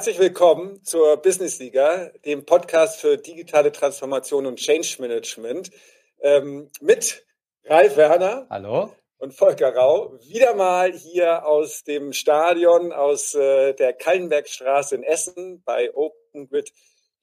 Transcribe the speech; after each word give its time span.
Herzlich 0.00 0.18
willkommen 0.18 0.82
zur 0.82 1.18
Business 1.18 1.58
Liga, 1.58 2.10
dem 2.24 2.46
Podcast 2.46 3.02
für 3.02 3.18
digitale 3.18 3.70
Transformation 3.70 4.46
und 4.46 4.56
Change 4.56 4.96
Management 4.98 5.70
ähm, 6.22 6.70
mit 6.80 7.26
Ralf 7.64 7.98
Werner. 7.98 8.46
Hallo. 8.48 8.94
Und 9.18 9.34
Volker 9.34 9.74
Rau. 9.74 10.18
Wieder 10.22 10.54
mal 10.54 10.90
hier 10.90 11.44
aus 11.44 11.84
dem 11.84 12.14
Stadion, 12.14 12.94
aus 12.94 13.34
äh, 13.34 13.74
der 13.74 13.92
Kallenbergstraße 13.92 14.94
in 14.94 15.02
Essen 15.02 15.62
bei 15.66 15.94
Open 15.94 16.48
Grid 16.48 16.72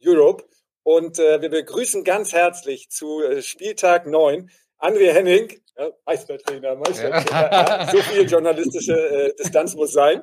Europe. 0.06 0.44
Und 0.84 1.18
äh, 1.18 1.42
wir 1.42 1.50
begrüßen 1.50 2.04
ganz 2.04 2.32
herzlich 2.32 2.92
zu 2.92 3.24
äh, 3.24 3.42
Spieltag 3.42 4.06
9 4.06 4.52
André 4.80 5.12
Henning, 5.12 5.60
ja, 5.78 5.92
Meistertrainer, 6.06 6.76
Meistertrainer. 6.76 7.52
Ja. 7.52 7.88
so 7.92 7.98
viel 7.98 8.30
journalistische 8.30 8.94
äh, 8.94 9.36
Distanz 9.36 9.76
muss 9.76 9.92
sein. 9.92 10.22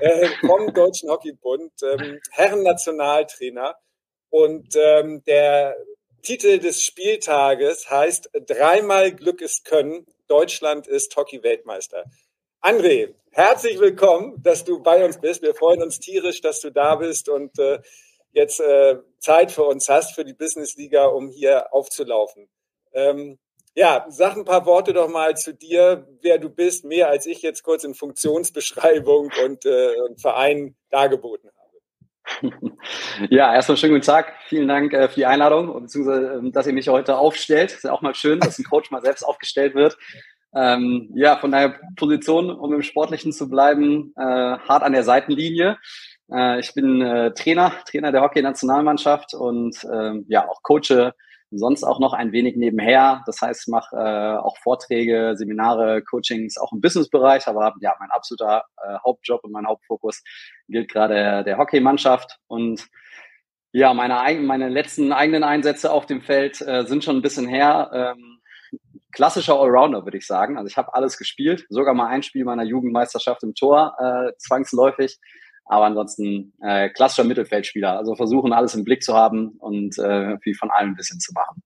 Äh, 0.00 0.28
vom 0.40 0.72
Deutschen 0.72 1.10
Hockeybund, 1.10 1.72
ähm, 1.82 2.20
Herren-Nationaltrainer. 2.30 3.76
Und 4.30 4.76
ähm, 4.76 5.22
der 5.24 5.76
Titel 6.22 6.58
des 6.58 6.84
Spieltages 6.84 7.90
heißt 7.90 8.30
Dreimal 8.46 9.12
Glück 9.12 9.40
ist 9.40 9.64
Können. 9.64 10.06
Deutschland 10.28 10.86
ist 10.86 11.16
Hockey-Weltmeister. 11.16 12.04
André, 12.62 13.14
herzlich 13.32 13.78
willkommen, 13.80 14.42
dass 14.42 14.64
du 14.64 14.82
bei 14.82 15.04
uns 15.04 15.18
bist. 15.18 15.42
Wir 15.42 15.54
freuen 15.54 15.82
uns 15.82 15.98
tierisch, 15.98 16.40
dass 16.40 16.60
du 16.60 16.70
da 16.70 16.96
bist 16.96 17.28
und 17.28 17.58
äh, 17.58 17.80
jetzt 18.32 18.60
äh, 18.60 18.98
Zeit 19.18 19.50
für 19.50 19.64
uns 19.64 19.88
hast, 19.88 20.14
für 20.14 20.24
die 20.24 20.34
Business 20.34 20.76
Liga, 20.76 21.06
um 21.06 21.30
hier 21.30 21.72
aufzulaufen. 21.72 22.48
Ähm, 22.92 23.38
ja, 23.74 24.04
sag 24.08 24.36
ein 24.36 24.44
paar 24.44 24.66
Worte 24.66 24.92
doch 24.92 25.08
mal 25.08 25.36
zu 25.36 25.54
dir, 25.54 26.06
wer 26.22 26.38
du 26.38 26.50
bist, 26.50 26.84
mehr 26.84 27.08
als 27.08 27.26
ich 27.26 27.42
jetzt 27.42 27.62
kurz 27.62 27.84
in 27.84 27.94
Funktionsbeschreibung 27.94 29.30
und, 29.44 29.64
äh, 29.64 29.94
und 30.08 30.20
Verein 30.20 30.76
dargeboten 30.90 31.50
habe. 31.50 31.60
Ja, 33.28 33.54
erstmal 33.54 33.76
schönen 33.76 33.94
guten 33.94 34.06
Tag. 34.06 34.32
Vielen 34.48 34.66
Dank 34.66 34.94
äh, 34.94 35.08
für 35.08 35.16
die 35.16 35.26
Einladung, 35.26 35.82
beziehungsweise, 35.82 36.38
ähm, 36.38 36.52
dass 36.52 36.66
ihr 36.66 36.72
mich 36.72 36.88
heute 36.88 37.18
aufstellt. 37.18 37.72
Ist 37.72 37.84
ja 37.84 37.92
auch 37.92 38.00
mal 38.00 38.14
schön, 38.14 38.40
dass 38.40 38.58
ein 38.58 38.64
Coach 38.64 38.90
mal 38.90 39.02
selbst 39.02 39.22
aufgestellt 39.22 39.74
wird. 39.74 39.98
Ähm, 40.54 41.10
ja, 41.14 41.36
von 41.36 41.50
der 41.50 41.78
Position, 41.96 42.50
um 42.50 42.72
im 42.72 42.82
Sportlichen 42.82 43.32
zu 43.32 43.50
bleiben, 43.50 44.14
äh, 44.16 44.22
hart 44.22 44.82
an 44.82 44.92
der 44.92 45.04
Seitenlinie. 45.04 45.76
Äh, 46.32 46.60
ich 46.60 46.72
bin 46.72 47.02
äh, 47.02 47.32
Trainer, 47.34 47.72
Trainer 47.86 48.10
der 48.10 48.22
Hockey-Nationalmannschaft 48.22 49.34
und 49.34 49.76
ähm, 49.92 50.24
ja, 50.28 50.48
auch 50.48 50.62
coache 50.62 51.12
sonst 51.50 51.84
auch 51.84 51.98
noch 51.98 52.12
ein 52.12 52.32
wenig 52.32 52.56
nebenher. 52.56 53.22
Das 53.26 53.40
heißt, 53.40 53.62
ich 53.66 53.70
mache 53.70 53.96
äh, 53.96 54.38
auch 54.38 54.56
Vorträge, 54.58 55.34
Seminare, 55.36 56.02
Coachings 56.02 56.58
auch 56.58 56.72
im 56.72 56.80
Businessbereich, 56.80 57.48
aber 57.48 57.74
ja, 57.80 57.94
mein 57.98 58.10
absoluter 58.10 58.64
äh, 58.82 58.98
Hauptjob 59.04 59.44
und 59.44 59.52
mein 59.52 59.66
Hauptfokus 59.66 60.22
gilt 60.68 60.90
gerade 60.90 61.14
der, 61.14 61.44
der 61.44 61.58
Hockeymannschaft 61.58 62.38
und 62.46 62.86
ja, 63.72 63.94
meine, 63.94 64.18
meine 64.40 64.68
letzten 64.68 65.12
eigenen 65.12 65.44
Einsätze 65.44 65.92
auf 65.92 66.06
dem 66.06 66.22
Feld 66.22 66.60
äh, 66.60 66.84
sind 66.86 67.04
schon 67.04 67.16
ein 67.16 67.22
bisschen 67.22 67.46
her. 67.46 67.90
Ähm, 67.92 68.40
klassischer 69.12 69.60
Allrounder, 69.60 70.04
würde 70.04 70.18
ich 70.18 70.26
sagen. 70.26 70.56
Also 70.56 70.68
ich 70.68 70.76
habe 70.76 70.94
alles 70.94 71.18
gespielt, 71.18 71.66
sogar 71.68 71.94
mal 71.94 72.08
ein 72.08 72.22
Spiel 72.22 72.44
meiner 72.44 72.64
Jugendmeisterschaft 72.64 73.42
im 73.42 73.54
Tor, 73.54 73.94
äh, 73.98 74.36
zwangsläufig. 74.38 75.18
Aber 75.70 75.84
ansonsten 75.84 76.52
äh, 76.60 76.88
klassischer 76.88 77.22
Mittelfeldspieler. 77.22 77.96
Also 77.96 78.16
versuchen, 78.16 78.52
alles 78.52 78.74
im 78.74 78.82
Blick 78.82 79.04
zu 79.04 79.14
haben 79.14 79.50
und 79.60 79.96
äh, 79.98 80.36
viel 80.40 80.56
von 80.56 80.68
allem 80.68 80.90
ein 80.90 80.96
bisschen 80.96 81.20
zu 81.20 81.32
machen. 81.32 81.62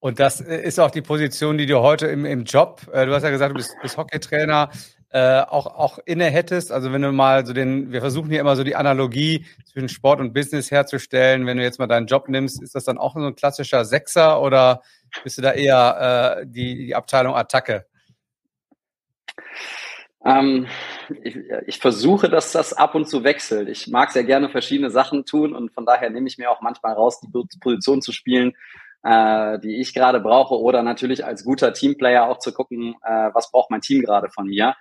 Und 0.00 0.20
das 0.20 0.42
äh, 0.42 0.60
ist 0.60 0.78
auch 0.78 0.90
die 0.90 1.00
Position, 1.00 1.56
die 1.56 1.64
du 1.64 1.80
heute 1.80 2.08
im, 2.08 2.26
im 2.26 2.44
Job, 2.44 2.82
äh, 2.92 3.06
du 3.06 3.14
hast 3.14 3.22
ja 3.22 3.30
gesagt, 3.30 3.52
du 3.52 3.54
bist, 3.56 3.74
bist 3.80 3.96
Hockeytrainer, 3.96 4.68
äh, 5.08 5.40
auch, 5.40 5.64
auch 5.64 5.98
inne 6.04 6.26
hättest. 6.26 6.70
Also 6.70 6.92
wenn 6.92 7.00
du 7.00 7.10
mal 7.10 7.46
so 7.46 7.54
den, 7.54 7.90
wir 7.90 8.02
versuchen 8.02 8.28
hier 8.28 8.40
immer 8.40 8.54
so 8.54 8.64
die 8.64 8.76
Analogie 8.76 9.46
zwischen 9.64 9.88
Sport 9.88 10.20
und 10.20 10.34
Business 10.34 10.70
herzustellen. 10.70 11.46
Wenn 11.46 11.56
du 11.56 11.62
jetzt 11.62 11.78
mal 11.78 11.86
deinen 11.86 12.06
Job 12.06 12.28
nimmst, 12.28 12.62
ist 12.62 12.74
das 12.74 12.84
dann 12.84 12.98
auch 12.98 13.14
so 13.14 13.26
ein 13.26 13.34
klassischer 13.34 13.86
Sechser 13.86 14.42
oder 14.42 14.82
bist 15.24 15.38
du 15.38 15.42
da 15.42 15.52
eher 15.52 16.40
äh, 16.42 16.46
die, 16.46 16.76
die 16.84 16.94
Abteilung 16.94 17.34
Attacke? 17.34 17.86
Ähm, 20.28 20.66
ich, 21.22 21.36
ich, 21.66 21.78
versuche, 21.78 22.28
dass 22.28 22.52
das 22.52 22.74
ab 22.74 22.94
und 22.94 23.08
zu 23.08 23.24
wechselt. 23.24 23.68
Ich 23.68 23.88
mag 23.88 24.10
sehr 24.10 24.24
gerne 24.24 24.50
verschiedene 24.50 24.90
Sachen 24.90 25.24
tun 25.24 25.54
und 25.54 25.72
von 25.72 25.86
daher 25.86 26.10
nehme 26.10 26.28
ich 26.28 26.36
mir 26.36 26.50
auch 26.50 26.60
manchmal 26.60 26.92
raus, 26.92 27.20
die 27.20 27.30
Position 27.60 28.02
zu 28.02 28.12
spielen, 28.12 28.52
äh, 29.04 29.58
die 29.60 29.80
ich 29.80 29.94
gerade 29.94 30.20
brauche 30.20 30.60
oder 30.60 30.82
natürlich 30.82 31.24
als 31.24 31.44
guter 31.44 31.72
Teamplayer 31.72 32.28
auch 32.28 32.38
zu 32.40 32.52
gucken, 32.52 32.94
äh, 33.02 33.30
was 33.32 33.50
braucht 33.50 33.70
mein 33.70 33.80
Team 33.80 34.02
gerade 34.02 34.28
von 34.28 34.48
mir. 34.48 34.74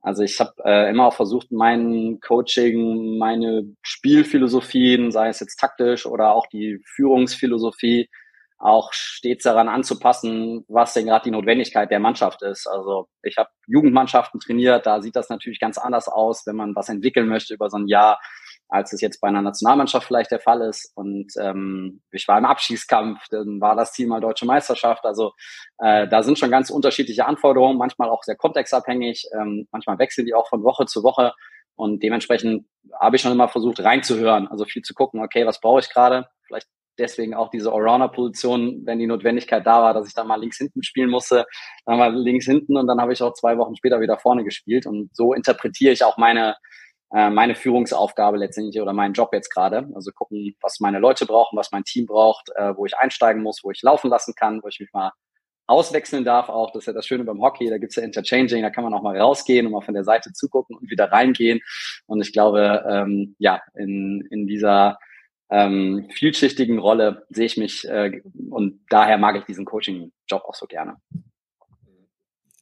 Also 0.00 0.22
ich 0.22 0.40
habe 0.40 0.52
äh, 0.64 0.90
immer 0.90 1.06
auch 1.06 1.14
versucht, 1.14 1.52
mein 1.52 2.20
Coaching, 2.20 3.18
meine 3.18 3.64
Spielphilosophien, 3.82 5.12
sei 5.12 5.28
es 5.28 5.40
jetzt 5.40 5.58
taktisch 5.58 6.06
oder 6.06 6.32
auch 6.32 6.46
die 6.46 6.80
Führungsphilosophie, 6.84 8.08
auch 8.58 8.92
stets 8.92 9.44
daran 9.44 9.68
anzupassen, 9.68 10.64
was 10.68 10.94
denn 10.94 11.06
gerade 11.06 11.24
die 11.24 11.30
Notwendigkeit 11.30 11.90
der 11.90 12.00
Mannschaft 12.00 12.42
ist. 12.42 12.66
Also 12.66 13.08
ich 13.22 13.36
habe 13.36 13.50
Jugendmannschaften 13.66 14.40
trainiert, 14.40 14.86
da 14.86 15.02
sieht 15.02 15.16
das 15.16 15.28
natürlich 15.28 15.60
ganz 15.60 15.76
anders 15.76 16.08
aus, 16.08 16.46
wenn 16.46 16.56
man 16.56 16.74
was 16.74 16.88
entwickeln 16.88 17.28
möchte 17.28 17.54
über 17.54 17.68
so 17.68 17.76
ein 17.76 17.88
Jahr, 17.88 18.20
als 18.68 18.92
es 18.92 19.00
jetzt 19.00 19.20
bei 19.20 19.28
einer 19.28 19.42
Nationalmannschaft 19.42 20.06
vielleicht 20.06 20.30
der 20.30 20.40
Fall 20.40 20.62
ist. 20.62 20.92
Und 20.94 21.32
ähm, 21.38 22.02
ich 22.10 22.26
war 22.28 22.38
im 22.38 22.44
Abschießkampf, 22.44 23.20
dann 23.30 23.60
war 23.60 23.76
das 23.76 23.92
Ziel 23.92 24.06
mal 24.06 24.20
deutsche 24.20 24.46
Meisterschaft. 24.46 25.04
Also 25.04 25.32
äh, 25.78 26.08
da 26.08 26.22
sind 26.22 26.38
schon 26.38 26.50
ganz 26.50 26.70
unterschiedliche 26.70 27.26
Anforderungen, 27.26 27.76
manchmal 27.76 28.08
auch 28.08 28.22
sehr 28.22 28.36
kontextabhängig, 28.36 29.28
ähm, 29.38 29.68
manchmal 29.72 29.98
wechseln 29.98 30.26
die 30.26 30.34
auch 30.34 30.48
von 30.48 30.62
Woche 30.62 30.86
zu 30.86 31.02
Woche. 31.02 31.34
Und 31.76 32.02
dementsprechend 32.02 32.66
habe 33.00 33.16
ich 33.16 33.22
schon 33.22 33.32
immer 33.32 33.48
versucht 33.48 33.80
reinzuhören, 33.80 34.46
also 34.46 34.64
viel 34.64 34.82
zu 34.82 34.94
gucken, 34.94 35.20
okay, 35.20 35.44
was 35.44 35.60
brauche 35.60 35.80
ich 35.80 35.90
gerade? 35.90 36.28
Deswegen 36.98 37.34
auch 37.34 37.50
diese 37.50 37.72
Allrounder-Position, 37.72 38.82
wenn 38.84 38.98
die 38.98 39.06
Notwendigkeit 39.06 39.66
da 39.66 39.82
war, 39.82 39.94
dass 39.94 40.06
ich 40.06 40.14
da 40.14 40.24
mal 40.24 40.40
links 40.40 40.58
hinten 40.58 40.82
spielen 40.82 41.10
musste, 41.10 41.46
dann 41.86 41.98
mal 41.98 42.14
links 42.14 42.46
hinten 42.46 42.76
und 42.76 42.86
dann 42.86 43.00
habe 43.00 43.12
ich 43.12 43.22
auch 43.22 43.34
zwei 43.34 43.58
Wochen 43.58 43.76
später 43.76 44.00
wieder 44.00 44.18
vorne 44.18 44.44
gespielt 44.44 44.86
und 44.86 45.14
so 45.14 45.34
interpretiere 45.34 45.92
ich 45.92 46.04
auch 46.04 46.16
meine 46.16 46.56
äh, 47.14 47.30
meine 47.30 47.54
Führungsaufgabe 47.54 48.38
letztendlich 48.38 48.80
oder 48.82 48.92
meinen 48.92 49.14
Job 49.14 49.32
jetzt 49.32 49.50
gerade. 49.50 49.88
Also 49.94 50.10
gucken, 50.10 50.56
was 50.60 50.80
meine 50.80 50.98
Leute 50.98 51.26
brauchen, 51.26 51.56
was 51.56 51.70
mein 51.70 51.84
Team 51.84 52.06
braucht, 52.06 52.50
äh, 52.56 52.76
wo 52.76 52.86
ich 52.86 52.96
einsteigen 52.96 53.42
muss, 53.42 53.60
wo 53.62 53.70
ich 53.70 53.82
laufen 53.82 54.10
lassen 54.10 54.34
kann, 54.34 54.62
wo 54.62 54.68
ich 54.68 54.80
mich 54.80 54.92
mal 54.92 55.12
auswechseln 55.66 56.24
darf 56.24 56.48
auch. 56.48 56.72
Das 56.72 56.82
ist 56.82 56.86
ja 56.86 56.92
das 56.92 57.06
Schöne 57.06 57.24
beim 57.24 57.40
Hockey, 57.40 57.70
da 57.70 57.78
gibt's 57.78 57.96
ja 57.96 58.02
Interchanging, 58.02 58.62
da 58.62 58.70
kann 58.70 58.84
man 58.84 58.92
auch 58.94 59.02
mal 59.02 59.18
rausgehen 59.18 59.66
und 59.66 59.72
mal 59.72 59.80
von 59.82 59.94
der 59.94 60.04
Seite 60.04 60.32
zugucken 60.32 60.76
und 60.76 60.90
wieder 60.90 61.10
reingehen. 61.10 61.60
Und 62.06 62.20
ich 62.20 62.32
glaube, 62.32 62.84
ähm, 62.88 63.36
ja, 63.38 63.62
in, 63.74 64.26
in 64.30 64.46
dieser 64.46 64.98
ähm, 65.50 66.08
vielschichtigen 66.12 66.78
Rolle 66.78 67.26
sehe 67.28 67.46
ich 67.46 67.56
mich 67.56 67.86
äh, 67.88 68.22
und 68.50 68.80
daher 68.88 69.18
mag 69.18 69.36
ich 69.36 69.44
diesen 69.44 69.64
Coaching-Job 69.64 70.42
auch 70.44 70.54
so 70.54 70.66
gerne. 70.66 70.96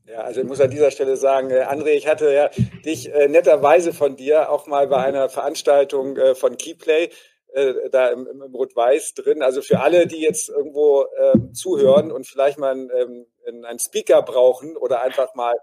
Ja, 0.06 0.22
also 0.22 0.41
ich 0.43 0.47
muss 0.47 0.60
an 0.60 0.70
dieser 0.70 0.91
Stelle 0.91 1.16
sagen, 1.16 1.50
äh, 1.50 1.62
André, 1.62 1.91
ich 1.91 2.06
hatte 2.06 2.32
ja 2.32 2.50
dich 2.84 3.12
äh, 3.15 3.28
netterweise 3.28 3.92
von 3.92 4.16
dir 4.16 4.50
auch 4.50 4.66
mal 4.66 4.88
bei 4.88 4.98
einer 4.98 5.28
Veranstaltung 5.28 6.16
äh, 6.16 6.34
von 6.34 6.56
Keyplay 6.56 7.09
äh, 7.54 7.75
da 7.91 8.09
im, 8.09 8.26
im 8.26 8.42
Rot-Weiß 8.42 9.15
drin. 9.15 9.42
Also 9.42 9.62
für 9.62 9.81
alle, 9.81 10.06
die 10.06 10.21
jetzt 10.21 10.48
irgendwo 10.48 11.06
ähm, 11.19 11.54
zuhören 11.54 12.10
und 12.10 12.26
vielleicht 12.26 12.59
mal 12.59 12.72
einen, 12.72 12.91
ähm, 12.91 13.65
einen 13.65 13.78
Speaker 13.78 14.22
brauchen 14.22 14.76
oder 14.76 15.03
einfach 15.03 15.34
mal 15.34 15.54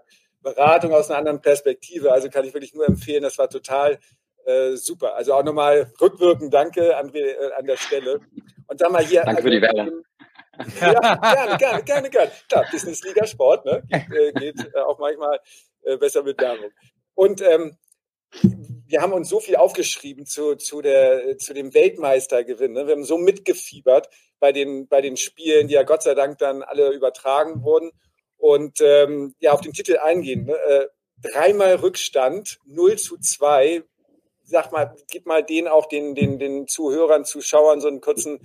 Beratung 0.42 0.94
aus 0.94 1.10
einer 1.10 1.18
anderen 1.18 1.42
Perspektive, 1.42 2.12
also 2.12 2.30
kann 2.30 2.46
ich 2.46 2.54
wirklich 2.54 2.74
nur 2.74 2.88
empfehlen, 2.88 3.22
das 3.22 3.38
war 3.38 3.50
total 3.50 3.98
äh, 4.46 4.76
super. 4.76 5.14
Also 5.14 5.34
auch 5.34 5.44
nochmal 5.44 5.92
rückwirkend 6.00 6.52
danke 6.52 6.96
an, 6.96 7.14
äh, 7.14 7.34
an 7.56 7.66
der 7.66 7.76
Stelle. 7.76 8.20
Und 8.66 8.78
sag 8.78 8.90
mal 8.90 9.04
hier. 9.04 9.22
Danke 9.22 9.38
also, 9.38 9.48
für 9.48 9.54
die 9.54 9.62
Werbung. 9.62 10.02
Ja, 10.78 10.92
gerne, 10.92 11.56
gerne, 11.56 11.82
gerne, 11.84 12.10
gerne. 12.10 12.30
Klar, 12.46 12.66
Business-Liga 12.70 13.26
Sport, 13.26 13.64
ne? 13.64 13.82
Geht, 13.88 14.12
äh, 14.12 14.32
geht 14.32 14.74
äh, 14.74 14.80
auch 14.80 14.98
manchmal 14.98 15.38
äh, 15.84 15.96
besser 15.96 16.22
mit 16.22 16.38
Werbung. 16.38 16.70
Und 17.14 17.40
ähm, 17.40 17.78
wir 18.86 19.00
haben 19.00 19.12
uns 19.12 19.28
so 19.28 19.40
viel 19.40 19.56
aufgeschrieben 19.56 20.26
zu, 20.26 20.56
zu, 20.56 20.82
der, 20.82 21.38
zu 21.38 21.54
dem 21.54 21.72
Weltmeistergewinn. 21.74 22.72
Ne? 22.72 22.86
Wir 22.86 22.94
haben 22.94 23.04
so 23.04 23.18
mitgefiebert 23.18 24.08
bei 24.38 24.52
den, 24.52 24.88
bei 24.88 25.00
den 25.00 25.16
Spielen, 25.16 25.68
die 25.68 25.74
ja 25.74 25.82
Gott 25.82 26.02
sei 26.02 26.14
Dank 26.14 26.38
dann 26.38 26.62
alle 26.62 26.92
übertragen 26.92 27.62
wurden. 27.62 27.92
Und 28.36 28.80
ähm, 28.80 29.34
ja, 29.38 29.52
auf 29.52 29.60
den 29.60 29.72
Titel 29.72 29.98
eingehen. 29.98 30.46
Ne? 30.46 30.54
Äh, 30.54 30.86
dreimal 31.22 31.76
Rückstand, 31.76 32.58
0 32.64 32.96
zu 32.96 33.18
2 33.18 33.84
sag 34.50 34.72
mal, 34.72 34.94
gib 35.10 35.26
mal 35.26 35.42
den 35.42 35.68
auch 35.68 35.86
den, 35.86 36.14
den, 36.14 36.38
den 36.38 36.66
Zuhörern, 36.66 37.24
Zuschauern 37.24 37.80
so 37.80 37.88
einen 37.88 38.00
kurzen 38.00 38.40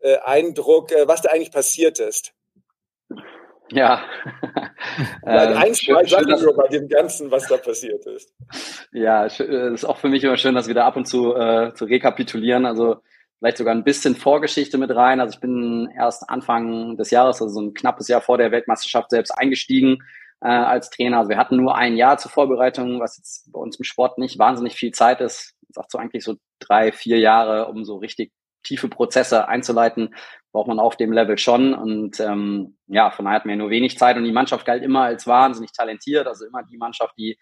äh, 0.00 0.18
Eindruck, 0.18 0.92
äh, 0.92 1.08
was 1.08 1.22
da 1.22 1.30
eigentlich 1.30 1.52
passiert 1.52 1.98
ist. 1.98 2.32
Ja. 3.72 4.04
ähm, 5.26 5.56
ein, 5.56 5.74
zwei 5.74 6.04
Sachen 6.04 6.56
bei 6.56 6.68
dem 6.68 6.88
Ganzen, 6.88 7.30
was 7.30 7.48
da 7.48 7.56
passiert 7.56 8.06
ist. 8.06 8.32
Ja, 8.92 9.26
es 9.26 9.40
ist 9.40 9.84
auch 9.84 9.98
für 9.98 10.08
mich 10.08 10.22
immer 10.22 10.36
schön, 10.36 10.54
das 10.54 10.68
wieder 10.68 10.84
ab 10.84 10.96
und 10.96 11.06
zu 11.06 11.34
äh, 11.34 11.74
zu 11.74 11.86
rekapitulieren. 11.86 12.64
Also 12.64 12.98
vielleicht 13.38 13.56
sogar 13.56 13.74
ein 13.74 13.84
bisschen 13.84 14.14
Vorgeschichte 14.14 14.78
mit 14.78 14.94
rein. 14.94 15.20
Also 15.20 15.34
ich 15.34 15.40
bin 15.40 15.88
erst 15.96 16.28
Anfang 16.30 16.96
des 16.96 17.10
Jahres, 17.10 17.42
also 17.42 17.54
so 17.54 17.60
ein 17.60 17.74
knappes 17.74 18.08
Jahr 18.08 18.20
vor 18.20 18.38
der 18.38 18.52
Weltmeisterschaft 18.52 19.10
selbst 19.10 19.32
eingestiegen 19.32 20.02
äh, 20.40 20.48
als 20.48 20.90
Trainer. 20.90 21.18
Also 21.18 21.30
wir 21.30 21.38
hatten 21.38 21.56
nur 21.56 21.76
ein 21.76 21.96
Jahr 21.96 22.18
zur 22.18 22.30
Vorbereitung, 22.30 23.00
was 23.00 23.16
jetzt 23.16 23.50
bei 23.52 23.58
uns 23.58 23.78
im 23.78 23.84
Sport 23.84 24.18
nicht 24.18 24.38
wahnsinnig 24.38 24.74
viel 24.74 24.92
Zeit 24.92 25.20
ist. 25.20 25.54
sagt 25.68 25.90
so 25.90 25.98
eigentlich 25.98 26.24
so 26.24 26.36
drei, 26.58 26.92
vier 26.92 27.18
Jahre, 27.18 27.66
um 27.66 27.84
so 27.84 27.96
richtig 27.96 28.32
tiefe 28.62 28.88
Prozesse 28.88 29.48
einzuleiten, 29.48 30.14
braucht 30.52 30.68
man 30.68 30.80
auf 30.80 30.96
dem 30.96 31.12
Level 31.12 31.38
schon. 31.38 31.74
Und 31.74 32.18
ähm, 32.20 32.76
ja, 32.86 33.10
von 33.10 33.24
daher 33.24 33.36
hatten 33.36 33.48
wir 33.48 33.56
nur 33.56 33.70
wenig 33.70 33.98
Zeit 33.98 34.16
und 34.16 34.24
die 34.24 34.32
Mannschaft 34.32 34.66
galt 34.66 34.82
immer 34.82 35.02
als 35.02 35.26
wahnsinnig 35.26 35.72
talentiert, 35.72 36.26
also 36.26 36.46
immer 36.46 36.62
die 36.64 36.76
Mannschaft, 36.76 37.14
die 37.16 37.38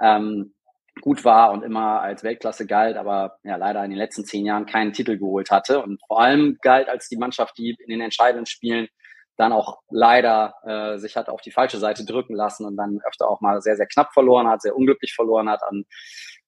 ähm, 0.00 0.54
gut 1.00 1.24
war 1.24 1.52
und 1.52 1.62
immer 1.62 2.00
als 2.00 2.22
Weltklasse 2.22 2.66
galt, 2.66 2.96
aber 2.96 3.38
ja 3.44 3.56
leider 3.56 3.84
in 3.84 3.90
den 3.90 3.98
letzten 3.98 4.24
zehn 4.24 4.44
Jahren 4.44 4.66
keinen 4.66 4.92
Titel 4.92 5.16
geholt 5.16 5.50
hatte. 5.50 5.82
Und 5.82 6.00
vor 6.06 6.20
allem 6.20 6.58
galt 6.62 6.88
als 6.88 7.08
die 7.08 7.16
Mannschaft, 7.16 7.56
die 7.58 7.76
in 7.78 7.90
den 7.90 8.00
entscheidenden 8.00 8.46
Spielen 8.46 8.88
dann 9.38 9.52
auch 9.52 9.78
leider 9.88 10.54
äh, 10.64 10.98
sich 10.98 11.16
hat 11.16 11.28
auf 11.28 11.40
die 11.40 11.52
falsche 11.52 11.78
Seite 11.78 12.04
drücken 12.04 12.34
lassen 12.34 12.66
und 12.66 12.76
dann 12.76 13.00
öfter 13.06 13.30
auch 13.30 13.40
mal 13.40 13.62
sehr, 13.62 13.76
sehr 13.76 13.86
knapp 13.86 14.12
verloren 14.12 14.48
hat, 14.48 14.60
sehr 14.62 14.76
unglücklich 14.76 15.14
verloren 15.14 15.48
hat. 15.48 15.60
Und 15.70 15.86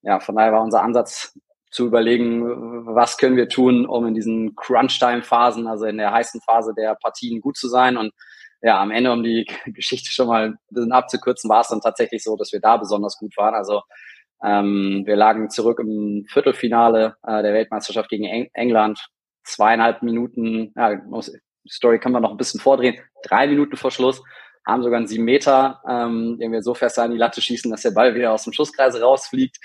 ja, 0.03 0.19
von 0.19 0.35
daher 0.35 0.53
war 0.53 0.63
unser 0.63 0.83
Ansatz 0.83 1.39
zu 1.71 1.87
überlegen, 1.87 2.43
was 2.87 3.17
können 3.17 3.37
wir 3.37 3.49
tun, 3.49 3.87
um 3.87 4.07
in 4.07 4.15
diesen 4.15 4.57
Crunch-Time-Phasen, 4.57 5.69
also 5.69 5.87
in 5.87 5.99
der 5.99 6.13
heißen 6.13 6.41
Phase 6.41 6.75
der 6.77 6.97
Partien 6.97 7.41
gut 7.41 7.57
zu 7.57 7.69
sein. 7.69 7.97
Und 7.97 8.13
ja, 8.61 8.81
am 8.81 8.91
Ende, 8.91 9.13
um 9.13 9.23
die 9.23 9.47
Geschichte 9.67 10.11
schon 10.11 10.27
mal 10.27 10.47
ein 10.47 10.59
bisschen 10.71 10.93
abzukürzen, 10.93 11.49
war 11.49 11.61
es 11.61 11.69
dann 11.69 11.81
tatsächlich 11.81 12.25
so, 12.25 12.37
dass 12.37 12.53
wir 12.53 12.61
da 12.61 12.77
besonders 12.77 13.17
gut 13.19 13.37
waren. 13.37 13.55
Also 13.55 13.83
ähm, 14.43 15.03
wir 15.07 15.15
lagen 15.15 15.49
zurück 15.49 15.79
im 15.79 16.25
Viertelfinale 16.29 17.15
äh, 17.23 17.43
der 17.43 17.55
Weltmeisterschaft 17.55 18.09
gegen 18.09 18.25
Eng 18.25 18.51
England. 18.53 19.07
Zweieinhalb 19.45 20.03
Minuten, 20.03 20.73
ja, 20.77 21.01
die 21.65 21.73
Story 21.73 21.99
kann 21.99 22.13
man 22.13 22.23
noch 22.23 22.31
ein 22.31 22.37
bisschen 22.37 22.61
vordrehen, 22.61 22.99
drei 23.23 23.47
Minuten 23.47 23.77
vor 23.77 23.91
Schluss, 23.91 24.23
haben 24.67 24.83
sogar 24.83 24.99
einen 24.99 25.07
sieben 25.07 25.25
Meter, 25.25 25.81
ähm, 25.89 26.39
den 26.39 26.53
wir 26.53 26.63
so 26.63 26.75
fest 26.75 26.99
an 26.99 27.11
die 27.11 27.17
Latte 27.17 27.41
schießen, 27.41 27.71
dass 27.71 27.83
der 27.83 27.93
Ball 27.93 28.15
wieder 28.15 28.33
aus 28.33 28.45
dem 28.45 28.53
Schusskreis 28.53 29.01
rausfliegt. 29.01 29.57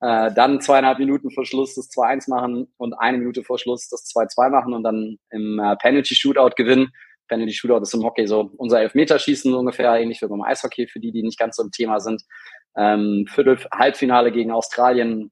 Äh, 0.00 0.32
dann 0.32 0.60
zweieinhalb 0.60 0.98
Minuten 0.98 1.30
vor 1.30 1.44
Schluss 1.44 1.74
das 1.74 1.90
2-1 1.90 2.30
machen 2.30 2.72
und 2.76 2.94
eine 2.94 3.18
Minute 3.18 3.42
vor 3.42 3.58
Schluss 3.58 3.88
das 3.88 4.04
2-2 4.14 4.50
machen 4.50 4.72
und 4.72 4.82
dann 4.84 5.18
im 5.30 5.58
äh, 5.58 5.76
Penalty-Shootout 5.76 6.54
gewinnen. 6.56 6.92
Penalty-Shootout 7.28 7.82
ist 7.82 7.94
im 7.94 8.04
Hockey 8.04 8.26
so 8.26 8.50
unser 8.56 8.80
Elfmeterschießen 8.80 9.52
ungefähr, 9.54 9.94
ähnlich 9.94 10.22
wie 10.22 10.28
beim 10.28 10.42
Eishockey, 10.42 10.86
für 10.86 11.00
die, 11.00 11.10
die 11.10 11.22
nicht 11.22 11.38
ganz 11.38 11.56
so 11.56 11.62
im 11.62 11.70
Thema 11.70 12.00
sind. 12.00 12.22
Ähm, 12.76 13.26
Viertel, 13.28 13.58
Halbfinale 13.72 14.30
gegen 14.30 14.50
Australien 14.50 15.30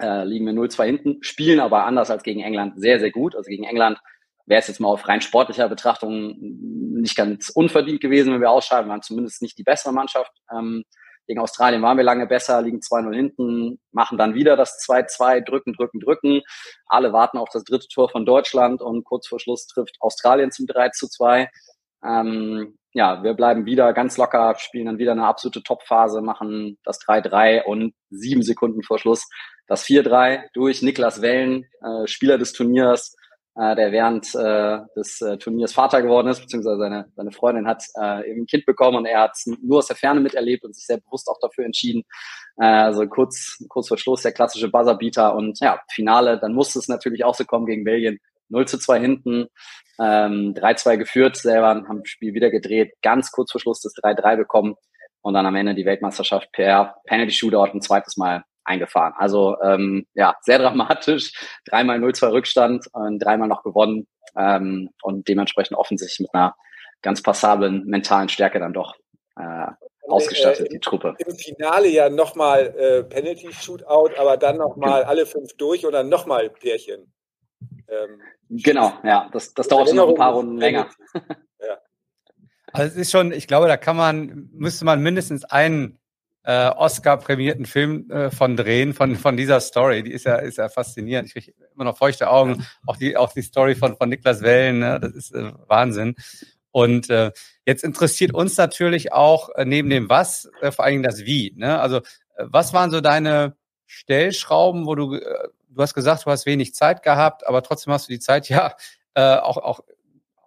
äh, 0.00 0.24
liegen 0.24 0.46
wir 0.46 0.52
0-2 0.52 0.84
hinten, 0.84 1.18
spielen 1.22 1.60
aber 1.60 1.86
anders 1.86 2.10
als 2.10 2.22
gegen 2.22 2.40
England 2.40 2.74
sehr, 2.76 3.00
sehr 3.00 3.10
gut. 3.10 3.34
Also 3.34 3.48
gegen 3.48 3.64
England 3.64 3.98
wäre 4.46 4.60
es 4.60 4.68
jetzt 4.68 4.80
mal 4.80 4.88
auf 4.88 5.08
rein 5.08 5.20
sportlicher 5.20 5.68
Betrachtung 5.68 6.36
nicht 6.38 7.16
ganz 7.16 7.50
unverdient 7.50 8.00
gewesen, 8.00 8.32
wenn 8.32 8.40
wir 8.40 8.50
ausscheiden. 8.50 8.86
Wir 8.86 8.92
waren 8.92 9.02
zumindest 9.02 9.42
nicht 9.42 9.58
die 9.58 9.62
bessere 9.62 9.92
Mannschaft. 9.92 10.32
Ähm, 10.52 10.84
gegen 11.26 11.40
Australien 11.40 11.80
waren 11.82 11.96
wir 11.96 12.04
lange 12.04 12.26
besser, 12.26 12.60
liegen 12.60 12.80
2-0 12.80 13.14
hinten, 13.14 13.80
machen 13.92 14.18
dann 14.18 14.34
wieder 14.34 14.56
das 14.56 14.78
2-2, 14.86 15.42
drücken, 15.42 15.72
drücken, 15.72 16.00
drücken. 16.00 16.42
Alle 16.86 17.12
warten 17.12 17.38
auf 17.38 17.48
das 17.50 17.64
dritte 17.64 17.88
Tor 17.88 18.10
von 18.10 18.26
Deutschland 18.26 18.82
und 18.82 19.04
kurz 19.04 19.26
vor 19.26 19.40
Schluss 19.40 19.66
trifft 19.66 19.96
Australien 20.00 20.50
zum 20.50 20.66
3-2. 20.66 21.48
Ähm, 22.04 22.78
ja, 22.92 23.22
wir 23.22 23.34
bleiben 23.34 23.64
wieder 23.64 23.92
ganz 23.94 24.18
locker, 24.18 24.54
spielen 24.58 24.86
dann 24.86 24.98
wieder 24.98 25.12
eine 25.12 25.26
absolute 25.26 25.62
Topphase, 25.62 26.20
machen 26.20 26.78
das 26.84 27.00
3-3 27.00 27.64
und 27.64 27.94
sieben 28.10 28.42
Sekunden 28.42 28.82
vor 28.82 28.98
Schluss 28.98 29.26
das 29.66 29.84
4-3 29.84 30.42
durch 30.52 30.82
Niklas 30.82 31.22
Wellen, 31.22 31.64
äh, 31.80 32.06
Spieler 32.06 32.36
des 32.36 32.52
Turniers, 32.52 33.16
äh, 33.56 33.76
der 33.76 33.92
während 33.92 34.34
äh, 34.34 34.80
des 34.96 35.20
äh, 35.20 35.38
Turniers 35.38 35.72
Vater 35.72 36.02
geworden 36.02 36.28
ist, 36.28 36.40
beziehungsweise 36.40 36.78
seine, 36.78 37.06
seine 37.14 37.30
Freundin 37.30 37.68
hat 37.68 37.84
äh, 38.00 38.30
eben 38.30 38.42
ein 38.42 38.46
Kind 38.46 38.66
bekommen 38.66 38.98
und 38.98 39.06
er 39.06 39.22
hat 39.22 39.32
es 39.34 39.46
nur 39.62 39.78
aus 39.78 39.86
der 39.86 39.96
Ferne 39.96 40.20
miterlebt 40.20 40.64
und 40.64 40.74
sich 40.74 40.86
sehr 40.86 40.98
bewusst 40.98 41.28
auch 41.28 41.38
dafür 41.40 41.64
entschieden. 41.64 42.02
Äh, 42.60 42.64
also 42.66 43.06
kurz, 43.06 43.64
kurz 43.68 43.88
vor 43.88 43.98
Schluss 43.98 44.22
der 44.22 44.32
klassische 44.32 44.68
Buzzerbeater 44.68 45.34
und 45.34 45.60
ja, 45.60 45.80
Finale, 45.90 46.38
dann 46.38 46.54
musste 46.54 46.78
es 46.78 46.88
natürlich 46.88 47.24
auch 47.24 47.34
so 47.34 47.44
kommen 47.44 47.66
gegen 47.66 47.84
Belgien. 47.84 48.18
0 48.48 48.66
zu 48.66 48.78
2 48.78 49.00
hinten, 49.00 49.46
ähm, 49.98 50.54
3-2 50.54 50.98
geführt, 50.98 51.36
selber 51.36 51.68
haben 51.68 52.00
das 52.00 52.08
Spiel 52.08 52.34
wieder 52.34 52.50
gedreht, 52.50 52.92
ganz 53.02 53.30
kurz 53.30 53.52
vor 53.52 53.60
Schluss 53.60 53.80
das 53.80 53.94
3-3 53.94 54.36
bekommen 54.36 54.74
und 55.22 55.34
dann 55.34 55.46
am 55.46 55.56
Ende 55.56 55.74
die 55.74 55.86
Weltmeisterschaft 55.86 56.52
per 56.52 56.96
Penalty 57.06 57.32
Shootout 57.32 57.72
ein 57.72 57.80
zweites 57.80 58.16
Mal 58.16 58.44
eingefahren. 58.64 59.14
Also 59.16 59.56
ähm, 59.62 60.06
ja, 60.14 60.36
sehr 60.40 60.58
dramatisch. 60.58 61.32
Dreimal 61.64 61.98
0-2 61.98 62.32
Rückstand 62.32 62.86
und 62.92 63.18
dreimal 63.18 63.48
noch 63.48 63.62
gewonnen 63.62 64.06
ähm, 64.36 64.90
und 65.02 65.28
dementsprechend 65.28 65.76
offensichtlich 65.76 66.20
mit 66.20 66.34
einer 66.34 66.56
ganz 67.02 67.22
passablen 67.22 67.84
mentalen 67.86 68.28
Stärke 68.28 68.58
dann 68.58 68.72
doch 68.72 68.94
äh, 69.36 69.66
ausgestattet, 70.08 70.66
äh, 70.66 70.70
die 70.70 70.80
Truppe. 70.80 71.14
Im 71.18 71.34
Finale 71.34 71.88
ja 71.88 72.08
nochmal 72.08 72.74
äh, 72.76 73.04
Penalty 73.04 73.52
Shootout, 73.52 74.10
aber 74.18 74.36
dann 74.36 74.58
nochmal 74.58 75.00
genau. 75.00 75.10
alle 75.10 75.26
fünf 75.26 75.54
durch 75.56 75.84
und 75.84 75.92
dann 75.92 76.08
nochmal 76.08 76.50
Pärchen. 76.50 77.12
Ähm, 77.88 78.20
genau, 78.48 78.92
ja, 79.02 79.28
das, 79.32 79.54
das 79.54 79.68
dauert 79.68 79.92
noch 79.94 80.08
ein 80.08 80.14
paar 80.14 80.34
Runden 80.34 80.58
länger. 80.58 80.88
Ja. 81.14 81.78
Also 82.72 82.92
es 82.92 82.96
ist 82.96 83.10
schon, 83.12 83.32
ich 83.32 83.46
glaube, 83.46 83.68
da 83.68 83.76
kann 83.76 83.96
man, 83.96 84.50
müsste 84.52 84.84
man 84.84 85.00
mindestens 85.00 85.44
einen 85.44 85.98
äh, 86.44 86.68
Oscar-prämierten 86.68 87.66
Film 87.66 88.10
äh, 88.10 88.30
von 88.30 88.56
drehen, 88.56 88.92
von, 88.92 89.16
von 89.16 89.36
dieser 89.36 89.60
Story. 89.60 90.02
Die 90.02 90.12
ist 90.12 90.26
ja, 90.26 90.36
ist 90.36 90.58
ja 90.58 90.68
faszinierend. 90.68 91.28
Ich 91.28 91.32
kriege 91.32 91.52
immer 91.74 91.84
noch 91.84 91.96
feuchte 91.96 92.30
Augen. 92.30 92.66
Auch 92.86 92.96
die, 92.96 93.16
auch 93.16 93.32
die 93.32 93.42
Story 93.42 93.74
von, 93.74 93.96
von 93.96 94.08
Niklas 94.08 94.42
Wellen, 94.42 94.80
ne? 94.80 95.00
das 95.00 95.12
ist 95.12 95.34
äh, 95.34 95.52
Wahnsinn. 95.66 96.16
Und 96.70 97.08
äh, 97.08 97.30
jetzt 97.64 97.84
interessiert 97.84 98.34
uns 98.34 98.56
natürlich 98.56 99.12
auch 99.12 99.48
äh, 99.50 99.64
neben 99.64 99.88
dem 99.88 100.08
Was 100.08 100.50
äh, 100.60 100.70
vor 100.70 100.84
allen 100.84 100.94
Dingen 100.94 101.02
das 101.04 101.24
Wie. 101.24 101.54
Ne? 101.56 101.80
Also 101.80 101.98
äh, 101.98 102.00
was 102.38 102.74
waren 102.74 102.90
so 102.90 103.00
deine 103.00 103.56
Stellschrauben, 103.86 104.86
wo 104.86 104.94
du, 104.94 105.14
äh, 105.14 105.48
du 105.68 105.82
hast 105.82 105.94
gesagt, 105.94 106.26
du 106.26 106.30
hast 106.30 106.46
wenig 106.46 106.74
Zeit 106.74 107.02
gehabt, 107.02 107.46
aber 107.46 107.62
trotzdem 107.62 107.92
hast 107.92 108.08
du 108.08 108.12
die 108.12 108.18
Zeit 108.18 108.48
ja 108.50 108.74
äh, 109.14 109.36
auch, 109.36 109.56
auch 109.56 109.80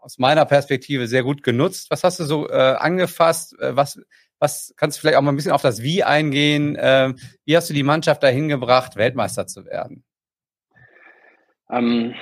aus 0.02 0.20
meiner 0.20 0.46
Perspektive 0.46 1.08
sehr 1.08 1.24
gut 1.24 1.44
genutzt. 1.44 1.90
Was 1.90 2.04
hast 2.04 2.20
du 2.20 2.26
so 2.26 2.50
äh, 2.50 2.54
angefasst? 2.54 3.60
Äh, 3.60 3.76
was 3.76 4.00
was 4.40 4.74
kannst 4.78 4.98
du 4.98 5.02
vielleicht 5.02 5.18
auch 5.18 5.22
mal 5.22 5.32
ein 5.32 5.36
bisschen 5.36 5.52
auf 5.52 5.62
das 5.62 5.82
Wie 5.82 6.04
eingehen? 6.04 6.78
Ähm, 6.80 7.18
wie 7.46 7.56
hast 7.56 7.70
du 7.70 7.74
die 7.74 7.84
Mannschaft 7.84 8.24
dahin 8.24 8.48
gebracht, 8.48 8.96
Weltmeister 8.96 9.48
zu 9.48 9.66
werden? 9.66 10.04
Ähm, 11.70 12.14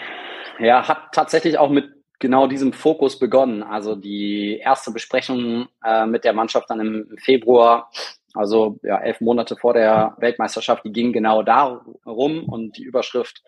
ja, 0.59 0.87
hat 0.87 1.11
tatsächlich 1.11 1.57
auch 1.57 1.69
mit 1.69 1.89
genau 2.19 2.47
diesem 2.47 2.73
Fokus 2.73 3.19
begonnen. 3.19 3.63
Also 3.63 3.95
die 3.95 4.57
erste 4.57 4.91
Besprechung 4.91 5.67
äh, 5.83 6.05
mit 6.05 6.23
der 6.23 6.33
Mannschaft 6.33 6.69
dann 6.69 6.79
im 6.79 7.17
Februar, 7.17 7.91
also 8.33 8.79
ja, 8.83 8.99
elf 8.99 9.21
Monate 9.21 9.55
vor 9.55 9.73
der 9.73 10.15
Weltmeisterschaft, 10.17 10.85
die 10.85 10.91
ging 10.91 11.13
genau 11.13 11.43
darum 11.43 12.45
und 12.45 12.77
die 12.77 12.83
Überschrift 12.83 13.43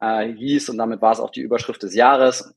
äh, 0.00 0.32
hieß, 0.32 0.68
und 0.68 0.78
damit 0.78 1.00
war 1.00 1.12
es 1.12 1.20
auch 1.20 1.30
die 1.30 1.40
Überschrift 1.40 1.82
des 1.82 1.94
Jahres, 1.94 2.54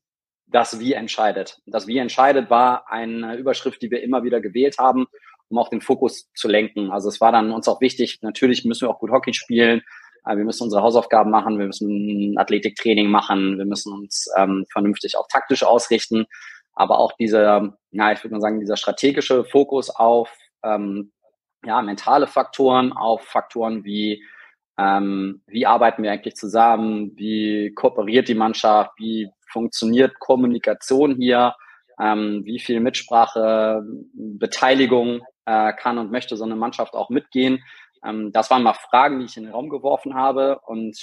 das 0.47 0.79
Wie 0.79 0.93
entscheidet. 0.93 1.59
Das 1.65 1.87
Wie 1.87 1.97
entscheidet 1.97 2.49
war 2.49 2.91
eine 2.91 3.35
Überschrift, 3.37 3.81
die 3.81 3.89
wir 3.89 4.03
immer 4.03 4.23
wieder 4.23 4.41
gewählt 4.41 4.77
haben 4.79 5.07
um 5.51 5.57
auch 5.57 5.69
den 5.69 5.81
Fokus 5.81 6.31
zu 6.33 6.47
lenken. 6.47 6.91
Also 6.91 7.09
es 7.09 7.21
war 7.21 7.31
dann 7.31 7.51
uns 7.51 7.67
auch 7.67 7.81
wichtig, 7.81 8.19
natürlich 8.21 8.65
müssen 8.65 8.87
wir 8.87 8.89
auch 8.89 8.99
gut 8.99 9.11
Hockey 9.11 9.33
spielen, 9.33 9.81
wir 10.25 10.35
müssen 10.35 10.63
unsere 10.63 10.83
Hausaufgaben 10.83 11.31
machen, 11.31 11.57
wir 11.57 11.65
müssen 11.65 12.37
Athletiktraining 12.37 13.09
machen, 13.09 13.57
wir 13.57 13.65
müssen 13.65 13.91
uns 13.91 14.27
ähm, 14.37 14.65
vernünftig 14.71 15.17
auch 15.17 15.27
taktisch 15.27 15.63
ausrichten, 15.63 16.25
aber 16.73 16.99
auch 16.99 17.13
dieser, 17.13 17.75
ja, 17.91 18.11
ich 18.11 18.23
würde 18.23 18.35
mal 18.35 18.41
sagen, 18.41 18.59
dieser 18.59 18.77
strategische 18.77 19.43
Fokus 19.45 19.89
auf 19.89 20.31
ähm, 20.63 21.11
ja, 21.65 21.81
mentale 21.81 22.27
Faktoren, 22.27 22.93
auf 22.93 23.23
Faktoren 23.23 23.83
wie 23.83 24.23
ähm, 24.77 25.41
wie 25.47 25.65
arbeiten 25.65 26.01
wir 26.01 26.11
eigentlich 26.11 26.35
zusammen, 26.35 27.11
wie 27.15 27.73
kooperiert 27.75 28.27
die 28.27 28.35
Mannschaft, 28.35 28.91
wie 28.97 29.29
funktioniert 29.47 30.19
Kommunikation 30.19 31.15
hier, 31.15 31.55
ähm, 31.99 32.41
wie 32.45 32.59
viel 32.59 32.79
Mitsprache, 32.79 33.83
Beteiligung 34.13 35.21
äh, 35.45 35.73
kann 35.73 35.97
und 35.97 36.11
möchte 36.11 36.37
so 36.37 36.43
eine 36.43 36.55
Mannschaft 36.55 36.93
auch 36.93 37.09
mitgehen. 37.09 37.63
Ähm, 38.05 38.31
das 38.31 38.49
waren 38.49 38.63
mal 38.63 38.73
Fragen, 38.73 39.19
die 39.19 39.25
ich 39.25 39.37
in 39.37 39.43
den 39.43 39.53
Raum 39.53 39.69
geworfen 39.69 40.15
habe 40.15 40.59
und 40.65 40.97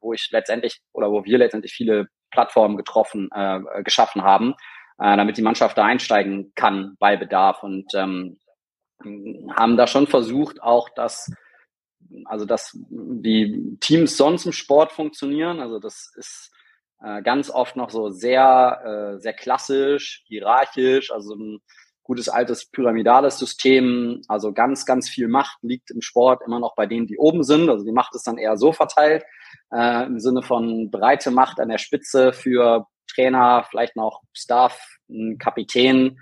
wo 0.00 0.12
ich 0.12 0.28
letztendlich 0.32 0.80
oder 0.92 1.10
wo 1.10 1.24
wir 1.24 1.38
letztendlich 1.38 1.72
viele 1.72 2.08
Plattformen 2.30 2.76
getroffen, 2.76 3.28
äh, 3.34 3.60
geschaffen 3.82 4.22
haben, 4.22 4.54
äh, 4.98 5.16
damit 5.16 5.36
die 5.36 5.42
Mannschaft 5.42 5.76
da 5.78 5.84
einsteigen 5.84 6.52
kann 6.54 6.96
bei 6.98 7.16
Bedarf 7.16 7.62
und 7.62 7.92
ähm, 7.94 8.38
haben 9.56 9.76
da 9.76 9.86
schon 9.86 10.06
versucht, 10.06 10.62
auch 10.62 10.88
dass 10.90 11.30
also 12.24 12.44
dass 12.44 12.76
die 12.90 13.76
Teams 13.80 14.16
sonst 14.16 14.46
im 14.46 14.52
Sport 14.52 14.92
funktionieren. 14.92 15.60
Also 15.60 15.78
das 15.78 16.12
ist 16.16 16.50
äh, 17.00 17.22
ganz 17.22 17.50
oft 17.50 17.76
noch 17.76 17.90
so 17.90 18.10
sehr, 18.10 19.14
äh, 19.16 19.20
sehr 19.20 19.32
klassisch, 19.32 20.22
hierarchisch, 20.26 21.10
also 21.10 21.34
ein 21.34 21.60
gutes 22.02 22.28
altes 22.28 22.66
pyramidales 22.70 23.38
System. 23.38 24.22
Also 24.28 24.52
ganz, 24.52 24.86
ganz 24.86 25.08
viel 25.08 25.28
Macht 25.28 25.58
liegt 25.62 25.90
im 25.90 26.02
Sport 26.02 26.42
immer 26.46 26.60
noch 26.60 26.74
bei 26.74 26.86
denen, 26.86 27.06
die 27.06 27.18
oben 27.18 27.42
sind. 27.42 27.68
Also 27.68 27.84
die 27.84 27.92
Macht 27.92 28.14
ist 28.14 28.26
dann 28.26 28.38
eher 28.38 28.56
so 28.56 28.72
verteilt, 28.72 29.24
äh, 29.72 30.06
im 30.06 30.18
Sinne 30.18 30.42
von 30.42 30.90
breite 30.90 31.30
Macht 31.30 31.60
an 31.60 31.68
der 31.68 31.78
Spitze 31.78 32.32
für 32.32 32.86
Trainer, 33.12 33.64
vielleicht 33.70 33.96
noch 33.96 34.22
Staff, 34.32 34.78
Kapitän 35.38 36.18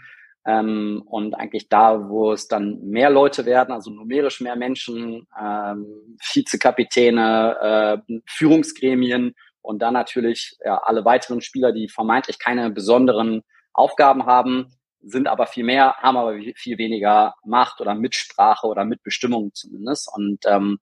Ähm, 0.46 1.02
und 1.04 1.34
eigentlich 1.34 1.68
da, 1.68 2.08
wo 2.08 2.32
es 2.32 2.49
dann 2.49 2.80
mehr 2.80 3.10
Leute 3.10 3.44
werden, 3.44 3.72
also 3.72 3.90
numerisch 3.90 4.40
mehr 4.40 4.56
Menschen, 4.56 5.26
ähm, 5.38 6.16
Vizekapitäne, 6.32 8.02
äh, 8.08 8.18
Führungsgremien 8.26 9.34
und 9.60 9.82
dann 9.82 9.92
natürlich 9.92 10.56
ja, 10.64 10.78
alle 10.78 11.04
weiteren 11.04 11.42
Spieler, 11.42 11.72
die 11.72 11.90
vermeintlich 11.90 12.38
keine 12.38 12.70
besonderen 12.70 13.42
Aufgaben 13.75 14.25
haben, 14.25 14.72
sind 15.02 15.28
aber 15.28 15.47
viel 15.47 15.64
mehr, 15.64 15.95
haben 15.99 16.16
aber 16.16 16.38
viel 16.57 16.78
weniger 16.78 17.35
Macht 17.45 17.80
oder 17.80 17.95
Mitsprache 17.95 18.66
oder 18.66 18.85
Mitbestimmung 18.85 19.52
zumindest. 19.54 20.11
Und 20.14 20.40
ähm, 20.47 20.78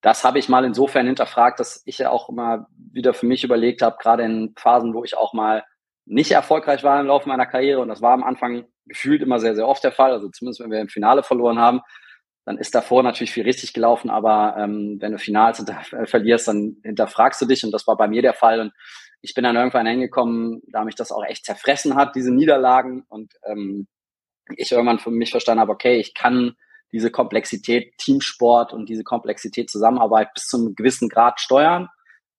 das 0.00 0.24
habe 0.24 0.38
ich 0.38 0.48
mal 0.48 0.64
insofern 0.64 1.06
hinterfragt, 1.06 1.60
dass 1.60 1.82
ich 1.86 1.98
ja 1.98 2.10
auch 2.10 2.28
immer 2.28 2.66
wieder 2.76 3.14
für 3.14 3.26
mich 3.26 3.44
überlegt 3.44 3.82
habe, 3.82 3.96
gerade 4.00 4.24
in 4.24 4.52
Phasen, 4.56 4.94
wo 4.94 5.04
ich 5.04 5.16
auch 5.16 5.32
mal 5.32 5.64
nicht 6.04 6.32
erfolgreich 6.32 6.82
war 6.82 7.00
im 7.00 7.06
Laufe 7.06 7.28
meiner 7.28 7.46
Karriere, 7.46 7.80
und 7.80 7.88
das 7.88 8.02
war 8.02 8.12
am 8.12 8.24
Anfang 8.24 8.64
gefühlt 8.86 9.22
immer 9.22 9.38
sehr, 9.38 9.54
sehr 9.54 9.68
oft 9.68 9.84
der 9.84 9.92
Fall, 9.92 10.10
also 10.10 10.28
zumindest 10.28 10.60
wenn 10.60 10.72
wir 10.72 10.80
im 10.80 10.88
Finale 10.88 11.22
verloren 11.22 11.60
haben, 11.60 11.80
dann 12.44 12.58
ist 12.58 12.74
davor 12.74 13.04
natürlich 13.04 13.30
viel 13.30 13.44
richtig 13.44 13.72
gelaufen, 13.72 14.10
aber 14.10 14.56
ähm, 14.58 14.96
wenn 15.00 15.12
du 15.12 15.18
Finals 15.18 15.64
äh, 15.92 16.06
verlierst, 16.06 16.48
dann 16.48 16.78
hinterfragst 16.82 17.40
du 17.40 17.46
dich 17.46 17.64
und 17.64 17.70
das 17.70 17.86
war 17.86 17.96
bei 17.96 18.08
mir 18.08 18.22
der 18.22 18.34
Fall 18.34 18.58
und 18.58 18.72
ich 19.22 19.34
bin 19.34 19.44
dann 19.44 19.56
irgendwann 19.56 19.86
hingekommen, 19.86 20.62
da 20.66 20.84
mich 20.84 20.96
das 20.96 21.12
auch 21.12 21.24
echt 21.24 21.44
zerfressen 21.44 21.94
hat, 21.94 22.16
diese 22.16 22.32
Niederlagen 22.32 23.04
und 23.08 23.32
ähm, 23.44 23.86
ich 24.56 24.72
irgendwann 24.72 24.98
für 24.98 25.10
mich 25.10 25.30
verstanden 25.30 25.60
habe, 25.60 25.72
okay, 25.72 25.98
ich 25.98 26.14
kann 26.14 26.56
diese 26.92 27.10
Komplexität 27.10 27.96
Teamsport 27.98 28.72
und 28.72 28.88
diese 28.88 29.04
Komplexität 29.04 29.70
Zusammenarbeit 29.70 30.34
bis 30.34 30.46
zu 30.46 30.58
einem 30.58 30.74
gewissen 30.74 31.08
Grad 31.08 31.40
steuern, 31.40 31.88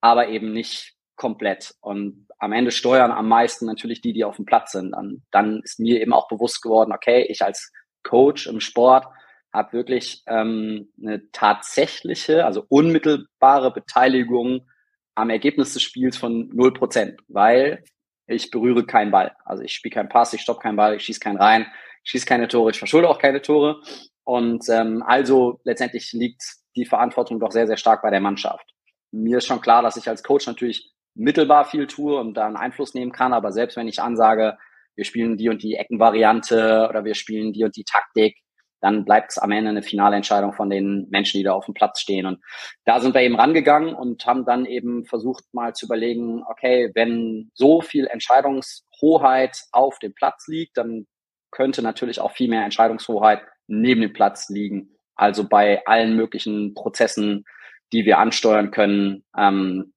aber 0.01 0.27
eben 0.27 0.51
nicht 0.51 0.93
komplett. 1.15 1.73
Und 1.79 2.27
am 2.37 2.51
Ende 2.51 2.71
steuern 2.71 3.11
am 3.11 3.27
meisten 3.27 3.65
natürlich 3.65 4.01
die, 4.01 4.13
die 4.13 4.25
auf 4.25 4.35
dem 4.35 4.45
Platz 4.45 4.73
sind. 4.73 4.93
Und 4.93 5.23
dann 5.31 5.61
ist 5.63 5.79
mir 5.79 6.01
eben 6.01 6.13
auch 6.13 6.27
bewusst 6.27 6.61
geworden, 6.61 6.91
okay, 6.91 7.25
ich 7.29 7.41
als 7.41 7.71
Coach 8.03 8.47
im 8.47 8.59
Sport 8.59 9.07
habe 9.53 9.73
wirklich 9.73 10.23
ähm, 10.27 10.91
eine 11.01 11.31
tatsächliche, 11.31 12.45
also 12.45 12.65
unmittelbare 12.67 13.71
Beteiligung 13.71 14.67
am 15.15 15.29
Ergebnis 15.29 15.73
des 15.73 15.81
Spiels 15.81 16.17
von 16.17 16.49
0%, 16.51 17.17
weil 17.27 17.83
ich 18.27 18.51
berühre 18.51 18.85
keinen 18.85 19.11
Ball. 19.11 19.35
Also 19.45 19.63
ich 19.63 19.73
spiele 19.73 19.93
keinen 19.93 20.09
Pass, 20.09 20.33
ich 20.33 20.41
stoppe 20.41 20.61
keinen 20.61 20.75
Ball, 20.75 20.95
ich 20.95 21.03
schieße 21.03 21.19
keinen 21.19 21.37
rein, 21.37 21.67
ich 22.03 22.11
schieße 22.11 22.25
keine 22.25 22.47
Tore, 22.47 22.71
ich 22.71 22.79
verschulde 22.79 23.09
auch 23.09 23.19
keine 23.19 23.41
Tore. 23.41 23.81
Und 24.23 24.67
ähm, 24.69 25.03
also 25.05 25.59
letztendlich 25.63 26.11
liegt 26.13 26.43
die 26.75 26.85
Verantwortung 26.85 27.39
doch 27.39 27.51
sehr, 27.51 27.67
sehr 27.67 27.77
stark 27.77 28.01
bei 28.01 28.09
der 28.09 28.21
Mannschaft. 28.21 28.73
Mir 29.11 29.37
ist 29.37 29.45
schon 29.45 29.61
klar, 29.61 29.83
dass 29.83 29.97
ich 29.97 30.07
als 30.07 30.23
Coach 30.23 30.47
natürlich 30.47 30.91
mittelbar 31.15 31.65
viel 31.65 31.87
tue 31.87 32.17
und 32.17 32.33
da 32.33 32.47
einen 32.47 32.55
Einfluss 32.55 32.93
nehmen 32.93 33.11
kann, 33.11 33.33
aber 33.33 33.51
selbst 33.51 33.77
wenn 33.77 33.87
ich 33.87 34.01
ansage, 34.01 34.57
wir 34.95 35.05
spielen 35.05 35.37
die 35.37 35.49
und 35.49 35.61
die 35.61 35.75
Eckenvariante 35.75 36.87
oder 36.89 37.03
wir 37.03 37.15
spielen 37.15 37.53
die 37.53 37.63
und 37.63 37.75
die 37.75 37.83
Taktik, 37.83 38.37
dann 38.83 39.05
bleibt 39.05 39.31
es 39.31 39.37
am 39.37 39.51
Ende 39.51 39.69
eine 39.69 39.81
finale 39.81 40.17
Entscheidung 40.17 40.51
von 40.51 40.69
den 40.69 41.07
Menschen, 41.09 41.37
die 41.37 41.43
da 41.43 41.53
auf 41.53 41.65
dem 41.65 41.73
Platz 41.73 42.01
stehen. 42.01 42.25
Und 42.25 42.39
da 42.83 42.99
sind 42.99 43.15
wir 43.15 43.21
eben 43.21 43.39
rangegangen 43.39 43.95
und 43.95 44.25
haben 44.25 44.45
dann 44.45 44.65
eben 44.65 45.05
versucht 45.05 45.45
mal 45.53 45.73
zu 45.73 45.85
überlegen, 45.85 46.43
okay, 46.49 46.91
wenn 46.93 47.49
so 47.53 47.79
viel 47.79 48.07
Entscheidungshoheit 48.07 49.57
auf 49.71 49.99
dem 49.99 50.13
Platz 50.13 50.47
liegt, 50.49 50.75
dann 50.75 51.07
könnte 51.49 51.81
natürlich 51.81 52.19
auch 52.19 52.33
viel 52.33 52.49
mehr 52.49 52.65
Entscheidungshoheit 52.65 53.41
neben 53.67 54.01
dem 54.01 54.11
Platz 54.11 54.49
liegen. 54.49 54.89
Also 55.15 55.47
bei 55.47 55.85
allen 55.85 56.17
möglichen 56.17 56.73
Prozessen, 56.73 57.45
die 57.93 58.03
wir 58.05 58.17
ansteuern 58.19 58.71
können, 58.71 59.23
ähm, 59.37 59.93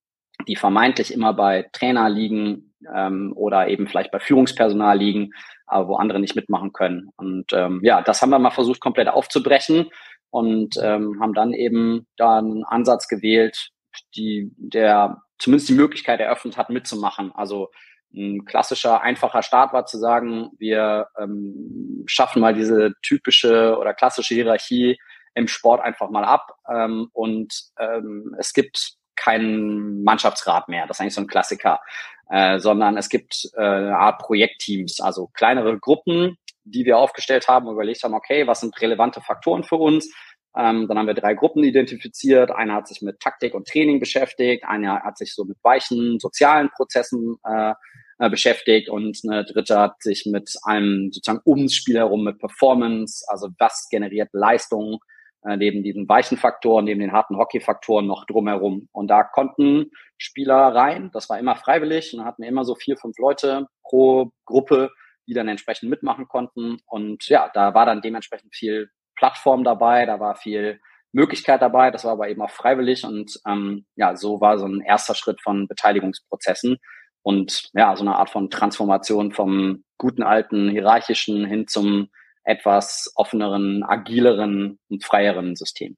die 0.47 0.55
vermeintlich 0.55 1.12
immer 1.12 1.35
bei 1.35 1.69
Trainer 1.73 2.09
liegen 2.09 2.75
ähm, 2.95 3.33
oder 3.37 3.69
eben 3.69 3.87
vielleicht 3.87 4.11
bei 4.11 4.21
Führungspersonal 4.21 4.99
liegen, 4.99 5.31
aber 5.66 5.88
wo 5.88 5.97
andere 5.97 6.21
nicht 6.21 6.37
mitmachen 6.37 6.73
können. 6.73 7.11
Und 7.16 7.52
ähm, 7.52 7.81
ja, 7.83 8.02
das 8.02 8.23
haben 8.23 8.31
wir 8.31 8.38
mal 8.38 8.50
versucht, 8.50 8.81
komplett 8.81 9.09
aufzubrechen 9.09 9.90
und 10.31 10.76
ähm, 10.83 11.19
haben 11.21 11.35
dann 11.35 11.52
eben 11.52 12.07
da 12.16 12.38
einen 12.38 12.64
Ansatz 12.64 13.09
gewählt, 13.09 13.71
die, 14.14 14.50
der 14.57 15.23
zumindest 15.38 15.69
die 15.69 15.75
Möglichkeit 15.75 16.21
eröffnet 16.21 16.57
hat, 16.57 16.71
mitzumachen. 16.71 17.33
Also 17.35 17.71
ein 18.14 18.45
klassischer, 18.45 19.02
einfacher 19.02 19.43
Start 19.43 19.73
war 19.73 19.87
zu 19.87 19.99
sagen, 19.99 20.50
wir 20.59 21.09
ähm, 21.19 22.05
schaffen 22.07 22.40
mal 22.40 22.55
diese 22.55 22.93
typische 23.02 23.76
oder 23.78 23.95
klassische 23.95 24.35
Hierarchie 24.35 24.99
im 25.35 25.49
Sport 25.49 25.83
einfach 25.83 26.09
mal 26.11 26.25
ab 26.25 26.55
ähm, 26.73 27.09
und 27.12 27.52
ähm, 27.78 28.35
es 28.38 28.52
gibt 28.52 28.97
keinen 29.16 30.02
Mannschaftsrat 30.05 30.69
mehr. 30.69 30.87
Das 30.87 30.97
ist 30.97 31.00
eigentlich 31.00 31.14
so 31.14 31.21
ein 31.23 31.26
Klassiker. 31.26 31.81
Äh, 32.28 32.59
sondern 32.59 32.97
es 32.97 33.09
gibt 33.09 33.49
äh, 33.54 33.61
eine 33.61 33.99
Art 33.99 34.18
Projektteams, 34.21 35.00
also 35.00 35.28
kleinere 35.28 35.78
Gruppen, 35.78 36.37
die 36.64 36.85
wir 36.85 36.99
aufgestellt 36.99 37.47
haben 37.47 37.68
und 37.68 37.75
überlegt 37.75 38.02
haben, 38.02 38.14
okay, 38.14 38.47
was 38.47 38.61
sind 38.61 38.80
relevante 38.80 39.21
Faktoren 39.21 39.62
für 39.62 39.76
uns? 39.76 40.12
Ähm, 40.56 40.88
dann 40.88 40.99
haben 40.99 41.06
wir 41.06 41.14
drei 41.14 41.35
Gruppen 41.35 41.62
identifiziert. 41.62 42.50
Eine 42.50 42.73
hat 42.73 42.88
sich 42.88 43.02
mit 43.02 43.21
Taktik 43.21 43.54
und 43.54 43.68
Training 43.68 44.00
beschäftigt, 44.00 44.64
eine 44.64 45.02
hat 45.02 45.18
sich 45.18 45.35
so 45.35 45.45
mit 45.45 45.59
weichen 45.62 46.18
sozialen 46.18 46.71
Prozessen 46.71 47.37
äh, 47.45 47.75
äh, 48.18 48.30
beschäftigt 48.30 48.88
und 48.88 49.21
eine 49.28 49.45
dritte 49.45 49.78
hat 49.78 50.02
sich 50.02 50.25
mit 50.25 50.56
einem 50.64 51.12
sozusagen 51.12 51.42
ums 51.45 51.75
Spiel 51.75 51.97
herum 51.97 52.25
mit 52.25 52.38
Performance, 52.38 53.25
also 53.28 53.50
was 53.59 53.88
generiert 53.90 54.30
Leistung, 54.33 55.00
äh, 55.47 55.57
neben 55.57 55.83
diesen 55.83 56.09
weichen 56.09 56.37
Faktoren, 56.37 56.85
neben 56.85 57.00
den 57.00 57.12
harten 57.12 57.37
Hockey-Faktoren 57.37 58.07
noch 58.07 58.25
drumherum. 58.26 58.88
Und 58.93 59.09
da 59.09 59.23
konnten 59.23 59.91
Spieler 60.19 60.57
rein, 60.57 61.11
das 61.12 61.29
war 61.29 61.38
immer 61.38 61.57
freiwillig, 61.57 62.15
und 62.15 62.25
hatten 62.25 62.43
immer 62.43 62.65
so 62.65 62.75
vier, 62.75 62.97
fünf 62.97 63.19
Leute 63.19 63.67
pro 63.83 64.31
Gruppe, 64.45 64.91
die 65.29 65.35
dann 65.35 65.49
entsprechend 65.49 65.91
mitmachen 65.91 66.29
konnten. 66.29 66.79
Und 66.87 67.29
ja, 67.29 67.50
da 67.53 67.75
war 67.75 67.87
dann 67.87 68.03
dementsprechend 68.03 68.55
viel 68.55 68.91
Plattform 69.17 69.65
dabei, 69.65 70.07
da 70.07 70.21
war 70.21 70.37
viel 70.37 70.81
Möglichkeit 71.12 71.62
dabei, 71.62 71.91
das 71.91 72.05
war 72.05 72.12
aber 72.12 72.29
eben 72.29 72.43
auch 72.43 72.50
freiwillig 72.50 73.05
und 73.05 73.41
ähm, 73.47 73.87
ja, 73.97 74.17
so 74.17 74.41
war 74.41 74.59
so 74.59 74.67
ein 74.67 74.83
erster 74.83 75.15
Schritt 75.15 75.41
von 75.41 75.67
Beteiligungsprozessen 75.67 76.76
und 77.23 77.71
ja, 77.73 77.97
so 77.97 78.03
eine 78.03 78.17
Art 78.17 78.29
von 78.29 78.50
Transformation 78.50 79.33
vom 79.33 79.83
guten 79.97 80.23
alten 80.23 80.69
hierarchischen 80.69 81.47
hin 81.47 81.67
zum 81.67 82.09
etwas 82.47 83.12
offeneren, 83.17 83.83
agileren 83.83 84.79
und 84.88 85.05
freieren 85.05 85.57
System. 85.57 85.97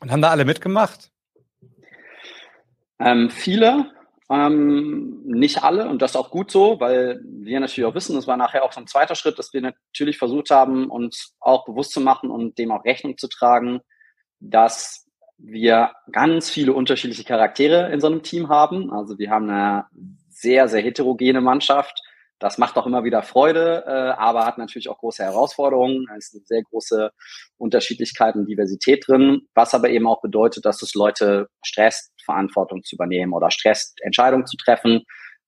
Und 0.00 0.10
haben 0.10 0.22
da 0.22 0.30
alle 0.30 0.44
mitgemacht? 0.44 1.10
Ähm, 2.98 3.28
viele, 3.30 3.92
ähm, 4.30 5.22
nicht 5.24 5.62
alle 5.62 5.88
und 5.88 6.00
das 6.00 6.12
ist 6.12 6.16
auch 6.16 6.30
gut 6.30 6.50
so, 6.50 6.80
weil 6.80 7.20
wir 7.22 7.60
natürlich 7.60 7.86
auch 7.86 7.94
wissen, 7.94 8.16
das 8.16 8.26
war 8.26 8.38
nachher 8.38 8.64
auch 8.64 8.72
so 8.72 8.80
ein 8.80 8.86
zweiter 8.86 9.14
Schritt, 9.14 9.38
dass 9.38 9.52
wir 9.52 9.60
natürlich 9.60 10.18
versucht 10.18 10.50
haben, 10.50 10.90
uns 10.90 11.34
auch 11.38 11.66
bewusst 11.66 11.92
zu 11.92 12.00
machen 12.00 12.30
und 12.30 12.58
dem 12.58 12.72
auch 12.72 12.84
Rechnung 12.84 13.18
zu 13.18 13.28
tragen, 13.28 13.80
dass 14.40 15.06
wir 15.38 15.92
ganz 16.10 16.48
viele 16.48 16.72
unterschiedliche 16.72 17.24
Charaktere 17.24 17.92
in 17.92 18.00
so 18.00 18.06
einem 18.06 18.22
Team 18.22 18.48
haben. 18.48 18.90
Also 18.90 19.18
wir 19.18 19.30
haben 19.30 19.50
eine 19.50 19.84
sehr, 20.30 20.68
sehr 20.68 20.80
heterogene 20.80 21.42
Mannschaft 21.42 22.02
das 22.38 22.58
macht 22.58 22.76
auch 22.76 22.86
immer 22.86 23.04
wieder 23.04 23.22
Freude, 23.22 23.84
äh, 23.86 23.90
aber 23.90 24.44
hat 24.44 24.58
natürlich 24.58 24.88
auch 24.88 24.98
große 24.98 25.22
Herausforderungen. 25.22 26.06
Es 26.16 26.28
ist 26.28 26.34
eine 26.34 26.44
sehr 26.44 26.62
große 26.62 27.10
Unterschiedlichkeit 27.56 28.34
und 28.34 28.46
Diversität 28.46 29.06
drin, 29.06 29.42
was 29.54 29.74
aber 29.74 29.88
eben 29.88 30.06
auch 30.06 30.20
bedeutet, 30.20 30.64
dass 30.64 30.82
es 30.82 30.94
Leute 30.94 31.48
stresst, 31.64 32.12
Verantwortung 32.24 32.82
zu 32.82 32.96
übernehmen 32.96 33.32
oder 33.32 33.50
stresst, 33.50 33.98
Entscheidungen 34.02 34.46
zu 34.46 34.56
treffen. 34.56 35.04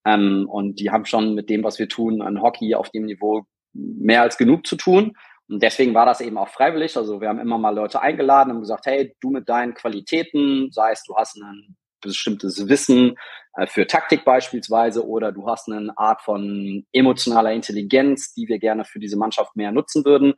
Ähm, 0.06 0.48
und 0.48 0.80
die 0.80 0.90
haben 0.90 1.04
schon 1.04 1.34
mit 1.34 1.50
dem, 1.50 1.62
was 1.62 1.78
wir 1.78 1.88
tun, 1.88 2.22
an 2.22 2.40
Hockey 2.40 2.74
auf 2.74 2.90
dem 2.90 3.04
Niveau 3.04 3.44
mehr 3.74 4.22
als 4.22 4.38
genug 4.38 4.66
zu 4.66 4.76
tun. 4.76 5.12
Und 5.48 5.62
deswegen 5.62 5.94
war 5.94 6.06
das 6.06 6.20
eben 6.20 6.38
auch 6.38 6.48
freiwillig. 6.48 6.96
Also 6.96 7.20
wir 7.20 7.28
haben 7.28 7.38
immer 7.38 7.58
mal 7.58 7.74
Leute 7.74 8.00
eingeladen 8.00 8.52
und 8.52 8.60
gesagt, 8.60 8.86
hey, 8.86 9.14
du 9.20 9.30
mit 9.30 9.48
deinen 9.48 9.74
Qualitäten, 9.74 10.70
sei 10.70 10.92
es 10.92 11.02
du 11.04 11.16
hast 11.16 11.40
einen 11.40 11.76
bestimmtes 12.00 12.68
Wissen 12.68 13.16
äh, 13.54 13.66
für 13.66 13.86
Taktik 13.86 14.24
beispielsweise 14.24 15.06
oder 15.06 15.32
du 15.32 15.46
hast 15.46 15.70
eine 15.70 15.92
Art 15.96 16.22
von 16.22 16.86
emotionaler 16.92 17.52
Intelligenz, 17.52 18.32
die 18.34 18.48
wir 18.48 18.58
gerne 18.58 18.84
für 18.84 18.98
diese 18.98 19.16
Mannschaft 19.16 19.56
mehr 19.56 19.72
nutzen 19.72 20.04
würden. 20.04 20.34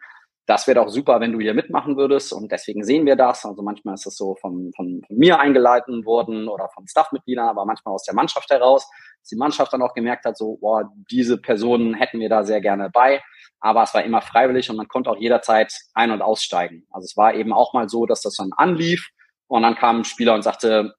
Das 0.46 0.66
wäre 0.66 0.82
doch 0.82 0.88
super, 0.88 1.20
wenn 1.20 1.32
du 1.32 1.38
hier 1.38 1.54
mitmachen 1.54 1.96
würdest 1.96 2.32
und 2.32 2.50
deswegen 2.50 2.82
sehen 2.82 3.06
wir 3.06 3.14
das. 3.14 3.44
Also 3.44 3.62
manchmal 3.62 3.94
ist 3.94 4.06
das 4.06 4.16
so 4.16 4.34
von, 4.40 4.72
von, 4.74 5.00
von 5.06 5.16
mir 5.16 5.38
eingeleitet 5.38 6.04
worden 6.04 6.48
oder 6.48 6.68
von 6.74 6.88
Staffmitgliedern, 6.88 7.48
aber 7.48 7.64
manchmal 7.66 7.94
aus 7.94 8.04
der 8.04 8.14
Mannschaft 8.14 8.50
heraus, 8.50 8.88
dass 9.20 9.28
die 9.28 9.36
Mannschaft 9.36 9.72
dann 9.72 9.82
auch 9.82 9.94
gemerkt 9.94 10.24
hat, 10.24 10.36
so, 10.36 10.58
boah, 10.60 10.90
diese 11.10 11.38
Personen 11.38 11.94
hätten 11.94 12.18
wir 12.18 12.28
da 12.28 12.42
sehr 12.42 12.60
gerne 12.60 12.90
bei. 12.90 13.22
Aber 13.60 13.82
es 13.82 13.94
war 13.94 14.02
immer 14.02 14.22
freiwillig 14.22 14.70
und 14.70 14.76
man 14.76 14.88
konnte 14.88 15.10
auch 15.10 15.18
jederzeit 15.18 15.72
ein- 15.94 16.10
und 16.10 16.22
aussteigen. 16.22 16.86
Also 16.90 17.04
es 17.04 17.16
war 17.16 17.34
eben 17.34 17.52
auch 17.52 17.74
mal 17.74 17.88
so, 17.88 18.06
dass 18.06 18.22
das 18.22 18.34
dann 18.34 18.50
anlief 18.56 19.10
und 19.46 19.62
dann 19.62 19.74
kam 19.74 20.00
ein 20.00 20.04
Spieler 20.04 20.34
und 20.34 20.42
sagte, 20.42 20.94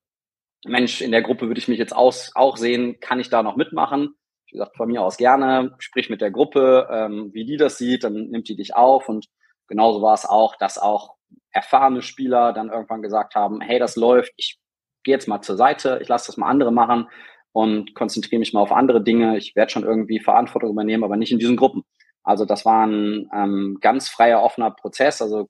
Mensch, 0.65 1.01
in 1.01 1.11
der 1.11 1.21
Gruppe 1.21 1.47
würde 1.47 1.59
ich 1.59 1.67
mich 1.67 1.79
jetzt 1.79 1.95
aus, 1.95 2.31
auch 2.35 2.57
sehen, 2.57 2.99
kann 2.99 3.19
ich 3.19 3.29
da 3.29 3.43
noch 3.43 3.55
mitmachen? 3.55 4.15
Wie 4.45 4.53
gesagt, 4.53 4.77
von 4.77 4.87
mir 4.87 5.01
aus 5.01 5.17
gerne, 5.17 5.75
sprich 5.79 6.09
mit 6.09 6.21
der 6.21 6.31
Gruppe, 6.31 6.87
ähm, 6.91 7.31
wie 7.33 7.45
die 7.45 7.57
das 7.57 7.77
sieht, 7.77 8.03
dann 8.03 8.29
nimmt 8.29 8.49
die 8.49 8.55
dich 8.55 8.75
auf 8.75 9.09
und 9.09 9.27
genauso 9.67 10.01
war 10.01 10.13
es 10.13 10.25
auch, 10.25 10.55
dass 10.57 10.77
auch 10.77 11.15
erfahrene 11.51 12.01
Spieler 12.01 12.53
dann 12.53 12.69
irgendwann 12.69 13.01
gesagt 13.01 13.35
haben, 13.35 13.61
hey, 13.61 13.79
das 13.79 13.95
läuft, 13.95 14.33
ich 14.35 14.59
gehe 15.03 15.13
jetzt 15.13 15.27
mal 15.27 15.41
zur 15.41 15.57
Seite, 15.57 15.99
ich 16.01 16.07
lasse 16.07 16.27
das 16.27 16.37
mal 16.37 16.49
andere 16.49 16.71
machen 16.71 17.07
und 17.53 17.95
konzentriere 17.95 18.39
mich 18.39 18.53
mal 18.53 18.61
auf 18.61 18.71
andere 18.71 19.03
Dinge. 19.03 19.37
Ich 19.37 19.55
werde 19.55 19.71
schon 19.71 19.83
irgendwie 19.83 20.19
Verantwortung 20.19 20.71
übernehmen, 20.71 21.03
aber 21.03 21.17
nicht 21.17 21.31
in 21.31 21.39
diesen 21.39 21.57
Gruppen. 21.57 21.83
Also 22.23 22.45
das 22.45 22.65
war 22.65 22.85
ein 22.85 23.29
ähm, 23.33 23.77
ganz 23.81 24.09
freier, 24.09 24.43
offener 24.43 24.71
Prozess. 24.71 25.21
Also 25.21 25.49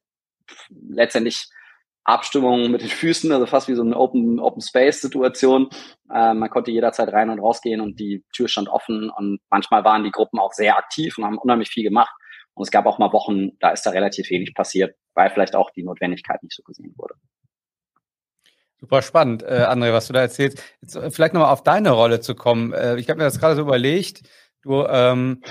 letztendlich 0.69 1.49
Abstimmung 2.03 2.71
mit 2.71 2.81
den 2.81 2.89
Füßen, 2.89 3.31
also 3.31 3.45
fast 3.45 3.67
wie 3.67 3.75
so 3.75 3.83
eine 3.83 3.95
Open, 3.95 4.39
Open 4.39 4.61
Space 4.61 5.01
Situation. 5.01 5.69
Äh, 6.11 6.33
man 6.33 6.49
konnte 6.49 6.71
jederzeit 6.71 7.09
rein 7.13 7.29
und 7.29 7.39
rausgehen 7.39 7.81
und 7.81 7.99
die 7.99 8.23
Tür 8.33 8.47
stand 8.47 8.69
offen 8.69 9.09
und 9.09 9.39
manchmal 9.49 9.83
waren 9.83 10.03
die 10.03 10.11
Gruppen 10.11 10.39
auch 10.39 10.53
sehr 10.53 10.77
aktiv 10.77 11.17
und 11.17 11.25
haben 11.25 11.37
unheimlich 11.37 11.69
viel 11.69 11.83
gemacht. 11.83 12.11
Und 12.53 12.63
es 12.63 12.71
gab 12.71 12.85
auch 12.85 12.99
mal 12.99 13.13
Wochen, 13.13 13.57
da 13.59 13.69
ist 13.69 13.83
da 13.85 13.91
relativ 13.91 14.29
wenig 14.29 14.53
passiert, 14.53 14.95
weil 15.13 15.29
vielleicht 15.29 15.55
auch 15.55 15.69
die 15.71 15.83
Notwendigkeit 15.83 16.43
nicht 16.43 16.55
so 16.55 16.63
gesehen 16.63 16.93
wurde. 16.97 17.15
Super 18.79 19.03
spannend, 19.03 19.43
äh, 19.43 19.65
André, 19.67 19.93
was 19.93 20.07
du 20.07 20.13
da 20.13 20.21
erzählst. 20.21 20.63
Jetzt 20.81 20.95
äh, 20.95 21.11
vielleicht 21.11 21.35
nochmal 21.35 21.51
auf 21.51 21.61
deine 21.61 21.91
Rolle 21.91 22.19
zu 22.19 22.33
kommen. 22.33 22.73
Äh, 22.73 22.97
ich 22.97 23.09
habe 23.09 23.19
mir 23.19 23.25
das 23.25 23.39
gerade 23.39 23.55
so 23.55 23.61
überlegt. 23.61 24.23
Du 24.63 24.83
ähm, 24.85 25.43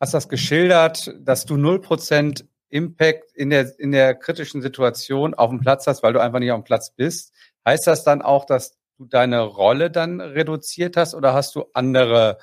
hast 0.00 0.14
das 0.14 0.30
geschildert, 0.30 1.14
dass 1.20 1.44
du 1.44 1.54
0% 1.56 2.44
Impact 2.72 3.32
in 3.34 3.50
der, 3.50 3.78
in 3.78 3.92
der 3.92 4.14
kritischen 4.14 4.62
Situation 4.62 5.34
auf 5.34 5.50
dem 5.50 5.60
Platz 5.60 5.86
hast, 5.86 6.02
weil 6.02 6.14
du 6.14 6.20
einfach 6.20 6.38
nicht 6.38 6.50
auf 6.50 6.60
dem 6.60 6.64
Platz 6.64 6.90
bist. 6.90 7.34
Heißt 7.66 7.86
das 7.86 8.02
dann 8.02 8.22
auch, 8.22 8.46
dass 8.46 8.78
du 8.96 9.04
deine 9.04 9.42
Rolle 9.42 9.90
dann 9.90 10.20
reduziert 10.20 10.96
hast 10.96 11.14
oder 11.14 11.34
hast 11.34 11.54
du 11.54 11.66
andere, 11.74 12.38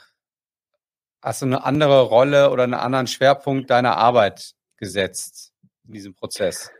hast 1.21 1.41
du 1.41 1.48
eine 1.48 1.65
andere 1.65 2.03
Rolle 2.03 2.51
oder 2.51 2.63
einen 2.63 2.75
anderen 2.75 3.07
Schwerpunkt 3.07 3.71
deiner 3.71 3.98
Arbeit 3.98 4.53
gesetzt 4.77 5.53
in 5.88 5.93
diesem 5.93 6.13
Prozess? 6.13 6.71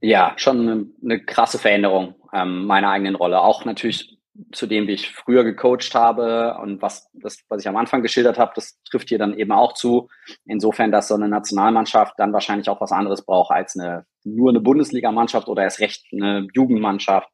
Ja, 0.00 0.34
schon 0.36 0.60
eine, 0.60 0.86
eine 1.02 1.24
krasse 1.24 1.58
Veränderung 1.58 2.14
ähm, 2.34 2.66
meiner 2.66 2.90
eigenen 2.90 3.14
Rolle. 3.14 3.40
Auch 3.40 3.64
natürlich 3.64 4.17
zu 4.52 4.66
dem, 4.66 4.86
wie 4.86 4.92
ich 4.92 5.12
früher 5.12 5.44
gecoacht 5.44 5.94
habe 5.94 6.56
und 6.62 6.80
was, 6.80 7.08
das, 7.12 7.38
was 7.48 7.62
ich 7.62 7.68
am 7.68 7.76
Anfang 7.76 8.02
geschildert 8.02 8.38
habe, 8.38 8.52
das 8.54 8.80
trifft 8.88 9.08
hier 9.08 9.18
dann 9.18 9.36
eben 9.36 9.52
auch 9.52 9.74
zu. 9.74 10.08
Insofern, 10.46 10.92
dass 10.92 11.08
so 11.08 11.14
eine 11.14 11.28
Nationalmannschaft 11.28 12.14
dann 12.18 12.32
wahrscheinlich 12.32 12.68
auch 12.68 12.80
was 12.80 12.92
anderes 12.92 13.24
braucht 13.24 13.50
als 13.50 13.76
eine, 13.76 14.06
nur 14.24 14.50
eine 14.50 14.60
Bundesligamannschaft 14.60 15.48
oder 15.48 15.62
erst 15.62 15.80
recht 15.80 16.04
eine 16.12 16.46
Jugendmannschaft 16.54 17.28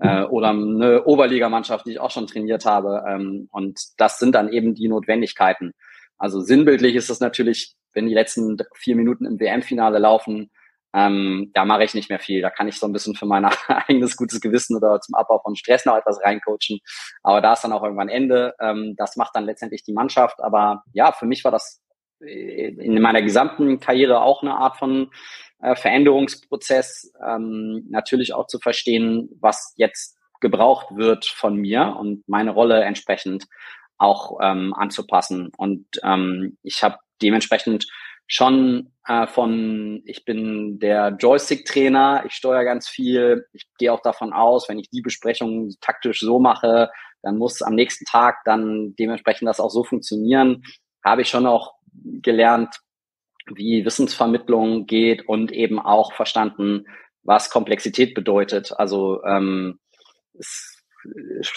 äh, 0.00 0.24
oder 0.24 0.50
eine 0.50 1.04
Oberligamannschaft, 1.04 1.86
die 1.86 1.92
ich 1.92 2.00
auch 2.00 2.10
schon 2.10 2.26
trainiert 2.26 2.64
habe. 2.64 3.04
Ähm, 3.08 3.48
und 3.52 3.78
das 3.96 4.18
sind 4.18 4.34
dann 4.34 4.48
eben 4.52 4.74
die 4.74 4.88
Notwendigkeiten. 4.88 5.72
Also 6.18 6.40
sinnbildlich 6.40 6.96
ist 6.96 7.10
es 7.10 7.20
natürlich, 7.20 7.76
wenn 7.92 8.06
die 8.06 8.14
letzten 8.14 8.56
vier 8.74 8.96
Minuten 8.96 9.24
im 9.24 9.38
WM-Finale 9.38 9.98
laufen, 9.98 10.50
ähm, 10.94 11.50
da 11.54 11.64
mache 11.64 11.84
ich 11.84 11.94
nicht 11.94 12.08
mehr 12.08 12.18
viel. 12.18 12.40
Da 12.40 12.50
kann 12.50 12.68
ich 12.68 12.78
so 12.78 12.86
ein 12.86 12.92
bisschen 12.92 13.14
für 13.14 13.26
mein 13.26 13.44
eigenes 13.68 14.16
gutes 14.16 14.40
Gewissen 14.40 14.76
oder 14.76 15.00
zum 15.00 15.14
Abbau 15.14 15.38
von 15.40 15.56
Stress 15.56 15.84
noch 15.84 15.96
etwas 15.96 16.20
reincoachen. 16.22 16.80
Aber 17.22 17.40
da 17.40 17.52
ist 17.52 17.62
dann 17.62 17.72
auch 17.72 17.82
irgendwann 17.82 18.08
Ende. 18.08 18.54
Ähm, 18.60 18.94
das 18.96 19.16
macht 19.16 19.34
dann 19.34 19.44
letztendlich 19.44 19.82
die 19.82 19.92
Mannschaft. 19.92 20.40
Aber 20.40 20.82
ja, 20.92 21.12
für 21.12 21.26
mich 21.26 21.44
war 21.44 21.52
das 21.52 21.82
äh, 22.20 22.68
in 22.68 23.00
meiner 23.00 23.22
gesamten 23.22 23.80
Karriere 23.80 24.20
auch 24.22 24.42
eine 24.42 24.54
Art 24.54 24.76
von 24.78 25.10
äh, 25.60 25.76
Veränderungsprozess. 25.76 27.12
Ähm, 27.24 27.86
natürlich 27.90 28.32
auch 28.32 28.46
zu 28.46 28.58
verstehen, 28.58 29.28
was 29.40 29.74
jetzt 29.76 30.16
gebraucht 30.40 30.96
wird 30.96 31.26
von 31.26 31.56
mir 31.56 31.96
und 31.98 32.26
meine 32.28 32.52
Rolle 32.52 32.82
entsprechend 32.82 33.46
auch 33.98 34.38
ähm, 34.40 34.72
anzupassen. 34.74 35.50
Und 35.56 35.86
ähm, 36.04 36.56
ich 36.62 36.82
habe 36.82 36.96
dementsprechend 37.20 37.86
schon 38.28 38.92
äh, 39.06 39.26
von, 39.26 40.02
ich 40.04 40.24
bin 40.24 40.78
der 40.78 41.16
Joystick-Trainer, 41.18 42.24
ich 42.26 42.34
steuere 42.34 42.64
ganz 42.64 42.88
viel, 42.88 43.46
ich 43.52 43.66
gehe 43.78 43.92
auch 43.92 44.02
davon 44.02 44.32
aus, 44.32 44.68
wenn 44.68 44.78
ich 44.78 44.90
die 44.90 45.00
Besprechung 45.00 45.74
taktisch 45.80 46.20
so 46.20 46.38
mache, 46.38 46.90
dann 47.22 47.38
muss 47.38 47.62
am 47.62 47.74
nächsten 47.74 48.04
Tag 48.04 48.36
dann 48.44 48.94
dementsprechend 48.98 49.48
das 49.48 49.60
auch 49.60 49.70
so 49.70 49.82
funktionieren. 49.82 50.62
Habe 51.02 51.22
ich 51.22 51.28
schon 51.30 51.46
auch 51.46 51.72
gelernt, 52.22 52.76
wie 53.54 53.84
Wissensvermittlung 53.84 54.86
geht 54.86 55.26
und 55.26 55.50
eben 55.50 55.80
auch 55.80 56.12
verstanden, 56.12 56.84
was 57.22 57.50
Komplexität 57.50 58.14
bedeutet. 58.14 58.72
Also, 58.78 59.24
ähm, 59.24 59.80
es, 60.38 60.84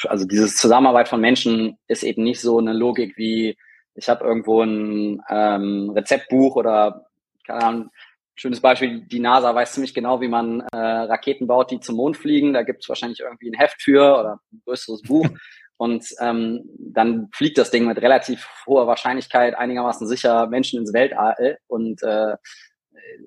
also 0.05 0.25
diese 0.25 0.47
Zusammenarbeit 0.47 1.09
von 1.09 1.19
Menschen 1.19 1.77
ist 1.87 2.03
eben 2.03 2.23
nicht 2.23 2.39
so 2.39 2.59
eine 2.59 2.73
Logik 2.73 3.17
wie 3.17 3.57
ich 3.95 4.09
habe 4.09 4.25
irgendwo 4.25 4.61
ein 4.61 5.21
ähm, 5.29 5.91
Rezeptbuch 5.91 6.55
oder 6.55 7.05
keine 7.45 7.63
Ahnung, 7.63 7.89
schönes 8.35 8.61
Beispiel, 8.61 9.01
die 9.01 9.19
NASA 9.19 9.53
weiß 9.53 9.73
ziemlich 9.73 9.93
genau, 9.93 10.21
wie 10.21 10.27
man 10.27 10.61
äh, 10.71 10.77
Raketen 10.77 11.47
baut, 11.47 11.71
die 11.71 11.79
zum 11.79 11.95
Mond 11.95 12.17
fliegen. 12.17 12.53
Da 12.53 12.63
gibt 12.63 12.83
es 12.83 12.89
wahrscheinlich 12.89 13.19
irgendwie 13.19 13.49
ein 13.49 13.59
Heft 13.59 13.81
für 13.81 14.19
oder 14.19 14.39
ein 14.51 14.61
größeres 14.65 15.03
Buch. 15.03 15.27
Und 15.77 16.05
ähm, 16.19 16.61
dann 16.77 17.29
fliegt 17.33 17.57
das 17.57 17.71
Ding 17.71 17.87
mit 17.87 17.99
relativ 17.99 18.47
hoher 18.67 18.85
Wahrscheinlichkeit 18.85 19.55
einigermaßen 19.55 20.07
sicher 20.07 20.45
Menschen 20.45 20.79
ins 20.79 20.93
Weltall. 20.93 21.57
Und 21.65 22.03
äh, 22.03 22.35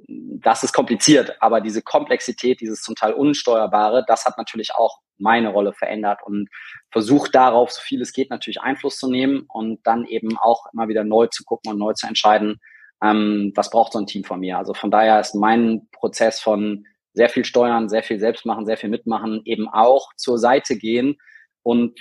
das 0.08 0.62
ist 0.62 0.72
kompliziert, 0.72 1.37
aber 1.40 1.60
diese 1.60 1.82
Komplexität, 1.82 2.60
dieses 2.60 2.82
zum 2.82 2.94
Teil 2.94 3.14
Unsteuerbare, 3.14 4.04
das 4.06 4.24
hat 4.24 4.37
natürlich 4.37 4.74
auch 4.74 4.98
meine 5.18 5.48
Rolle 5.48 5.72
verändert 5.72 6.20
und 6.24 6.48
versucht 6.90 7.34
darauf, 7.34 7.70
so 7.70 7.80
viel 7.80 8.02
es 8.02 8.12
geht, 8.12 8.30
natürlich 8.30 8.60
Einfluss 8.60 8.98
zu 8.98 9.08
nehmen 9.08 9.46
und 9.48 9.80
dann 9.87 10.04
eben 10.04 10.37
auch 10.38 10.66
immer 10.72 10.88
wieder 10.88 11.04
neu 11.04 11.28
zu 11.28 11.44
gucken 11.44 11.72
und 11.72 11.78
neu 11.78 11.92
zu 11.94 12.06
entscheiden, 12.06 12.60
ähm, 13.02 13.52
was 13.54 13.70
braucht 13.70 13.92
so 13.92 13.98
ein 13.98 14.06
Team 14.06 14.24
von 14.24 14.40
mir. 14.40 14.58
Also 14.58 14.74
von 14.74 14.90
daher 14.90 15.20
ist 15.20 15.34
mein 15.34 15.88
Prozess 15.92 16.40
von 16.40 16.87
sehr 17.12 17.28
viel 17.28 17.44
steuern, 17.44 17.88
sehr 17.88 18.02
viel 18.02 18.18
selbst 18.18 18.44
machen, 18.44 18.66
sehr 18.66 18.76
viel 18.76 18.90
mitmachen, 18.90 19.42
eben 19.44 19.68
auch 19.68 20.12
zur 20.16 20.38
Seite 20.38 20.76
gehen 20.76 21.16
und 21.62 21.98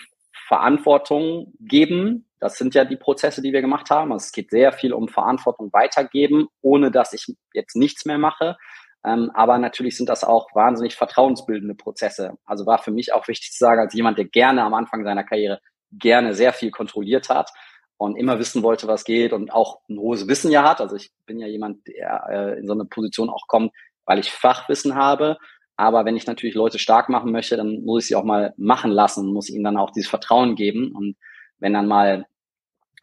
Verantwortung 0.47 1.53
geben. 1.59 2.27
Das 2.43 2.57
sind 2.57 2.75
ja 2.75 2.83
die 2.83 2.97
Prozesse, 2.97 3.41
die 3.41 3.53
wir 3.53 3.61
gemacht 3.61 3.89
haben. 3.89 4.11
Also 4.11 4.25
es 4.25 4.33
geht 4.33 4.49
sehr 4.49 4.73
viel 4.73 4.91
um 4.91 5.07
Verantwortung 5.07 5.71
weitergeben, 5.71 6.49
ohne 6.61 6.91
dass 6.91 7.13
ich 7.13 7.33
jetzt 7.53 7.77
nichts 7.77 8.03
mehr 8.03 8.17
mache. 8.17 8.57
Ähm, 9.05 9.31
aber 9.33 9.57
natürlich 9.59 9.95
sind 9.95 10.09
das 10.09 10.25
auch 10.25 10.53
wahnsinnig 10.53 10.97
vertrauensbildende 10.97 11.73
Prozesse. 11.73 12.33
Also 12.43 12.65
war 12.65 12.79
für 12.79 12.91
mich 12.91 13.13
auch 13.13 13.29
wichtig 13.29 13.53
zu 13.53 13.59
sagen, 13.59 13.79
als 13.79 13.93
jemand, 13.93 14.17
der 14.17 14.25
gerne 14.25 14.61
am 14.61 14.73
Anfang 14.73 15.05
seiner 15.05 15.23
Karriere 15.23 15.61
gerne 15.93 16.33
sehr 16.33 16.51
viel 16.51 16.69
kontrolliert 16.69 17.29
hat 17.29 17.49
und 17.95 18.17
immer 18.17 18.37
wissen 18.39 18.61
wollte, 18.61 18.87
was 18.87 19.05
geht 19.05 19.31
und 19.31 19.53
auch 19.53 19.79
ein 19.87 19.97
hohes 19.97 20.27
Wissen 20.27 20.51
ja 20.51 20.67
hat. 20.67 20.81
Also 20.81 20.97
ich 20.97 21.11
bin 21.25 21.39
ja 21.39 21.47
jemand, 21.47 21.87
der 21.87 22.25
äh, 22.29 22.59
in 22.59 22.67
so 22.67 22.73
eine 22.73 22.83
Position 22.83 23.29
auch 23.29 23.47
kommt, 23.47 23.71
weil 24.03 24.19
ich 24.19 24.33
Fachwissen 24.33 24.95
habe. 24.95 25.37
Aber 25.77 26.03
wenn 26.03 26.17
ich 26.17 26.27
natürlich 26.27 26.55
Leute 26.55 26.77
stark 26.77 27.07
machen 27.07 27.31
möchte, 27.31 27.55
dann 27.55 27.85
muss 27.85 28.03
ich 28.03 28.07
sie 28.09 28.15
auch 28.17 28.25
mal 28.25 28.53
machen 28.57 28.91
lassen, 28.91 29.31
muss 29.31 29.49
ihnen 29.49 29.63
dann 29.63 29.77
auch 29.77 29.91
dieses 29.91 30.09
Vertrauen 30.09 30.55
geben. 30.55 30.91
Und 30.93 31.15
wenn 31.59 31.71
dann 31.71 31.87
mal 31.87 32.25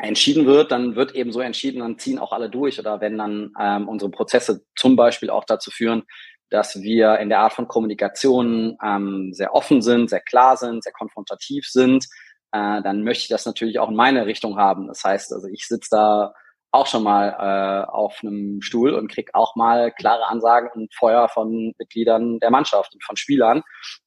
entschieden 0.02 0.46
wird, 0.46 0.72
dann 0.72 0.96
wird 0.96 1.14
eben 1.14 1.32
so 1.32 1.40
entschieden, 1.40 1.80
dann 1.80 1.98
ziehen 1.98 2.18
auch 2.18 2.32
alle 2.32 2.50
durch. 2.50 2.78
Oder 2.78 3.00
wenn 3.00 3.18
dann 3.18 3.52
ähm, 3.58 3.88
unsere 3.88 4.10
Prozesse 4.10 4.62
zum 4.76 4.96
Beispiel 4.96 5.30
auch 5.30 5.44
dazu 5.44 5.70
führen, 5.70 6.04
dass 6.50 6.82
wir 6.82 7.18
in 7.18 7.28
der 7.28 7.40
Art 7.40 7.52
von 7.52 7.68
Kommunikation 7.68 8.76
ähm, 8.84 9.30
sehr 9.32 9.54
offen 9.54 9.82
sind, 9.82 10.10
sehr 10.10 10.20
klar 10.20 10.56
sind, 10.56 10.82
sehr 10.82 10.92
konfrontativ 10.92 11.66
sind, 11.66 12.06
äh, 12.52 12.82
dann 12.82 13.04
möchte 13.04 13.22
ich 13.22 13.28
das 13.28 13.46
natürlich 13.46 13.78
auch 13.78 13.88
in 13.88 13.96
meine 13.96 14.26
Richtung 14.26 14.56
haben. 14.56 14.88
Das 14.88 15.04
heißt, 15.04 15.32
also 15.32 15.46
ich 15.46 15.66
sitze 15.66 15.90
da 15.92 16.34
auch 16.72 16.86
schon 16.86 17.02
mal 17.02 17.36
äh, 17.38 17.90
auf 17.90 18.20
einem 18.22 18.60
Stuhl 18.62 18.94
und 18.94 19.10
krieg 19.10 19.30
auch 19.34 19.56
mal 19.56 19.92
klare 19.92 20.26
Ansagen 20.28 20.70
und 20.74 20.94
Feuer 20.94 21.28
von 21.28 21.72
Mitgliedern 21.78 22.38
der 22.38 22.50
Mannschaft 22.50 22.94
und 22.94 23.04
von 23.04 23.16
Spielern. 23.16 23.62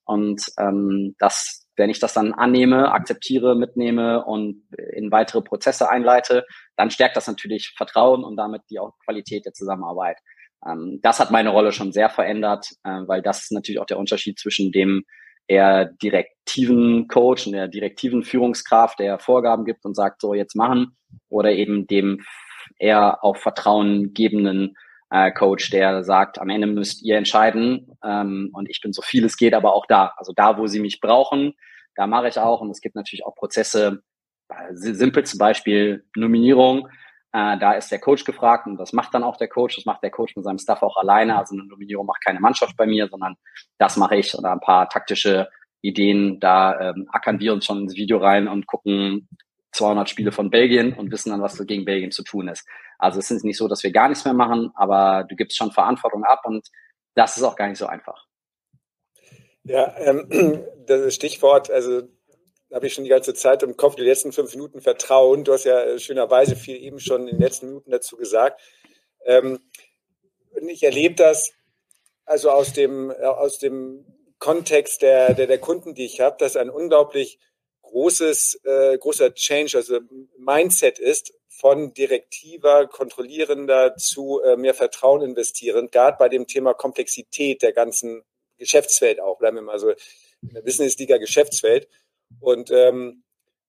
Und 0.05 0.41
ähm, 0.57 1.15
das 1.19 1.62
wenn 1.75 1.89
ich 1.89 1.99
das 1.99 2.13
dann 2.13 2.33
annehme, 2.33 2.91
akzeptiere, 2.91 3.55
mitnehme 3.55 4.23
und 4.25 4.63
in 4.93 5.11
weitere 5.11 5.41
Prozesse 5.41 5.89
einleite, 5.89 6.45
dann 6.75 6.91
stärkt 6.91 7.17
das 7.17 7.27
natürlich 7.27 7.73
Vertrauen 7.75 8.23
und 8.23 8.35
damit 8.37 8.61
die 8.69 8.79
auch 8.79 8.93
Qualität 9.03 9.45
der 9.45 9.53
Zusammenarbeit. 9.53 10.17
Ähm, 10.65 10.99
das 11.01 11.19
hat 11.19 11.31
meine 11.31 11.49
Rolle 11.49 11.71
schon 11.71 11.91
sehr 11.91 12.09
verändert, 12.09 12.69
äh, 12.83 13.01
weil 13.07 13.21
das 13.21 13.43
ist 13.43 13.51
natürlich 13.51 13.79
auch 13.79 13.85
der 13.85 13.99
Unterschied 13.99 14.39
zwischen 14.39 14.71
dem 14.71 15.03
eher 15.47 15.85
direktiven 15.85 17.07
Coach 17.07 17.47
und 17.47 17.53
der 17.53 17.67
direktiven 17.67 18.23
Führungskraft, 18.23 18.99
der 18.99 19.19
Vorgaben 19.19 19.65
gibt 19.65 19.83
und 19.83 19.95
sagt, 19.95 20.21
so 20.21 20.33
jetzt 20.33 20.55
machen, 20.55 20.95
oder 21.29 21.51
eben 21.51 21.85
dem 21.87 22.23
eher 22.79 23.23
auf 23.23 23.37
Vertrauen 23.37 24.13
gebenden 24.13 24.75
äh, 25.13 25.31
Coach, 25.31 25.69
der 25.69 26.03
sagt, 26.03 26.41
am 26.41 26.49
Ende 26.49 26.65
müsst 26.65 27.03
ihr 27.03 27.17
entscheiden 27.17 27.95
ähm, 28.03 28.49
und 28.51 28.67
ich 28.67 28.81
bin 28.81 28.93
so 28.93 29.03
viel 29.03 29.23
es 29.25 29.37
geht, 29.37 29.53
aber 29.53 29.75
auch 29.75 29.85
da. 29.85 30.11
Also 30.17 30.33
da, 30.35 30.57
wo 30.57 30.65
sie 30.65 30.79
mich 30.79 31.01
brauchen, 31.01 31.53
da 31.95 32.07
mache 32.07 32.27
ich 32.27 32.39
auch. 32.39 32.61
Und 32.61 32.71
es 32.71 32.81
gibt 32.81 32.95
natürlich 32.95 33.23
auch 33.23 33.35
Prozesse, 33.35 34.01
äh, 34.49 34.73
simpel 34.73 35.23
zum 35.23 35.37
Beispiel 35.37 36.03
Nominierung, 36.15 36.87
äh, 37.31 37.59
da 37.59 37.73
ist 37.73 37.91
der 37.91 37.99
Coach 37.99 38.25
gefragt 38.25 38.65
und 38.65 38.77
das 38.77 38.91
macht 38.91 39.13
dann 39.13 39.23
auch 39.23 39.37
der 39.37 39.49
Coach, 39.49 39.75
das 39.75 39.85
macht 39.85 40.01
der 40.01 40.09
Coach 40.09 40.35
mit 40.35 40.45
seinem 40.45 40.57
Staff 40.57 40.81
auch 40.81 40.97
alleine, 40.97 41.37
also 41.37 41.55
eine 41.55 41.65
Nominierung 41.67 42.07
macht 42.07 42.25
keine 42.25 42.39
Mannschaft 42.39 42.75
bei 42.75 42.87
mir, 42.87 43.07
sondern 43.07 43.35
das 43.77 43.97
mache 43.97 44.15
ich. 44.15 44.35
Oder 44.35 44.51
ein 44.51 44.61
paar 44.61 44.89
taktische 44.89 45.47
Ideen, 45.81 46.39
da 46.39 46.89
ähm, 46.89 47.07
ackern 47.11 47.39
wir 47.39 47.53
uns 47.53 47.65
schon 47.65 47.83
ins 47.83 47.95
Video 47.95 48.17
rein 48.17 48.47
und 48.47 48.65
gucken 48.65 49.29
200 49.73 50.09
Spiele 50.09 50.31
von 50.31 50.49
Belgien 50.49 50.93
und 50.93 51.11
wissen 51.11 51.31
dann, 51.31 51.41
was 51.41 51.57
gegen 51.65 51.85
Belgien 51.85 52.11
zu 52.11 52.23
tun 52.23 52.47
ist. 52.47 52.65
Also 52.97 53.19
es 53.19 53.31
ist 53.31 53.43
nicht 53.43 53.57
so, 53.57 53.67
dass 53.67 53.83
wir 53.83 53.91
gar 53.91 54.09
nichts 54.09 54.25
mehr 54.25 54.33
machen, 54.33 54.71
aber 54.75 55.25
du 55.27 55.35
gibst 55.35 55.57
schon 55.57 55.71
Verantwortung 55.71 56.23
ab 56.23 56.41
und 56.45 56.67
das 57.15 57.37
ist 57.37 57.43
auch 57.43 57.55
gar 57.55 57.67
nicht 57.67 57.77
so 57.77 57.85
einfach. 57.85 58.25
Ja, 59.63 59.95
ähm, 59.97 60.63
das 60.87 61.13
Stichwort, 61.13 61.69
also 61.69 62.03
habe 62.73 62.87
ich 62.87 62.93
schon 62.93 63.03
die 63.03 63.09
ganze 63.09 63.33
Zeit 63.33 63.61
im 63.63 63.77
Kopf, 63.77 63.95
die 63.95 64.03
letzten 64.03 64.31
fünf 64.31 64.53
Minuten 64.53 64.81
Vertrauen. 64.81 65.43
Du 65.43 65.53
hast 65.53 65.63
ja 65.63 65.97
schönerweise 65.99 66.55
viel 66.55 66.81
eben 66.81 66.99
schon 66.99 67.27
in 67.27 67.35
den 67.35 67.41
letzten 67.41 67.67
Minuten 67.67 67.91
dazu 67.91 68.17
gesagt. 68.17 68.59
Ähm, 69.25 69.59
ich 70.67 70.83
erlebe 70.83 71.15
das 71.15 71.53
also 72.25 72.51
aus 72.51 72.73
dem, 72.73 73.11
aus 73.11 73.59
dem 73.59 74.05
Kontext 74.39 75.01
der, 75.01 75.33
der, 75.33 75.47
der 75.47 75.59
Kunden, 75.59 75.93
die 75.93 76.05
ich 76.05 76.19
habe, 76.19 76.37
dass 76.39 76.55
ein 76.55 76.69
unglaublich 76.69 77.39
großes, 77.93 78.59
äh, 78.63 78.97
großer 78.97 79.35
Change, 79.35 79.77
also 79.77 79.99
Mindset 80.37 80.97
ist, 80.97 81.31
von 81.47 81.93
direktiver, 81.93 82.87
kontrollierender 82.87 83.95
zu 83.95 84.41
äh, 84.41 84.57
mehr 84.57 84.73
Vertrauen 84.73 85.21
investieren, 85.21 85.91
gerade 85.91 86.17
bei 86.17 86.27
dem 86.27 86.47
Thema 86.47 86.73
Komplexität 86.73 87.61
der 87.61 87.71
ganzen 87.71 88.23
Geschäftswelt 88.57 89.21
auch, 89.21 89.37
bleiben 89.37 89.57
wir 89.57 89.61
mal 89.61 89.77
so 89.77 89.91
in 90.41 90.53
der 90.55 90.61
Business-Liga 90.63 91.17
Geschäftswelt. 91.17 91.87
Und 92.39 92.71
ähm, 92.71 93.22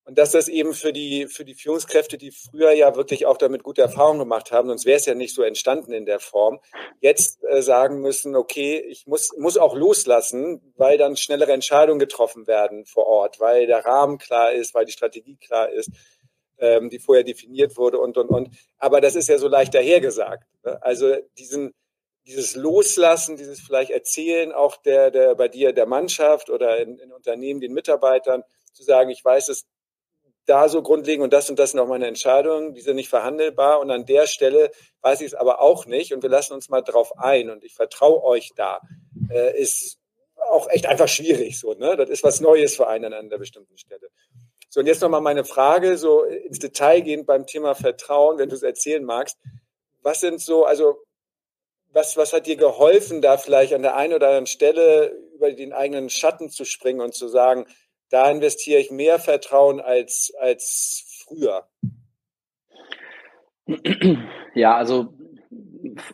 und 0.06 0.18
dass 0.18 0.32
das 0.32 0.48
eben 0.48 0.74
für 0.74 0.92
die, 0.92 1.28
für 1.28 1.44
die 1.44 1.54
Führungskräfte, 1.54 2.18
die 2.18 2.30
früher 2.30 2.72
ja 2.72 2.94
wirklich 2.94 3.24
auch 3.24 3.38
damit 3.38 3.62
gute 3.62 3.80
Erfahrungen 3.80 4.18
gemacht 4.18 4.52
haben, 4.52 4.68
sonst 4.68 4.84
wäre 4.84 4.98
es 4.98 5.06
ja 5.06 5.14
nicht 5.14 5.34
so 5.34 5.42
entstanden 5.42 5.92
in 5.92 6.04
der 6.04 6.20
Form, 6.20 6.60
jetzt 7.00 7.42
äh, 7.44 7.62
sagen 7.62 8.00
müssen, 8.00 8.36
okay, 8.36 8.78
ich 8.78 9.06
muss, 9.06 9.34
muss 9.38 9.56
auch 9.56 9.74
loslassen, 9.74 10.60
weil 10.76 10.98
dann 10.98 11.16
schnellere 11.16 11.52
Entscheidungen 11.52 11.98
getroffen 11.98 12.46
werden 12.46 12.84
vor 12.84 13.06
Ort, 13.06 13.40
weil 13.40 13.66
der 13.66 13.84
Rahmen 13.84 14.18
klar 14.18 14.52
ist, 14.52 14.74
weil 14.74 14.84
die 14.84 14.92
Strategie 14.92 15.36
klar 15.36 15.70
ist, 15.70 15.90
ähm, 16.58 16.90
die 16.90 16.98
vorher 16.98 17.24
definiert 17.24 17.76
wurde 17.78 17.98
und, 17.98 18.18
und, 18.18 18.28
und. 18.28 18.50
Aber 18.76 19.00
das 19.00 19.14
ist 19.14 19.28
ja 19.28 19.38
so 19.38 19.48
leicht 19.48 19.74
dahergesagt. 19.74 20.46
Ne? 20.64 20.82
Also 20.82 21.16
diesen, 21.38 21.72
dieses 22.26 22.56
Loslassen, 22.56 23.36
dieses 23.36 23.60
vielleicht 23.60 23.90
Erzählen 23.90 24.52
auch 24.52 24.76
der, 24.76 25.10
der 25.10 25.34
bei 25.34 25.48
dir 25.48 25.72
der 25.72 25.86
Mannschaft 25.86 26.50
oder 26.50 26.78
in, 26.78 26.98
in 26.98 27.10
Unternehmen, 27.10 27.60
den 27.60 27.72
Mitarbeitern, 27.72 28.42
zu 28.74 28.82
sagen, 28.82 29.10
ich 29.10 29.24
weiß 29.24 29.48
es 29.50 29.66
da 30.46 30.68
so 30.68 30.82
grundlegend 30.82 31.24
und 31.24 31.32
das 31.32 31.48
und 31.48 31.58
das 31.58 31.70
sind 31.70 31.80
auch 31.80 31.88
meine 31.88 32.06
Entscheidungen, 32.06 32.74
die 32.74 32.80
sind 32.80 32.96
nicht 32.96 33.08
verhandelbar 33.08 33.80
und 33.80 33.90
an 33.90 34.04
der 34.04 34.26
Stelle 34.26 34.70
weiß 35.02 35.20
ich 35.20 35.28
es 35.28 35.34
aber 35.34 35.60
auch 35.60 35.86
nicht 35.86 36.12
und 36.12 36.22
wir 36.22 36.30
lassen 36.30 36.52
uns 36.52 36.68
mal 36.68 36.82
drauf 36.82 37.18
ein 37.18 37.50
und 37.50 37.64
ich 37.64 37.74
vertraue 37.74 38.22
euch 38.22 38.52
da, 38.54 38.80
äh, 39.30 39.58
ist 39.58 39.98
auch 40.50 40.68
echt 40.68 40.86
einfach 40.86 41.08
schwierig 41.08 41.58
so, 41.58 41.74
ne? 41.74 41.96
Das 41.96 42.10
ist 42.10 42.22
was 42.22 42.40
Neues 42.40 42.76
für 42.76 42.86
einen 42.86 43.12
an 43.12 43.26
einer 43.26 43.38
bestimmten 43.38 43.78
Stelle. 43.78 44.08
So, 44.68 44.80
und 44.80 44.86
jetzt 44.86 45.00
nochmal 45.00 45.20
meine 45.20 45.44
Frage, 45.44 45.96
so 45.96 46.24
ins 46.24 46.58
Detail 46.58 47.00
gehend 47.00 47.26
beim 47.26 47.46
Thema 47.46 47.74
Vertrauen, 47.74 48.38
wenn 48.38 48.48
du 48.48 48.56
es 48.56 48.62
erzählen 48.62 49.04
magst. 49.04 49.38
Was 50.02 50.20
sind 50.20 50.40
so, 50.40 50.64
also 50.64 50.98
was, 51.92 52.16
was 52.16 52.32
hat 52.32 52.46
dir 52.46 52.56
geholfen, 52.56 53.22
da 53.22 53.38
vielleicht 53.38 53.72
an 53.72 53.82
der 53.82 53.96
einen 53.96 54.14
oder 54.14 54.26
anderen 54.26 54.46
Stelle 54.46 55.16
über 55.34 55.52
den 55.52 55.72
eigenen 55.72 56.10
Schatten 56.10 56.50
zu 56.50 56.64
springen 56.64 57.00
und 57.00 57.14
zu 57.14 57.28
sagen, 57.28 57.66
da 58.10 58.30
investiere 58.30 58.80
ich 58.80 58.90
mehr 58.90 59.18
Vertrauen 59.18 59.80
als, 59.80 60.32
als 60.40 61.24
früher. 61.26 61.68
Ja, 64.54 64.76
also 64.76 65.14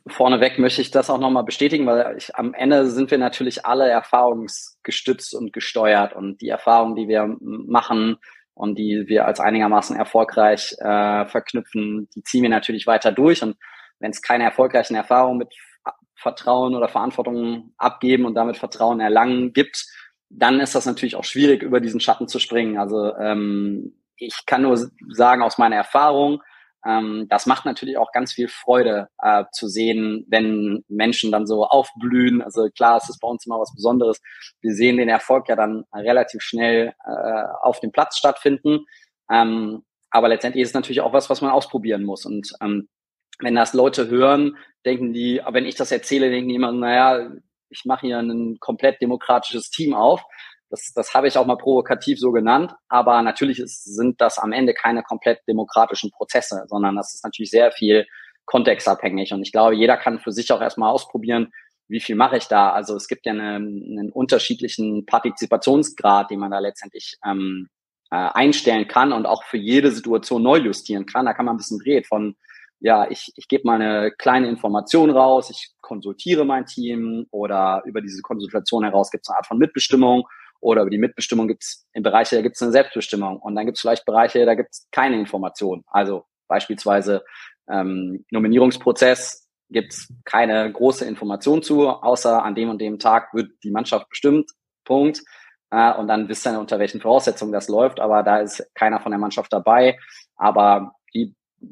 vorneweg 0.06 0.58
möchte 0.58 0.82
ich 0.82 0.90
das 0.90 1.10
auch 1.10 1.18
nochmal 1.18 1.44
bestätigen, 1.44 1.86
weil 1.86 2.16
ich, 2.16 2.34
am 2.34 2.54
Ende 2.54 2.86
sind 2.86 3.10
wir 3.10 3.18
natürlich 3.18 3.66
alle 3.66 3.88
erfahrungsgestützt 3.88 5.34
und 5.34 5.52
gesteuert 5.52 6.14
und 6.14 6.40
die 6.40 6.48
Erfahrungen, 6.48 6.96
die 6.96 7.08
wir 7.08 7.36
machen 7.40 8.18
und 8.54 8.78
die 8.78 9.04
wir 9.06 9.26
als 9.26 9.40
einigermaßen 9.40 9.96
erfolgreich 9.96 10.76
äh, 10.80 11.26
verknüpfen, 11.26 12.08
die 12.14 12.22
ziehen 12.22 12.42
wir 12.42 12.50
natürlich 12.50 12.86
weiter 12.86 13.12
durch 13.12 13.42
und 13.42 13.56
wenn 13.98 14.10
es 14.10 14.22
keine 14.22 14.44
erfolgreichen 14.44 14.94
Erfahrungen 14.94 15.38
mit 15.38 15.54
Vertrauen 16.14 16.74
oder 16.74 16.88
Verantwortung 16.88 17.72
abgeben 17.78 18.26
und 18.26 18.34
damit 18.34 18.56
Vertrauen 18.58 19.00
erlangen 19.00 19.52
gibt, 19.52 19.86
dann 20.30 20.60
ist 20.60 20.74
das 20.74 20.86
natürlich 20.86 21.16
auch 21.16 21.24
schwierig, 21.24 21.62
über 21.62 21.80
diesen 21.80 22.00
Schatten 22.00 22.28
zu 22.28 22.38
springen. 22.38 22.78
Also 22.78 23.14
ähm, 23.16 23.94
ich 24.16 24.46
kann 24.46 24.62
nur 24.62 24.78
sagen 25.10 25.42
aus 25.42 25.58
meiner 25.58 25.76
Erfahrung, 25.76 26.40
ähm, 26.86 27.26
das 27.28 27.46
macht 27.46 27.66
natürlich 27.66 27.98
auch 27.98 28.12
ganz 28.12 28.32
viel 28.32 28.48
Freude 28.48 29.08
äh, 29.20 29.44
zu 29.52 29.68
sehen, 29.68 30.24
wenn 30.28 30.84
Menschen 30.88 31.30
dann 31.30 31.46
so 31.46 31.66
aufblühen. 31.66 32.40
Also 32.40 32.68
klar, 32.70 32.96
es 32.96 33.08
ist 33.08 33.20
bei 33.20 33.28
uns 33.28 33.44
immer 33.44 33.60
was 33.60 33.74
Besonderes. 33.74 34.20
Wir 34.62 34.72
sehen 34.72 34.96
den 34.96 35.08
Erfolg 35.08 35.48
ja 35.48 35.56
dann 35.56 35.84
relativ 35.92 36.42
schnell 36.42 36.94
äh, 37.04 37.42
auf 37.60 37.80
dem 37.80 37.92
Platz 37.92 38.16
stattfinden. 38.16 38.86
Ähm, 39.30 39.82
aber 40.10 40.28
letztendlich 40.28 40.62
ist 40.62 40.70
es 40.70 40.74
natürlich 40.74 41.02
auch 41.02 41.12
was, 41.12 41.28
was 41.28 41.40
man 41.40 41.50
ausprobieren 41.50 42.04
muss. 42.04 42.24
Und 42.24 42.52
ähm, 42.62 42.88
wenn 43.40 43.54
das 43.54 43.74
Leute 43.74 44.08
hören, 44.08 44.56
denken 44.84 45.12
die, 45.12 45.40
wenn 45.50 45.66
ich 45.66 45.74
das 45.74 45.92
erzähle, 45.92 46.30
denken 46.30 46.48
die 46.48 46.54
immer, 46.54 46.72
naja, 46.72 47.30
ich 47.70 47.84
mache 47.84 48.06
hier 48.06 48.18
ein 48.18 48.58
komplett 48.60 49.00
demokratisches 49.00 49.70
Team 49.70 49.94
auf. 49.94 50.22
Das, 50.68 50.92
das 50.94 51.14
habe 51.14 51.28
ich 51.28 51.36
auch 51.36 51.46
mal 51.46 51.56
provokativ 51.56 52.18
so 52.18 52.30
genannt. 52.32 52.74
Aber 52.88 53.22
natürlich 53.22 53.58
ist, 53.58 53.84
sind 53.84 54.20
das 54.20 54.38
am 54.38 54.52
Ende 54.52 54.74
keine 54.74 55.02
komplett 55.02 55.40
demokratischen 55.48 56.10
Prozesse, 56.10 56.64
sondern 56.68 56.96
das 56.96 57.14
ist 57.14 57.24
natürlich 57.24 57.50
sehr 57.50 57.72
viel 57.72 58.06
kontextabhängig. 58.44 59.32
Und 59.32 59.42
ich 59.42 59.52
glaube, 59.52 59.74
jeder 59.74 59.96
kann 59.96 60.20
für 60.20 60.32
sich 60.32 60.52
auch 60.52 60.60
erstmal 60.60 60.92
ausprobieren, 60.92 61.52
wie 61.88 62.00
viel 62.00 62.14
mache 62.14 62.36
ich 62.36 62.46
da. 62.46 62.72
Also 62.72 62.94
es 62.94 63.08
gibt 63.08 63.26
ja 63.26 63.32
eine, 63.32 63.56
einen 63.56 64.10
unterschiedlichen 64.12 65.06
Partizipationsgrad, 65.06 66.30
den 66.30 66.38
man 66.38 66.52
da 66.52 66.60
letztendlich 66.60 67.16
ähm, 67.26 67.68
äh, 68.10 68.16
einstellen 68.16 68.86
kann 68.86 69.12
und 69.12 69.26
auch 69.26 69.44
für 69.44 69.56
jede 69.56 69.90
Situation 69.90 70.42
neu 70.42 70.58
justieren 70.58 71.06
kann. 71.06 71.26
Da 71.26 71.34
kann 71.34 71.46
man 71.46 71.54
ein 71.54 71.58
bisschen 71.58 71.80
drehen 71.80 72.04
von 72.04 72.36
ja, 72.80 73.08
ich, 73.10 73.32
ich 73.36 73.46
gebe 73.46 73.66
mal 73.66 73.80
eine 73.80 74.10
kleine 74.10 74.48
Information 74.48 75.10
raus, 75.10 75.50
ich 75.50 75.72
konsultiere 75.80 76.44
mein 76.44 76.66
Team 76.66 77.26
oder 77.30 77.82
über 77.84 78.00
diese 78.00 78.22
Konsultation 78.22 78.84
heraus 78.84 79.10
gibt 79.10 79.26
es 79.26 79.28
eine 79.28 79.36
Art 79.36 79.46
von 79.46 79.58
Mitbestimmung 79.58 80.26
oder 80.60 80.82
über 80.82 80.90
die 80.90 80.98
Mitbestimmung 80.98 81.46
gibt 81.46 81.62
es 81.62 81.86
in 81.92 82.02
Bereiche, 82.02 82.36
da 82.36 82.42
gibt 82.42 82.56
es 82.56 82.62
eine 82.62 82.72
Selbstbestimmung 82.72 83.38
und 83.38 83.54
dann 83.54 83.66
gibt 83.66 83.76
es 83.76 83.82
vielleicht 83.82 84.04
Bereiche, 84.04 84.44
da 84.46 84.54
gibt 84.54 84.70
es 84.72 84.88
keine 84.90 85.18
Information. 85.18 85.84
Also 85.86 86.24
beispielsweise 86.48 87.22
ähm, 87.68 88.24
Nominierungsprozess 88.30 89.46
gibt 89.68 89.92
es 89.92 90.12
keine 90.24 90.72
große 90.72 91.04
Information 91.04 91.62
zu, 91.62 91.88
außer 91.88 92.42
an 92.42 92.54
dem 92.54 92.70
und 92.70 92.80
dem 92.80 92.98
Tag 92.98 93.32
wird 93.34 93.50
die 93.62 93.70
Mannschaft 93.70 94.08
bestimmt. 94.08 94.50
Punkt. 94.84 95.22
Äh, 95.70 95.94
und 95.94 96.08
dann 96.08 96.28
wisst 96.28 96.46
ihr, 96.46 96.58
unter 96.58 96.78
welchen 96.78 97.00
Voraussetzungen 97.00 97.52
das 97.52 97.68
läuft, 97.68 98.00
aber 98.00 98.22
da 98.22 98.38
ist 98.38 98.68
keiner 98.74 99.00
von 99.00 99.12
der 99.12 99.18
Mannschaft 99.18 99.52
dabei. 99.52 99.98
Aber 100.36 100.92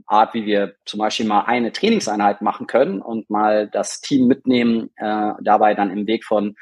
Art, 0.07 0.35
wie 0.35 0.47
wir 0.47 0.75
zum 0.85 0.99
Beispiel 0.99 1.27
mal 1.27 1.43
eine 1.43 1.73
Trainingseinheit 1.73 2.43
machen 2.43 2.67
können 2.67 3.01
und 3.01 3.31
mal 3.31 3.69
das 3.69 4.01
Team 4.01 4.27
mitnehmen, 4.27 4.91
äh, 4.97 5.33
dabei 5.43 5.75
dann 5.75 5.91
im 5.91 6.07
Weg 6.07 6.25
von, 6.25 6.57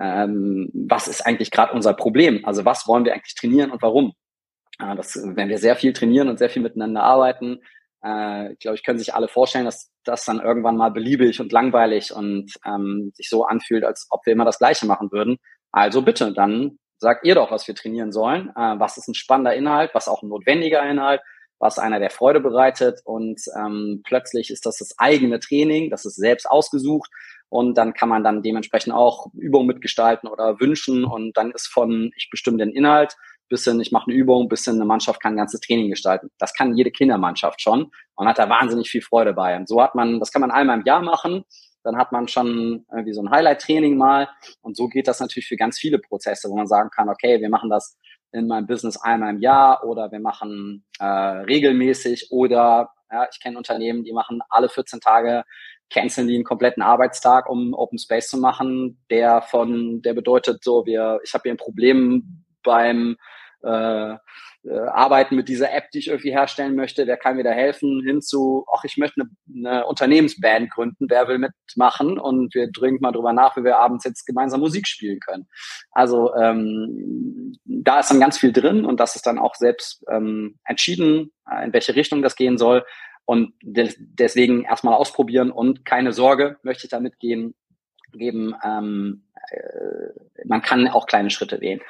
ähm, 0.00 0.70
was 0.72 1.08
ist 1.08 1.26
eigentlich 1.26 1.50
gerade 1.50 1.72
unser 1.72 1.94
Problem? 1.94 2.44
Also 2.44 2.64
was 2.64 2.86
wollen 2.86 3.04
wir 3.04 3.12
eigentlich 3.12 3.34
trainieren 3.34 3.70
und 3.70 3.82
warum? 3.82 4.12
Äh, 4.78 4.96
das, 4.96 5.20
wenn 5.22 5.48
wir 5.48 5.58
sehr 5.58 5.76
viel 5.76 5.92
trainieren 5.92 6.28
und 6.28 6.38
sehr 6.38 6.50
viel 6.50 6.62
miteinander 6.62 7.02
arbeiten, 7.02 7.60
äh, 8.02 8.54
glaube 8.56 8.76
ich, 8.76 8.84
können 8.84 8.98
sich 8.98 9.14
alle 9.14 9.28
vorstellen, 9.28 9.64
dass 9.64 9.90
das 10.04 10.24
dann 10.24 10.40
irgendwann 10.40 10.76
mal 10.76 10.90
beliebig 10.90 11.40
und 11.40 11.52
langweilig 11.52 12.12
und 12.12 12.52
ähm, 12.64 13.10
sich 13.14 13.28
so 13.28 13.44
anfühlt, 13.44 13.84
als 13.84 14.06
ob 14.10 14.24
wir 14.24 14.32
immer 14.32 14.44
das 14.44 14.58
Gleiche 14.58 14.86
machen 14.86 15.10
würden. 15.12 15.36
Also 15.72 16.02
bitte, 16.02 16.32
dann 16.32 16.78
sagt 16.98 17.26
ihr 17.26 17.34
doch, 17.34 17.50
was 17.50 17.66
wir 17.68 17.74
trainieren 17.74 18.12
sollen. 18.12 18.50
Äh, 18.50 18.78
was 18.78 18.96
ist 18.96 19.08
ein 19.08 19.14
spannender 19.14 19.54
Inhalt, 19.54 19.90
was 19.92 20.08
auch 20.08 20.22
ein 20.22 20.28
notwendiger 20.28 20.82
Inhalt, 20.88 21.20
was 21.60 21.78
einer 21.78 22.00
der 22.00 22.10
Freude 22.10 22.40
bereitet. 22.40 23.00
Und 23.04 23.40
ähm, 23.56 24.02
plötzlich 24.04 24.50
ist 24.50 24.66
das 24.66 24.78
das 24.78 24.98
eigene 24.98 25.38
Training, 25.38 25.90
das 25.90 26.04
ist 26.04 26.16
selbst 26.16 26.50
ausgesucht. 26.50 27.10
Und 27.48 27.78
dann 27.78 27.94
kann 27.94 28.08
man 28.08 28.24
dann 28.24 28.42
dementsprechend 28.42 28.92
auch 28.92 29.28
Übungen 29.34 29.68
mitgestalten 29.68 30.28
oder 30.28 30.58
wünschen. 30.58 31.04
Und 31.04 31.36
dann 31.36 31.52
ist 31.52 31.68
von 31.68 32.10
ich 32.16 32.28
bestimme 32.30 32.58
den 32.58 32.70
Inhalt 32.70 33.16
bis 33.50 33.64
hin 33.64 33.80
ich 33.80 33.92
mache 33.92 34.08
eine 34.08 34.16
Übung, 34.16 34.48
bis 34.48 34.64
hin 34.64 34.76
eine 34.76 34.86
Mannschaft 34.86 35.20
kann 35.20 35.34
ein 35.34 35.36
ganzes 35.36 35.60
Training 35.60 35.90
gestalten. 35.90 36.30
Das 36.38 36.54
kann 36.54 36.74
jede 36.74 36.90
Kindermannschaft 36.90 37.60
schon. 37.60 37.90
Und 38.14 38.28
hat 38.28 38.38
da 38.38 38.48
wahnsinnig 38.48 38.88
viel 38.88 39.02
Freude 39.02 39.34
bei. 39.34 39.56
Und 39.56 39.68
so 39.68 39.82
hat 39.82 39.94
man, 39.94 40.20
das 40.20 40.32
kann 40.32 40.40
man 40.40 40.50
einmal 40.50 40.78
im 40.78 40.86
Jahr 40.86 41.02
machen, 41.02 41.44
dann 41.82 41.96
hat 41.96 42.12
man 42.12 42.28
schon 42.28 42.86
irgendwie 42.92 43.12
so 43.12 43.22
ein 43.22 43.30
Highlight-Training 43.30 43.96
mal. 43.96 44.28
Und 44.62 44.76
so 44.76 44.86
geht 44.88 45.08
das 45.08 45.20
natürlich 45.20 45.48
für 45.48 45.56
ganz 45.56 45.78
viele 45.78 45.98
Prozesse, 45.98 46.48
wo 46.48 46.56
man 46.56 46.66
sagen 46.66 46.90
kann, 46.90 47.08
okay, 47.08 47.40
wir 47.40 47.48
machen 47.48 47.70
das 47.70 47.98
in 48.32 48.46
meinem 48.46 48.66
Business 48.66 48.96
einmal 48.96 49.30
im 49.34 49.40
Jahr 49.40 49.84
oder 49.84 50.10
wir 50.12 50.20
machen 50.20 50.84
äh, 50.98 51.04
regelmäßig 51.04 52.28
oder 52.30 52.90
ja, 53.10 53.26
ich 53.30 53.40
kenne 53.40 53.58
Unternehmen, 53.58 54.04
die 54.04 54.12
machen 54.12 54.40
alle 54.48 54.68
14 54.68 55.00
Tage 55.00 55.44
canceln 55.90 56.28
die 56.28 56.36
einen 56.36 56.44
kompletten 56.44 56.82
Arbeitstag, 56.82 57.48
um 57.48 57.74
Open 57.74 57.98
Space 57.98 58.28
zu 58.28 58.38
machen, 58.38 58.98
der 59.10 59.42
von, 59.42 60.00
der 60.02 60.14
bedeutet 60.14 60.62
so, 60.62 60.86
wir, 60.86 61.20
ich 61.24 61.34
habe 61.34 61.42
hier 61.42 61.52
ein 61.52 61.58
Problem 61.58 62.44
beim 62.62 63.16
äh, 63.62 64.14
äh, 64.64 64.78
arbeiten 64.78 65.36
mit 65.36 65.48
dieser 65.48 65.72
App, 65.72 65.90
die 65.90 66.00
ich 66.00 66.08
irgendwie 66.08 66.32
herstellen 66.32 66.74
möchte, 66.74 67.06
wer 67.06 67.16
kann 67.16 67.36
mir 67.36 67.44
da 67.44 67.50
helfen, 67.50 68.02
hinzu, 68.04 68.66
ach, 68.72 68.84
ich 68.84 68.96
möchte 68.98 69.22
eine, 69.22 69.68
eine 69.68 69.86
Unternehmensband 69.86 70.70
gründen, 70.70 71.06
wer 71.08 71.28
will 71.28 71.38
mitmachen 71.38 72.18
und 72.18 72.54
wir 72.54 72.70
drücken 72.70 72.98
mal 73.00 73.12
drüber 73.12 73.32
nach, 73.32 73.56
wie 73.56 73.64
wir 73.64 73.78
abends 73.78 74.04
jetzt 74.04 74.26
gemeinsam 74.26 74.60
Musik 74.60 74.86
spielen 74.86 75.20
können. 75.20 75.48
Also 75.92 76.34
ähm, 76.34 77.58
da 77.64 78.00
ist 78.00 78.10
dann 78.10 78.20
ganz 78.20 78.38
viel 78.38 78.52
drin 78.52 78.84
und 78.84 79.00
das 79.00 79.16
ist 79.16 79.26
dann 79.26 79.38
auch 79.38 79.54
selbst 79.54 80.04
ähm, 80.10 80.58
entschieden, 80.64 81.32
äh, 81.50 81.64
in 81.64 81.72
welche 81.72 81.96
Richtung 81.96 82.22
das 82.22 82.36
gehen 82.36 82.58
soll. 82.58 82.84
Und 83.24 83.54
de 83.62 83.94
deswegen 83.98 84.64
erstmal 84.64 84.94
ausprobieren 84.94 85.52
und 85.52 85.84
keine 85.84 86.12
Sorge, 86.12 86.56
möchte 86.62 86.86
ich 86.86 86.90
damit 86.90 87.20
gehen, 87.20 87.54
geben, 88.12 88.54
ähm, 88.64 89.24
äh, 89.50 90.44
man 90.44 90.62
kann 90.62 90.88
auch 90.88 91.06
kleine 91.06 91.30
Schritte 91.30 91.60
wählen. 91.60 91.80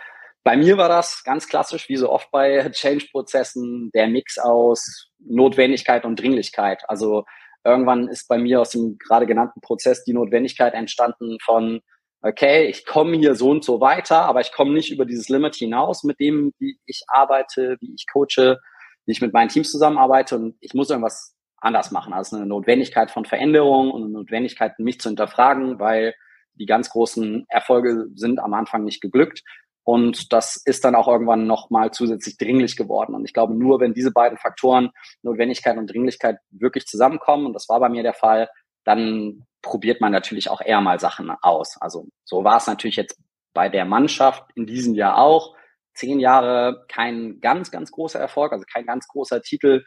Bei 0.43 0.57
mir 0.57 0.79
war 0.79 0.89
das 0.89 1.23
ganz 1.25 1.49
klassisch, 1.49 1.89
wie 1.89 1.97
so 1.97 2.11
oft 2.11 2.31
bei 2.31 2.69
Change-Prozessen, 2.71 3.91
der 3.95 4.09
Mix 4.09 4.39
aus 4.39 5.11
Notwendigkeit 5.19 6.05
und 6.05 6.21
Dringlichkeit. 6.21 6.83
Also 6.89 7.25
irgendwann 7.65 8.09
ist 8.09 8.29
bei 8.29 8.39
mir 8.39 8.61
aus 8.61 8.71
dem 8.71 8.97
gerade 8.99 9.27
genannten 9.27 9.61
Prozess 9.61 10.05
die 10.05 10.15
Notwendigkeit 10.15 10.75
entstanden 10.75 11.39
von, 11.45 11.81
okay, 12.23 12.67
ich 12.67 12.87
komme 12.87 13.17
hier 13.17 13.35
so 13.35 13.51
und 13.51 13.65
so 13.65 13.81
weiter, 13.81 14.23
aber 14.23 14.41
ich 14.41 14.53
komme 14.53 14.73
nicht 14.73 14.91
über 14.91 15.05
dieses 15.05 15.29
Limit 15.29 15.57
hinaus 15.57 16.05
mit 16.05 16.21
dem, 16.21 16.53
wie 16.59 16.79
ich 16.87 17.03
arbeite, 17.09 17.77
wie 17.81 17.95
ich 17.95 18.07
coache, 18.11 18.59
wie 19.07 19.13
ich 19.13 19.21
mit 19.21 19.33
meinen 19.33 19.49
Teams 19.49 19.71
zusammenarbeite 19.71 20.37
und 20.37 20.57
ich 20.61 20.75
muss 20.75 20.91
irgendwas 20.91 21.35
anders 21.59 21.91
machen. 21.91 22.13
Also 22.13 22.37
eine 22.37 22.47
Notwendigkeit 22.47 23.11
von 23.11 23.25
Veränderung 23.25 23.91
und 23.91 24.05
eine 24.05 24.13
Notwendigkeit, 24.13 24.79
mich 24.79 25.01
zu 25.01 25.11
hinterfragen, 25.11 25.79
weil 25.79 26.15
die 26.55 26.67
ganz 26.67 26.91
großen 26.91 27.47
Erfolge 27.49 28.07
sind 28.15 28.39
am 28.39 28.55
Anfang 28.55 28.85
nicht 28.85 29.01
geglückt. 29.01 29.43
Und 29.91 30.33
das 30.33 30.55
ist 30.55 30.85
dann 30.85 30.95
auch 30.95 31.09
irgendwann 31.09 31.49
nochmal 31.49 31.91
zusätzlich 31.91 32.37
dringlich 32.37 32.77
geworden. 32.77 33.13
Und 33.13 33.25
ich 33.25 33.33
glaube, 33.33 33.55
nur 33.55 33.81
wenn 33.81 33.93
diese 33.93 34.13
beiden 34.13 34.39
Faktoren, 34.39 34.91
Notwendigkeit 35.23 35.77
und 35.77 35.93
Dringlichkeit, 35.93 36.37
wirklich 36.51 36.87
zusammenkommen, 36.87 37.47
und 37.47 37.55
das 37.55 37.69
war 37.69 37.81
bei 37.81 37.89
mir 37.89 38.05
der 38.05 38.15
Fall, 38.15 38.49
dann 38.85 39.47
probiert 39.63 40.01
man 40.01 40.13
natürlich 40.13 40.49
auch 40.49 40.61
eher 40.61 40.81
mal 40.81 41.01
Sachen 41.01 41.33
aus. 41.43 41.77
Also 41.81 42.07
so 42.23 42.45
war 42.45 42.59
es 42.59 42.69
natürlich 42.69 42.95
jetzt 42.95 43.19
bei 43.53 43.69
der 43.69 43.85
Mannschaft 43.85 44.45
in 44.55 44.65
diesem 44.65 44.95
Jahr 44.95 45.19
auch. 45.19 45.57
Zehn 45.93 46.21
Jahre 46.21 46.85
kein 46.87 47.41
ganz, 47.41 47.73
ganz 47.73 47.91
großer 47.91 48.21
Erfolg, 48.21 48.53
also 48.53 48.65
kein 48.73 48.87
ganz 48.87 49.09
großer 49.09 49.43
Titel. 49.43 49.83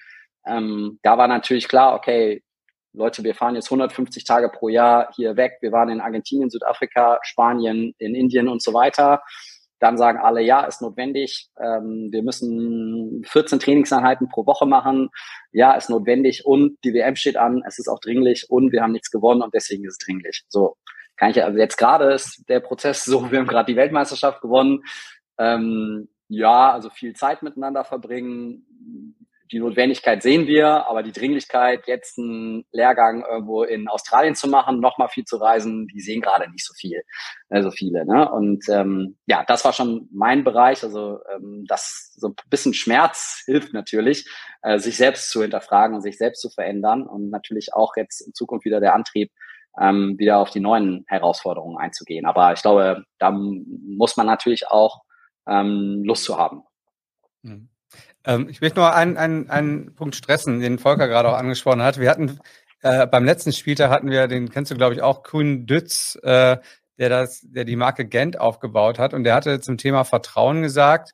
Ähm, 0.46 1.00
da 1.02 1.18
war 1.18 1.30
natürlich 1.30 1.70
klar, 1.70 1.96
okay, 1.96 2.44
Leute, 2.92 3.24
wir 3.24 3.36
fahren 3.36 3.56
jetzt 3.56 3.68
150 3.68 4.26
Tage 4.26 4.50
pro 4.50 4.68
Jahr 4.68 5.13
hier 5.16 5.38
weg. 5.38 5.60
Wir 5.62 5.72
waren 5.72 5.88
in 5.88 6.02
Argentinien, 6.02 6.50
Südafrika, 6.50 7.20
Spanien, 7.22 7.96
in 8.00 8.16
Indien 8.16 8.50
und 8.50 8.62
so 8.62 8.74
weiter. 8.74 9.22
Dann 9.84 9.98
sagen 9.98 10.17
alle, 10.17 10.41
ja, 10.41 10.62
ist 10.62 10.82
notwendig. 10.82 11.50
Ähm, 11.60 12.08
wir 12.10 12.24
müssen 12.24 13.22
14 13.26 13.60
Trainingseinheiten 13.60 14.30
pro 14.30 14.46
Woche 14.46 14.65
machen. 14.65 15.10
Ja, 15.52 15.74
ist 15.74 15.89
notwendig. 15.89 16.46
Und 16.46 16.78
die 16.86 16.93
WM 16.93 17.17
steht 17.17 17.36
an. 17.36 17.62
Es 17.67 17.80
ist 17.80 17.89
auch 17.89 18.00
dringlich. 18.00 18.46
Und 18.50 18.72
wir 18.72 18.82
haben 18.82 18.93
nichts 18.93 19.12
gewonnen 19.12 19.41
und 19.41 19.54
deswegen 19.54 19.84
ist 19.84 20.00
es 20.00 20.06
dringlich. 20.06 20.46
So 20.48 20.78
kann 21.17 21.32
ich 21.32 21.43
also 21.43 21.60
jetzt 21.60 21.76
gerade 21.76 22.13
ist 22.13 22.48
der 22.48 22.62
Prozess 22.62 23.04
so, 23.04 23.30
wir 23.30 23.39
haben 23.39 23.48
gerade 23.48 23.74
die 23.74 23.78
Weltmeisterschaft 23.78 24.39
gewonnen. 24.39 24.84
Ähm, 25.38 26.08
ja, 26.30 26.72
also 26.72 26.89
viel 26.89 27.13
Zeit 27.13 27.43
miteinander 27.43 27.84
verbringen, 27.84 28.65
die 29.54 29.60
Notwendigkeit 29.60 30.24
sehen 30.24 30.48
wir, 30.48 30.88
aber 30.88 31.04
die 31.04 31.12
Dringlichkeit, 31.12 31.88
jetzt 31.88 32.18
einen 32.18 32.66
Lehrgang 32.72 33.24
irgendwo 33.24 33.63
in 33.63 33.88
Australien 33.88 34.34
zu 34.34 34.48
machen, 34.48 34.80
nochmal 34.80 35.10
viel 35.10 35.26
zu 35.26 35.38
reisen, 35.38 35.88
die 35.88 36.02
sehen 36.02 36.22
gerade 36.22 36.50
nicht 36.50 36.66
so 36.66 36.74
viel, 36.74 37.04
äh, 37.50 37.62
so 37.62 37.70
viele. 37.70 38.04
Ne? 38.06 38.30
Und 38.32 38.68
ähm, 38.70 39.18
ja, 39.28 39.44
das 39.46 39.63
war 39.63 39.72
schon 39.72 40.10
mein 40.12 40.44
Bereich. 40.44 40.84
Also 40.84 41.20
ähm, 41.32 41.66
das 41.68 42.13
so 42.16 42.30
ein 42.30 42.36
bisschen 42.50 42.74
Schmerz 42.74 43.44
hilft 43.46 43.74
natürlich, 43.74 44.28
äh, 44.63 44.80
sich 44.80 44.98
selbst 44.98 45.30
zu 45.30 45.44
hinterfragen 45.44 45.96
und 45.96 46.02
sich 46.02 46.18
selbst 46.18 46.42
zu 46.42 46.50
verändern 46.50 47.04
und 47.06 47.30
natürlich 47.30 47.76
auch 47.76 47.96
jetzt 47.96 48.22
in 48.22 48.34
Zukunft 48.34 48.66
wieder 48.66 48.80
der 48.80 48.96
Antrieb, 48.96 49.32
ähm, 49.80 50.16
wieder 50.18 50.39
auf 50.39 50.50
die 50.50 50.62
neuen 50.62 51.06
Herausforderungen 51.08 51.78
einzugehen. 51.78 52.26
Aber 52.26 52.54
ich 52.54 52.62
glaube, 52.63 53.04
da 53.20 53.30
muss 53.30 54.18
man 54.18 54.26
natürlich 54.26 54.68
auch 54.68 55.04
ähm, 55.48 56.02
Lust 56.04 56.24
zu 56.24 56.39
haben. 56.39 56.63
Mhm. 57.44 57.70
Ähm, 58.26 58.48
ich 58.50 58.62
möchte 58.62 58.80
nur 58.80 58.94
einen, 58.94 59.18
einen, 59.18 59.50
einen 59.50 59.96
Punkt 59.96 60.16
stressen, 60.16 60.60
den 60.60 60.80
Volker 60.80 61.08
gerade 61.08 61.30
auch 61.30 61.38
angesprochen 61.38 61.82
hat. 61.82 62.00
Wir 62.00 62.10
hatten 62.10 62.40
äh, 62.82 63.08
beim 63.08 63.26
letzten 63.26 63.54
Spieltag 63.54 63.90
hatten 63.90 64.10
wir, 64.10 64.28
den 64.28 64.50
kennst 64.50 64.72
du, 64.72 64.76
glaube 64.76 64.94
ich, 64.94 65.02
auch, 65.02 65.24
Kuhn 65.24 65.66
Dütz, 65.66 66.18
äh, 66.24 66.58
der 66.98 67.10
das, 67.10 67.42
der 67.44 67.66
die 67.66 67.76
Marke 67.76 68.06
Gent 68.06 68.40
aufgebaut 68.40 69.00
hat. 69.00 69.14
Und 69.14 69.24
der 69.24 69.36
hatte 69.36 69.62
zum 69.62 69.78
Thema 69.78 70.04
Vertrauen 70.04 70.62
gesagt, 70.62 71.14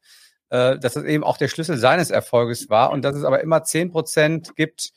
äh, 0.49 0.77
dass 0.79 0.93
das 0.93 1.03
eben 1.03 1.23
auch 1.23 1.37
der 1.37 1.47
Schlüssel 1.47 1.77
seines 1.77 2.09
Erfolges 2.11 2.69
war 2.69 2.91
und 2.91 3.03
dass 3.03 3.15
es 3.15 3.23
aber 3.23 3.41
immer 3.41 3.63
zehn 3.63 3.91
Prozent 3.91 4.55
gibt, 4.55 4.91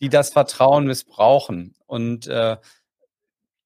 die 0.00 0.08
das 0.08 0.30
Vertrauen 0.30 0.86
missbrauchen. 0.86 1.74
Und 1.86 2.26
äh, 2.26 2.56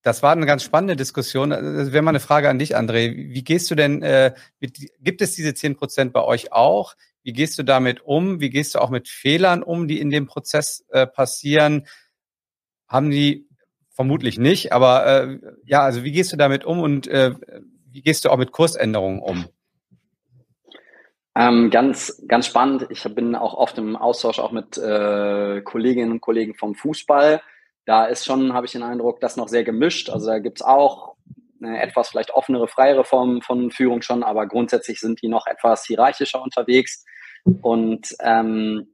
das 0.02 0.22
war 0.22 0.32
eine 0.32 0.46
ganz 0.46 0.62
spannende 0.62 0.96
Diskussion. 0.96 1.50
Das 1.50 1.92
wäre 1.92 2.02
mal 2.02 2.10
eine 2.10 2.20
Frage 2.20 2.48
an 2.48 2.58
dich, 2.58 2.76
André. 2.76 3.14
Wie 3.14 3.44
gehst 3.44 3.70
du 3.70 3.74
denn, 3.74 4.02
äh, 4.02 4.34
mit, 4.60 4.78
gibt 5.00 5.22
es 5.22 5.34
diese 5.34 5.54
zehn 5.54 5.76
Prozent 5.76 6.12
bei 6.12 6.22
euch 6.22 6.52
auch? 6.52 6.94
Wie 7.28 7.34
gehst 7.34 7.58
du 7.58 7.62
damit 7.62 8.00
um? 8.06 8.40
Wie 8.40 8.48
gehst 8.48 8.74
du 8.74 8.78
auch 8.78 8.88
mit 8.88 9.06
Fehlern 9.06 9.62
um, 9.62 9.86
die 9.86 10.00
in 10.00 10.08
dem 10.08 10.24
Prozess 10.24 10.86
äh, 10.88 11.06
passieren? 11.06 11.86
Haben 12.88 13.10
die 13.10 13.46
vermutlich 13.90 14.38
nicht, 14.38 14.72
aber 14.72 15.06
äh, 15.06 15.38
ja, 15.66 15.82
also 15.82 16.04
wie 16.04 16.12
gehst 16.12 16.32
du 16.32 16.38
damit 16.38 16.64
um 16.64 16.80
und 16.80 17.06
äh, 17.06 17.34
wie 17.90 18.00
gehst 18.00 18.24
du 18.24 18.30
auch 18.30 18.38
mit 18.38 18.50
Kursänderungen 18.50 19.20
um? 19.20 19.44
Ähm, 21.36 21.68
ganz, 21.68 22.24
ganz 22.26 22.46
spannend. 22.46 22.86
Ich 22.88 23.02
bin 23.14 23.34
auch 23.34 23.52
oft 23.52 23.76
im 23.76 23.94
Austausch 23.94 24.38
auch 24.38 24.50
mit 24.50 24.78
äh, 24.78 25.60
Kolleginnen 25.60 26.12
und 26.12 26.22
Kollegen 26.22 26.54
vom 26.54 26.74
Fußball. 26.74 27.42
Da 27.84 28.06
ist 28.06 28.24
schon, 28.24 28.54
habe 28.54 28.64
ich 28.64 28.72
den 28.72 28.82
Eindruck, 28.82 29.20
das 29.20 29.36
noch 29.36 29.48
sehr 29.48 29.64
gemischt. 29.64 30.08
Also 30.08 30.28
da 30.28 30.38
gibt 30.38 30.60
es 30.60 30.66
auch 30.66 31.16
eine 31.62 31.82
etwas 31.82 32.08
vielleicht 32.08 32.30
offenere, 32.30 32.68
freiere 32.68 33.04
Form 33.04 33.42
von 33.42 33.70
Führung 33.70 34.00
schon, 34.00 34.22
aber 34.22 34.46
grundsätzlich 34.46 34.98
sind 35.00 35.20
die 35.20 35.28
noch 35.28 35.46
etwas 35.46 35.84
hierarchischer 35.84 36.42
unterwegs. 36.42 37.04
Und 37.62 38.14
ähm, 38.20 38.88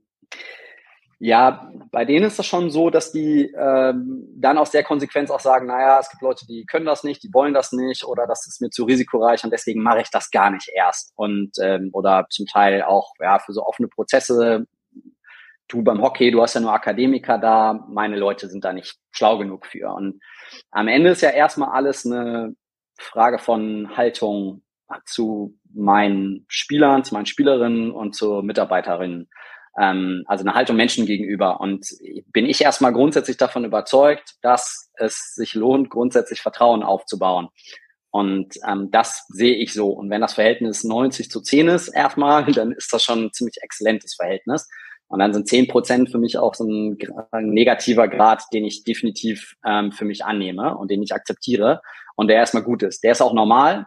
ja, 1.19 1.71
bei 1.91 2.05
denen 2.05 2.27
ist 2.27 2.39
das 2.39 2.47
schon 2.47 2.71
so, 2.71 2.91
dass 2.91 3.13
die 3.13 3.51
ähm, 3.57 4.29
dann 4.37 4.59
aus 4.59 4.73
der 4.73 4.85
Konsequenz 4.85 5.31
auch 5.31 5.41
sagen, 5.41 5.67
naja, 5.67 5.99
es 5.99 6.11
gibt 6.11 6.23
Leute, 6.23 6.47
die 6.47 6.67
können 6.67 6.85
das 6.85 7.03
nicht, 7.05 7.23
die 7.23 7.33
wollen 7.33 7.55
das 7.55 7.73
nicht 7.73 8.05
oder 8.05 8.27
das 8.27 8.47
ist 8.47 8.61
mir 8.61 8.71
zu 8.71 8.85
risikoreich 8.85 9.43
und 9.45 9.51
deswegen 9.51 9.83
mache 9.83 10.03
ich 10.03 10.11
das 10.11 10.31
gar 10.31 10.51
nicht 10.51 10.69
erst. 10.75 11.13
Und 11.17 11.53
ähm, 11.63 11.91
oder 11.93 12.27
zum 12.31 12.47
Teil 12.47 12.83
auch 12.83 13.13
ja 13.21 13.39
für 13.39 13.53
so 13.53 13.65
offene 13.65 13.89
Prozesse. 13.89 14.67
Du 15.67 15.83
beim 15.83 16.03
Hockey, 16.03 16.31
du 16.31 16.43
hast 16.43 16.55
ja 16.55 16.61
nur 16.61 16.75
Akademiker 16.75 17.39
da, 17.39 17.87
meine 17.89 18.17
Leute 18.17 18.49
sind 18.49 18.65
da 18.65 18.75
nicht 18.75 18.99
schlau 19.11 19.39
genug 19.39 19.65
für. 19.65 19.95
Und 19.95 20.21
am 20.71 20.89
Ende 20.89 21.11
ist 21.11 21.23
ja 21.23 21.31
erstmal 21.31 21.71
alles 21.71 22.05
eine 22.05 22.55
Frage 22.99 23.39
von 23.39 23.97
Haltung 23.97 24.63
zu 25.05 25.59
meinen 25.73 26.45
Spielern, 26.49 27.05
zu 27.05 27.15
meinen 27.15 27.27
Spielerinnen 27.27 27.91
und 27.91 28.15
zu 28.15 28.43
Mitarbeiterinnen. 28.43 29.29
Ähm, 29.79 30.25
also 30.27 30.45
eine 30.45 30.55
Haltung 30.55 30.77
Menschen 30.77 31.07
gegenüber. 31.07 31.61
Und 31.61 31.87
bin 32.33 32.47
ich 32.47 32.61
erstmal 32.61 32.93
grundsätzlich 32.93 33.37
davon 33.37 33.65
überzeugt, 33.65 34.35
dass 34.43 34.91
es 34.95 35.35
sich 35.35 35.55
lohnt, 35.55 35.91
grundsätzlich 35.91 36.41
Vertrauen 36.41 36.83
aufzubauen. 36.83 37.49
Und 38.11 38.55
ähm, 38.69 38.91
das 38.93 39.27
sehe 39.29 39.57
ich 39.57 39.73
so. 39.73 39.89
Und 39.89 40.09
wenn 40.09 40.21
das 40.21 40.35
Verhältnis 40.35 40.85
90 40.85 41.31
zu 41.31 41.41
10 41.41 41.69
ist 41.69 41.89
erstmal, 41.89 42.45
dann 42.53 42.73
ist 42.73 42.93
das 42.93 43.03
schon 43.03 43.25
ein 43.25 43.33
ziemlich 43.33 43.57
exzellentes 43.61 44.15
Verhältnis. 44.15 44.69
Und 45.09 45.19
dann 45.19 45.33
sind 45.33 45.49
10 45.49 45.69
Prozent 45.69 46.11
für 46.11 46.19
mich 46.19 46.39
auch 46.39 46.55
so 46.55 46.65
ein, 46.65 46.97
ein 47.33 47.51
negativer 47.51 48.09
Grad, 48.09 48.43
den 48.53 48.65
ich 48.65 48.85
definitiv 48.85 49.55
ähm, 49.67 49.93
für 49.93 50.05
mich 50.05 50.25
annehme 50.25 50.77
und 50.77 50.91
den 50.91 51.03
ich 51.03 51.13
akzeptiere 51.13 51.83
und 52.17 52.29
der 52.29 52.37
erstmal 52.37 52.63
gut 52.63 52.83
ist. 52.83 53.03
Der 53.03 53.13
ist 53.13 53.21
auch 53.21 53.35
normal, 53.35 53.87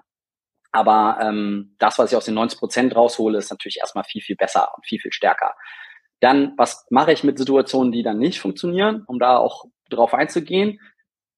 aber 0.77 1.17
ähm, 1.23 1.73
das, 1.79 1.97
was 1.97 2.11
ich 2.11 2.15
aus 2.15 2.25
den 2.25 2.35
90 2.35 2.59
Prozent 2.59 2.95
raushole, 2.95 3.39
ist 3.39 3.49
natürlich 3.49 3.79
erstmal 3.79 4.03
viel, 4.03 4.21
viel 4.21 4.35
besser 4.35 4.69
und 4.75 4.85
viel, 4.85 4.99
viel 4.99 5.11
stärker. 5.11 5.55
Dann, 6.19 6.53
was 6.55 6.85
mache 6.91 7.11
ich 7.11 7.23
mit 7.23 7.39
Situationen, 7.39 7.91
die 7.91 8.03
dann 8.03 8.19
nicht 8.19 8.39
funktionieren, 8.39 9.03
um 9.07 9.17
da 9.17 9.37
auch 9.37 9.65
drauf 9.89 10.13
einzugehen? 10.13 10.79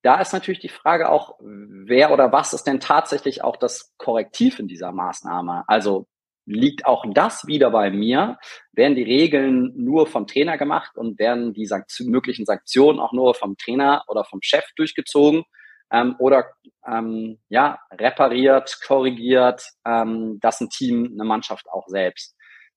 Da 0.02 0.20
ist 0.20 0.34
natürlich 0.34 0.60
die 0.60 0.68
Frage 0.68 1.08
auch, 1.08 1.40
wer 1.40 2.12
oder 2.12 2.34
was 2.34 2.52
ist 2.52 2.66
denn 2.66 2.82
tatsächlich 2.82 3.42
auch 3.42 3.56
das 3.56 3.94
Korrektiv 3.98 4.60
in 4.60 4.68
dieser 4.68 4.92
Maßnahme? 4.92 5.64
Also 5.68 6.08
liegt 6.46 6.86
auch 6.86 7.06
das 7.14 7.48
wieder 7.48 7.72
bei 7.72 7.92
mir? 7.92 8.40
Werden 8.74 8.96
die 8.96 9.04
Regeln 9.04 9.72
nur 9.78 10.06
vom 10.06 10.28
Trainer 10.28 10.58
gemacht 10.58 10.98
und 10.98 11.18
werden 11.18 11.54
die 11.54 11.66
Sanktion, 11.66 12.10
möglichen 12.10 12.46
Sanktionen 12.46 13.00
auch 13.00 13.14
nur 13.14 13.36
vom 13.36 13.56
Trainer 13.56 14.04
oder 14.10 14.26
vom 14.26 14.42
Chef 14.42 14.66
durchgezogen? 14.76 15.46
Ähm, 15.92 16.16
oder 16.20 16.46
ähm, 16.88 17.40
ja, 17.50 17.80
repariert, 17.92 18.80
korrigiert 18.86 19.64
ähm, 19.86 20.40
das 20.42 20.62
ein 20.62 20.70
Team, 20.70 21.10
eine 21.14 21.28
Mannschaft 21.28 21.68
auch 21.72 21.88
selbst. 21.88 22.36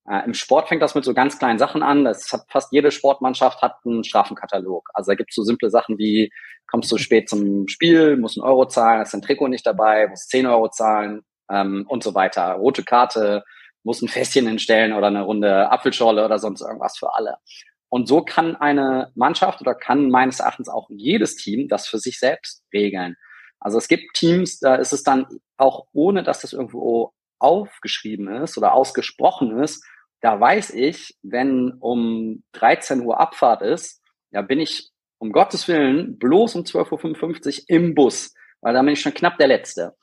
Äh, 0.08 0.24
Im 0.24 0.34
Sport 0.34 0.68
fängt 0.68 0.82
das 0.82 0.94
mit 0.94 1.04
so 1.04 1.14
ganz 1.14 1.38
kleinen 1.38 1.58
Sachen 1.58 1.82
an. 1.82 2.04
Das 2.04 2.32
hat 2.32 2.42
fast 2.48 2.72
jede 2.72 2.90
Sportmannschaft 2.90 3.62
hat 3.62 3.76
einen 3.84 4.04
Strafenkatalog. 4.04 4.88
Also 4.94 5.12
da 5.12 5.14
gibt 5.14 5.30
es 5.30 5.36
so 5.36 5.42
simple 5.42 5.70
Sachen 5.70 5.98
wie, 5.98 6.30
kommst 6.70 6.90
du 6.90 6.98
spät 6.98 7.28
zum 7.28 7.68
Spiel, 7.68 8.16
musst 8.16 8.38
einen 8.38 8.46
Euro 8.46 8.66
zahlen, 8.66 9.00
hast 9.00 9.14
dein 9.14 9.22
Trikot 9.22 9.48
nicht 9.48 9.66
dabei, 9.66 10.08
musst 10.08 10.30
10 10.30 10.46
Euro 10.46 10.68
zahlen 10.70 11.22
ähm, 11.50 11.84
und 11.88 12.02
so 12.02 12.14
weiter. 12.14 12.54
Rote 12.54 12.82
Karte, 12.82 13.44
musst 13.84 14.02
ein 14.02 14.08
Fässchen 14.08 14.46
hinstellen 14.46 14.92
oder 14.92 15.08
eine 15.08 15.22
Runde 15.22 15.70
Apfelschorle 15.70 16.24
oder 16.24 16.38
sonst 16.38 16.62
irgendwas 16.62 16.96
für 16.98 17.14
alle. 17.14 17.36
Und 17.92 18.08
so 18.08 18.22
kann 18.22 18.56
eine 18.56 19.12
Mannschaft 19.14 19.60
oder 19.60 19.74
kann 19.74 20.08
meines 20.08 20.40
Erachtens 20.40 20.70
auch 20.70 20.88
jedes 20.88 21.36
Team 21.36 21.68
das 21.68 21.86
für 21.86 21.98
sich 21.98 22.18
selbst 22.18 22.64
regeln. 22.72 23.16
Also 23.60 23.76
es 23.76 23.86
gibt 23.86 24.14
Teams, 24.14 24.60
da 24.60 24.76
ist 24.76 24.94
es 24.94 25.02
dann 25.02 25.26
auch 25.58 25.84
ohne, 25.92 26.22
dass 26.22 26.40
das 26.40 26.54
irgendwo 26.54 27.12
aufgeschrieben 27.38 28.28
ist 28.28 28.56
oder 28.56 28.72
ausgesprochen 28.72 29.62
ist, 29.62 29.84
da 30.22 30.40
weiß 30.40 30.70
ich, 30.70 31.18
wenn 31.22 31.74
um 31.80 32.42
13 32.52 33.02
Uhr 33.02 33.20
Abfahrt 33.20 33.60
ist, 33.60 34.00
ja, 34.30 34.40
bin 34.40 34.58
ich 34.58 34.90
um 35.18 35.30
Gottes 35.30 35.68
Willen 35.68 36.18
bloß 36.18 36.54
um 36.54 36.62
12.55 36.62 37.58
Uhr 37.58 37.64
im 37.68 37.94
Bus, 37.94 38.32
weil 38.62 38.72
da 38.72 38.80
bin 38.80 38.94
ich 38.94 39.02
schon 39.02 39.12
knapp 39.12 39.36
der 39.36 39.48
Letzte. 39.48 39.94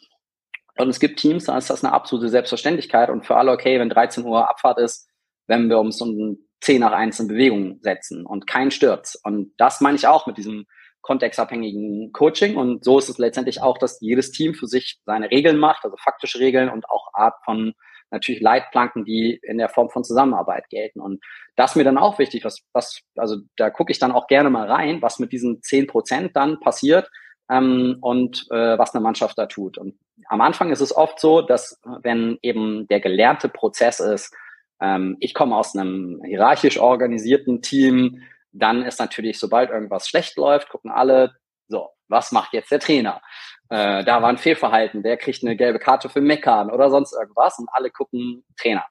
Und 0.78 0.89
es 0.89 0.99
gibt 0.99 1.19
Teams, 1.19 1.45
da 1.45 1.58
ist 1.58 1.71
das 1.71 1.84
eine 1.84 1.91
absolute 1.91 2.30
Selbstverständlichkeit 2.30 3.10
und 3.10 3.25
für 3.25 3.36
alle 3.36 3.52
okay, 3.52 3.80
wenn 3.80 3.89
13 3.89 4.23
Uhr 4.25 4.47
Abfahrt 4.47 4.78
ist, 4.78 5.10
wenn 5.47 5.69
wir 5.69 5.80
uns 5.80 5.99
um 6.02 6.38
10 6.62 6.82
nach 6.82 6.91
1 6.91 7.19
in 7.22 7.28
Bewegung 7.28 7.80
setzen 7.82 8.26
und 8.26 8.48
kein 8.48 8.72
Sturz. 8.72 9.15
Und 9.24 9.54
das 9.58 9.82
meine 9.82 9.98
ich 9.98 10.08
auch 10.08 10.28
mit 10.28 10.38
diesem 10.38 10.65
kontextabhängigen 11.02 12.12
Coaching. 12.12 12.58
Und 12.58 12.84
so 12.84 13.00
ist 13.00 13.10
es 13.10 13.17
letztendlich 13.17 13.62
auch, 13.62 13.78
dass 13.78 14.02
jedes 14.02 14.32
Team 14.32 14.54
für 14.54 14.67
sich 14.67 15.00
seine 15.06 15.32
Regeln 15.32 15.58
macht, 15.58 15.84
also 15.84 15.95
faktische 15.98 16.39
Regeln 16.39 16.69
und 16.69 16.89
auch 16.89 17.13
Art 17.13 17.36
von 17.45 17.74
natürlich 18.12 18.41
Leitplanken, 18.41 19.06
die 19.06 19.39
in 19.43 19.58
der 19.58 19.69
Form 19.69 19.89
von 19.89 20.04
Zusammenarbeit 20.04 20.67
gelten. 20.69 21.00
Und 21.00 21.24
das 21.56 21.72
ist 21.72 21.76
mir 21.76 21.84
dann 21.84 21.98
auch 21.98 22.19
wichtig, 22.19 22.43
was, 22.43 22.60
was, 22.74 23.02
also 23.15 23.38
da 23.56 23.69
gucke 23.69 23.91
ich 23.91 24.00
dann 24.00 24.12
auch 24.12 24.28
gerne 24.28 24.50
mal 24.50 24.69
rein, 24.69 25.02
was 25.02 25.19
mit 25.19 25.32
diesen 25.32 25.62
zehn 25.62 25.88
Prozent 25.88 26.36
dann 26.36 26.60
passiert 26.60 27.10
ähm, 27.50 27.98
und 28.02 28.48
äh, 28.50 28.78
was 28.78 28.93
eine 28.93 29.04
Mannschaft 29.04 29.38
da 29.38 29.45
tut. 29.45 29.78
Und 29.78 29.95
am 30.28 30.41
Anfang 30.41 30.72
ist 30.72 30.82
es 30.82 30.95
oft 30.95 31.19
so, 31.19 31.41
dass 31.41 31.80
wenn 32.02 32.38
eben 32.41 32.88
der 32.88 33.00
gelernte 33.00 33.50
Prozess 33.50 34.00
ist, 34.00 34.34
ähm, 34.82 35.18
ich 35.20 35.34
komme 35.34 35.56
aus 35.56 35.76
einem 35.76 36.22
hierarchisch 36.26 36.80
organisierten 36.80 37.62
Team, 37.62 38.24
dann 38.52 38.84
ist 38.84 39.00
natürlich, 39.00 39.39
sobald 39.39 39.70
irgendwas 39.70 40.08
schlecht 40.08 40.38
läuft, 40.38 40.70
gucken 40.70 40.92
alle, 40.92 41.36
so, 41.68 41.89
was 42.08 42.32
macht 42.32 42.54
jetzt 42.54 42.72
der 42.72 42.80
Trainer? 42.80 43.22
Äh, 43.70 44.04
da 44.04 44.22
war 44.22 44.30
ein 44.30 44.38
Fehlverhalten, 44.38 45.04
der 45.04 45.18
kriegt 45.18 45.44
eine 45.44 45.56
gelbe 45.56 45.80
Karte 45.80 46.10
für 46.10 46.22
Meckern 46.22 46.72
oder 46.72 46.89
sonst 46.89 47.13
irgendwas 47.13 47.60
und 47.60 47.70
alle 47.72 47.92
gucken 47.92 48.44
Trainer. 48.58 48.86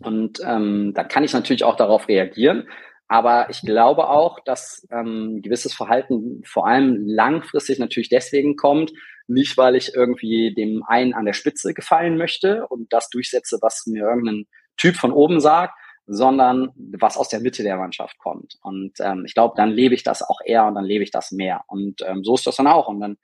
Und 0.00 0.40
ähm, 0.44 0.92
da 0.94 1.04
kann 1.04 1.22
ich 1.22 1.32
natürlich 1.32 1.64
auch 1.64 1.76
darauf 1.76 2.08
reagieren. 2.08 2.68
Aber 3.08 3.50
ich 3.50 3.60
glaube 3.60 4.08
auch, 4.08 4.40
dass 4.40 4.86
ähm, 4.90 5.40
gewisses 5.42 5.74
Verhalten 5.74 6.42
vor 6.44 6.66
allem 6.66 7.06
langfristig 7.06 7.78
natürlich 7.78 8.08
deswegen 8.08 8.56
kommt, 8.56 8.90
nicht 9.28 9.56
weil 9.58 9.76
ich 9.76 9.94
irgendwie 9.94 10.54
dem 10.54 10.82
einen 10.86 11.12
an 11.12 11.26
der 11.26 11.34
Spitze 11.34 11.74
gefallen 11.74 12.16
möchte 12.16 12.66
und 12.68 12.92
das 12.92 13.10
durchsetze, 13.10 13.58
was 13.60 13.86
mir 13.86 14.04
irgendein 14.04 14.46
Typ 14.76 14.96
von 14.96 15.12
oben 15.12 15.40
sagt, 15.40 15.74
sondern 16.06 16.70
was 16.76 17.16
aus 17.16 17.28
der 17.28 17.40
Mitte 17.40 17.62
der 17.62 17.76
Mannschaft 17.76 18.18
kommt. 18.18 18.56
Und 18.62 18.92
ähm, 19.00 19.24
ich 19.24 19.34
glaube, 19.34 19.54
dann 19.56 19.70
lebe 19.70 19.94
ich 19.94 20.02
das 20.02 20.22
auch 20.22 20.40
eher 20.44 20.66
und 20.66 20.74
dann 20.74 20.84
lebe 20.84 21.04
ich 21.04 21.10
das 21.10 21.30
mehr. 21.30 21.62
Und 21.68 22.02
ähm, 22.06 22.24
so 22.24 22.34
ist 22.34 22.46
das 22.46 22.56
dann 22.56 22.66
auch. 22.66 22.88
Und 22.88 23.00
dann 23.00 23.16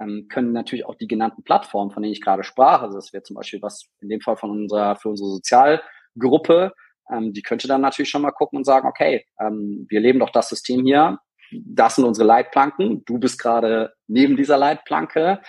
ähm, 0.00 0.26
können 0.28 0.52
natürlich 0.52 0.84
auch 0.84 0.96
die 0.96 1.08
genannten 1.08 1.42
Plattformen, 1.42 1.90
von 1.90 2.02
denen 2.02 2.12
ich 2.12 2.20
gerade 2.20 2.44
sprach, 2.44 2.82
also 2.82 2.96
das 2.96 3.12
wäre 3.12 3.22
zum 3.22 3.36
Beispiel 3.36 3.62
was 3.62 3.88
in 4.00 4.08
dem 4.08 4.20
Fall 4.20 4.36
von 4.36 4.50
unserer, 4.50 4.96
für 4.96 5.08
unsere 5.08 5.30
Sozialgruppe, 5.30 6.72
ähm, 7.10 7.32
die 7.32 7.42
könnte 7.42 7.68
dann 7.68 7.80
natürlich 7.80 8.10
schon 8.10 8.22
mal 8.22 8.32
gucken 8.32 8.58
und 8.58 8.64
sagen, 8.64 8.88
okay, 8.88 9.24
ähm, 9.40 9.86
wir 9.88 10.00
leben 10.00 10.18
doch 10.18 10.30
das 10.30 10.48
System 10.48 10.84
hier, 10.84 11.18
das 11.52 11.96
sind 11.96 12.04
unsere 12.04 12.26
Leitplanken, 12.26 13.04
du 13.04 13.18
bist 13.18 13.40
gerade 13.40 13.94
neben 14.06 14.36
dieser 14.36 14.58
Leitplanke, 14.58 15.40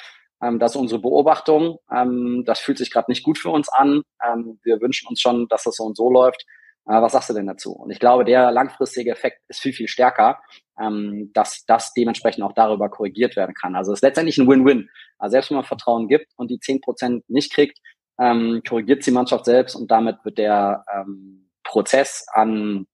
ähm, 0.41 0.59
das 0.59 0.71
ist 0.71 0.81
unsere 0.81 1.01
Beobachtung, 1.01 1.79
ähm, 1.91 2.43
das 2.45 2.59
fühlt 2.59 2.77
sich 2.77 2.91
gerade 2.91 3.11
nicht 3.11 3.23
gut 3.23 3.37
für 3.37 3.49
uns 3.49 3.69
an, 3.69 4.01
ähm, 4.25 4.59
wir 4.63 4.81
wünschen 4.81 5.07
uns 5.07 5.21
schon, 5.21 5.47
dass 5.47 5.63
das 5.63 5.75
so 5.75 5.83
und 5.83 5.97
so 5.97 6.09
läuft 6.09 6.45
äh, 6.87 7.01
was 7.01 7.11
sagst 7.11 7.29
du 7.29 7.33
denn 7.33 7.47
dazu? 7.47 7.73
Und 7.73 7.91
ich 7.91 7.99
glaube, 7.99 8.23
der 8.23 8.51
langfristige 8.51 9.11
Effekt 9.11 9.41
ist 9.49 9.59
viel, 9.59 9.73
viel 9.73 9.87
stärker, 9.87 10.39
ähm, 10.79 11.31
dass 11.33 11.65
das 11.65 11.93
dementsprechend 11.93 12.43
auch 12.43 12.53
darüber 12.53 12.89
korrigiert 12.89 13.35
werden 13.35 13.53
kann. 13.53 13.75
Also 13.75 13.91
es 13.91 13.99
ist 13.99 14.03
letztendlich 14.03 14.37
ein 14.37 14.47
Win-Win. 14.47 14.89
Also 15.19 15.33
selbst 15.33 15.49
wenn 15.49 15.57
man 15.57 15.65
Vertrauen 15.65 16.07
gibt 16.07 16.31
und 16.37 16.49
die 16.49 16.59
zehn 16.59 16.81
Prozent 16.81 17.29
nicht 17.29 17.53
kriegt, 17.53 17.79
ähm, 18.19 18.61
korrigiert 18.67 19.05
die 19.05 19.11
Mannschaft 19.11 19.45
selbst 19.45 19.75
und 19.75 19.91
damit 19.91 20.17
wird 20.23 20.37
der 20.37 20.85
ähm, 20.93 21.49
Prozess 21.63 22.25
an 22.31 22.87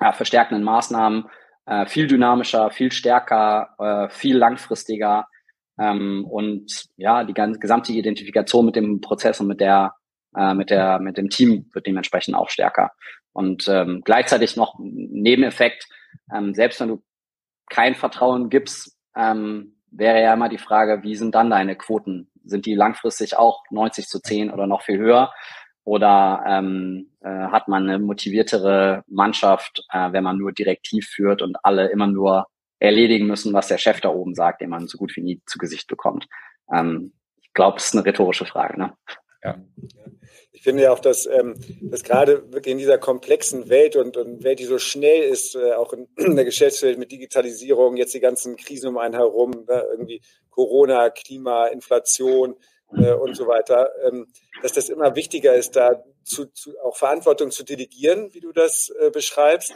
äh, 0.00 0.12
verstärkenden 0.12 0.62
Maßnahmen 0.62 1.28
äh, 1.66 1.86
viel 1.86 2.06
dynamischer, 2.06 2.70
viel 2.70 2.92
stärker, 2.92 3.74
äh, 3.78 4.10
viel 4.10 4.36
langfristiger 4.36 5.26
ähm, 5.80 6.26
und 6.26 6.88
ja, 6.96 7.24
die 7.24 7.34
ganze 7.34 7.58
gesamte 7.58 7.92
Identifikation 7.92 8.66
mit 8.66 8.76
dem 8.76 9.00
Prozess 9.00 9.40
und 9.40 9.46
mit 9.46 9.60
der 9.60 9.94
äh, 10.36 10.54
mit 10.54 10.70
der 10.70 11.00
mit 11.00 11.16
dem 11.16 11.30
Team 11.30 11.66
wird 11.72 11.86
dementsprechend 11.86 12.36
auch 12.36 12.50
stärker. 12.50 12.92
Und 13.32 13.66
ähm, 13.68 14.02
gleichzeitig 14.04 14.56
noch 14.56 14.76
Nebeneffekt, 14.78 15.88
ähm, 16.32 16.54
selbst 16.54 16.80
wenn 16.80 16.88
du 16.88 17.02
kein 17.70 17.94
Vertrauen 17.94 18.50
gibst, 18.50 18.96
ähm, 19.16 19.76
wäre 19.90 20.20
ja 20.20 20.34
immer 20.34 20.48
die 20.48 20.58
Frage, 20.58 21.02
wie 21.02 21.14
sind 21.14 21.34
dann 21.34 21.50
deine 21.50 21.76
Quoten? 21.76 22.30
Sind 22.44 22.66
die 22.66 22.74
langfristig 22.74 23.36
auch 23.36 23.62
90 23.70 24.06
zu 24.06 24.20
10 24.20 24.50
oder 24.50 24.66
noch 24.66 24.82
viel 24.82 24.98
höher? 24.98 25.32
Oder 25.84 26.44
ähm, 26.46 27.10
äh, 27.20 27.28
hat 27.28 27.68
man 27.68 27.88
eine 27.88 27.98
motiviertere 27.98 29.02
Mannschaft, 29.08 29.82
äh, 29.92 30.12
wenn 30.12 30.24
man 30.24 30.36
nur 30.36 30.52
direktiv 30.52 31.08
führt 31.08 31.42
und 31.42 31.56
alle 31.64 31.88
immer 31.88 32.06
nur 32.06 32.46
erledigen 32.80 33.26
müssen, 33.26 33.52
was 33.52 33.68
der 33.68 33.78
Chef 33.78 34.00
da 34.00 34.08
oben 34.08 34.34
sagt, 34.34 34.60
den 34.60 34.70
man 34.70 34.88
so 34.88 34.98
gut 34.98 35.14
wie 35.14 35.22
nie 35.22 35.42
zu 35.46 35.58
Gesicht 35.58 35.86
bekommt? 35.86 36.26
Ähm, 36.74 37.12
ich 37.40 37.52
glaube, 37.52 37.76
es 37.76 37.86
ist 37.86 37.94
eine 37.94 38.04
rhetorische 38.04 38.46
Frage. 38.46 38.78
Ne? 38.78 38.96
Ja. 39.44 39.58
Ich 40.52 40.62
finde 40.62 40.82
ja 40.82 40.92
auch, 40.92 40.98
dass, 40.98 41.26
ähm, 41.26 41.54
dass 41.82 42.02
gerade 42.02 42.52
wirklich 42.52 42.72
in 42.72 42.78
dieser 42.78 42.98
komplexen 42.98 43.68
Welt 43.68 43.96
und, 43.96 44.16
und 44.16 44.42
Welt, 44.44 44.58
die 44.58 44.64
so 44.64 44.78
schnell 44.78 45.22
ist, 45.22 45.54
äh, 45.54 45.72
auch 45.72 45.92
in, 45.92 46.08
in 46.16 46.36
der 46.36 46.44
Geschäftswelt 46.44 46.98
mit 46.98 47.12
Digitalisierung, 47.12 47.96
jetzt 47.96 48.14
die 48.14 48.20
ganzen 48.20 48.56
Krisen 48.56 48.88
um 48.88 48.98
einen 48.98 49.14
herum, 49.14 49.50
ne, 49.68 49.84
irgendwie 49.92 50.20
Corona, 50.50 51.10
Klima, 51.10 51.68
Inflation 51.68 52.56
äh, 52.94 53.12
und 53.12 53.36
so 53.36 53.46
weiter, 53.46 53.90
ähm, 54.06 54.26
dass 54.62 54.72
das 54.72 54.88
immer 54.88 55.16
wichtiger 55.16 55.54
ist, 55.54 55.76
da 55.76 56.02
zu, 56.24 56.46
zu, 56.46 56.78
auch 56.80 56.96
Verantwortung 56.96 57.50
zu 57.50 57.64
delegieren, 57.64 58.32
wie 58.34 58.40
du 58.40 58.52
das 58.52 58.92
äh, 59.00 59.10
beschreibst, 59.10 59.74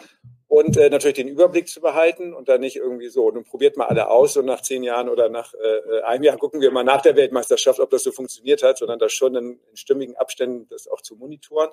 und 0.54 0.76
äh, 0.76 0.88
natürlich 0.88 1.16
den 1.16 1.26
Überblick 1.26 1.68
zu 1.68 1.80
behalten 1.80 2.32
und 2.32 2.48
dann 2.48 2.60
nicht 2.60 2.76
irgendwie 2.76 3.08
so, 3.08 3.28
nun 3.28 3.42
probiert 3.42 3.76
mal 3.76 3.86
alle 3.86 4.08
aus 4.08 4.36
und 4.36 4.46
nach 4.46 4.60
zehn 4.60 4.84
Jahren 4.84 5.08
oder 5.08 5.28
nach 5.28 5.52
äh, 5.54 6.02
einem 6.02 6.22
Jahr 6.22 6.36
gucken 6.36 6.60
wir 6.60 6.70
mal 6.70 6.84
nach 6.84 7.02
der 7.02 7.16
Weltmeisterschaft, 7.16 7.80
ob 7.80 7.90
das 7.90 8.04
so 8.04 8.12
funktioniert 8.12 8.62
hat, 8.62 8.78
sondern 8.78 9.00
das 9.00 9.12
schon 9.12 9.34
in, 9.34 9.58
in 9.68 9.76
stimmigen 9.76 10.14
Abständen 10.14 10.68
das 10.68 10.86
auch 10.86 11.00
zu 11.00 11.16
monitoren. 11.16 11.70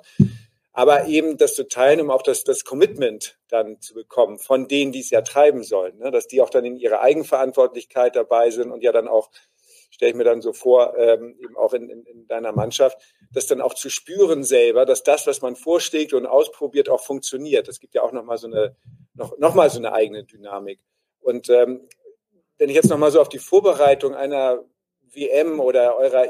Aber 0.74 1.06
eben 1.06 1.38
das 1.38 1.54
zu 1.54 1.68
teilen, 1.68 2.02
um 2.02 2.10
auch 2.10 2.24
das, 2.24 2.44
das 2.44 2.64
Commitment 2.64 3.38
dann 3.50 3.80
zu 3.82 3.94
bekommen 3.94 4.40
von 4.40 4.68
denen, 4.68 4.92
die 4.92 5.02
es 5.02 5.12
ja 5.12 5.22
treiben 5.22 5.64
sollen, 5.64 6.00
ne? 6.00 6.10
dass 6.10 6.28
die 6.28 6.42
auch 6.42 6.50
dann 6.50 6.66
in 6.66 6.76
ihrer 6.76 7.02
Eigenverantwortlichkeit 7.02 8.16
dabei 8.16 8.50
sind 8.50 8.72
und 8.72 8.82
ja 8.82 8.92
dann 8.92 9.08
auch 9.08 9.30
stelle 9.92 10.12
ich 10.12 10.18
mir 10.18 10.24
dann 10.24 10.42
so 10.42 10.54
vor, 10.54 10.98
ähm, 10.98 11.36
eben 11.40 11.56
auch 11.58 11.74
in, 11.74 11.90
in, 11.90 12.04
in 12.06 12.28
deiner 12.28 12.52
Mannschaft, 12.54 12.98
das 13.32 13.46
dann 13.46 13.62
auch 13.62 13.76
zu 13.76 13.90
spüren 13.90 14.44
selber, 14.44 14.86
dass 14.86 15.04
das, 15.04 15.28
was 15.28 15.42
man 15.42 15.56
vorschlägt 15.56 16.14
und 16.14 16.26
ausprobiert, 16.26 16.90
auch 16.90 17.04
funktioniert. 17.04 17.68
Das 17.68 17.80
gibt 17.80 17.94
ja 17.94 18.02
auch 18.02 18.12
nochmal 18.12 18.38
so 18.38 18.48
eine, 18.48 18.76
noch, 19.14 19.38
noch 19.38 19.54
mal 19.54 19.70
so 19.70 19.78
eine 19.78 19.94
eigene 19.94 20.24
Dynamik. 20.24 20.80
Und 21.20 21.50
ähm, 21.50 21.88
wenn 22.58 22.70
ich 22.70 22.76
jetzt 22.76 22.90
nochmal 22.90 23.12
so 23.12 23.22
auf 23.22 23.30
die 23.30 23.40
Vorbereitung 23.40 24.16
einer 24.16 24.64
WM 25.14 25.60
oder 25.60 25.96
eurer, 25.98 26.26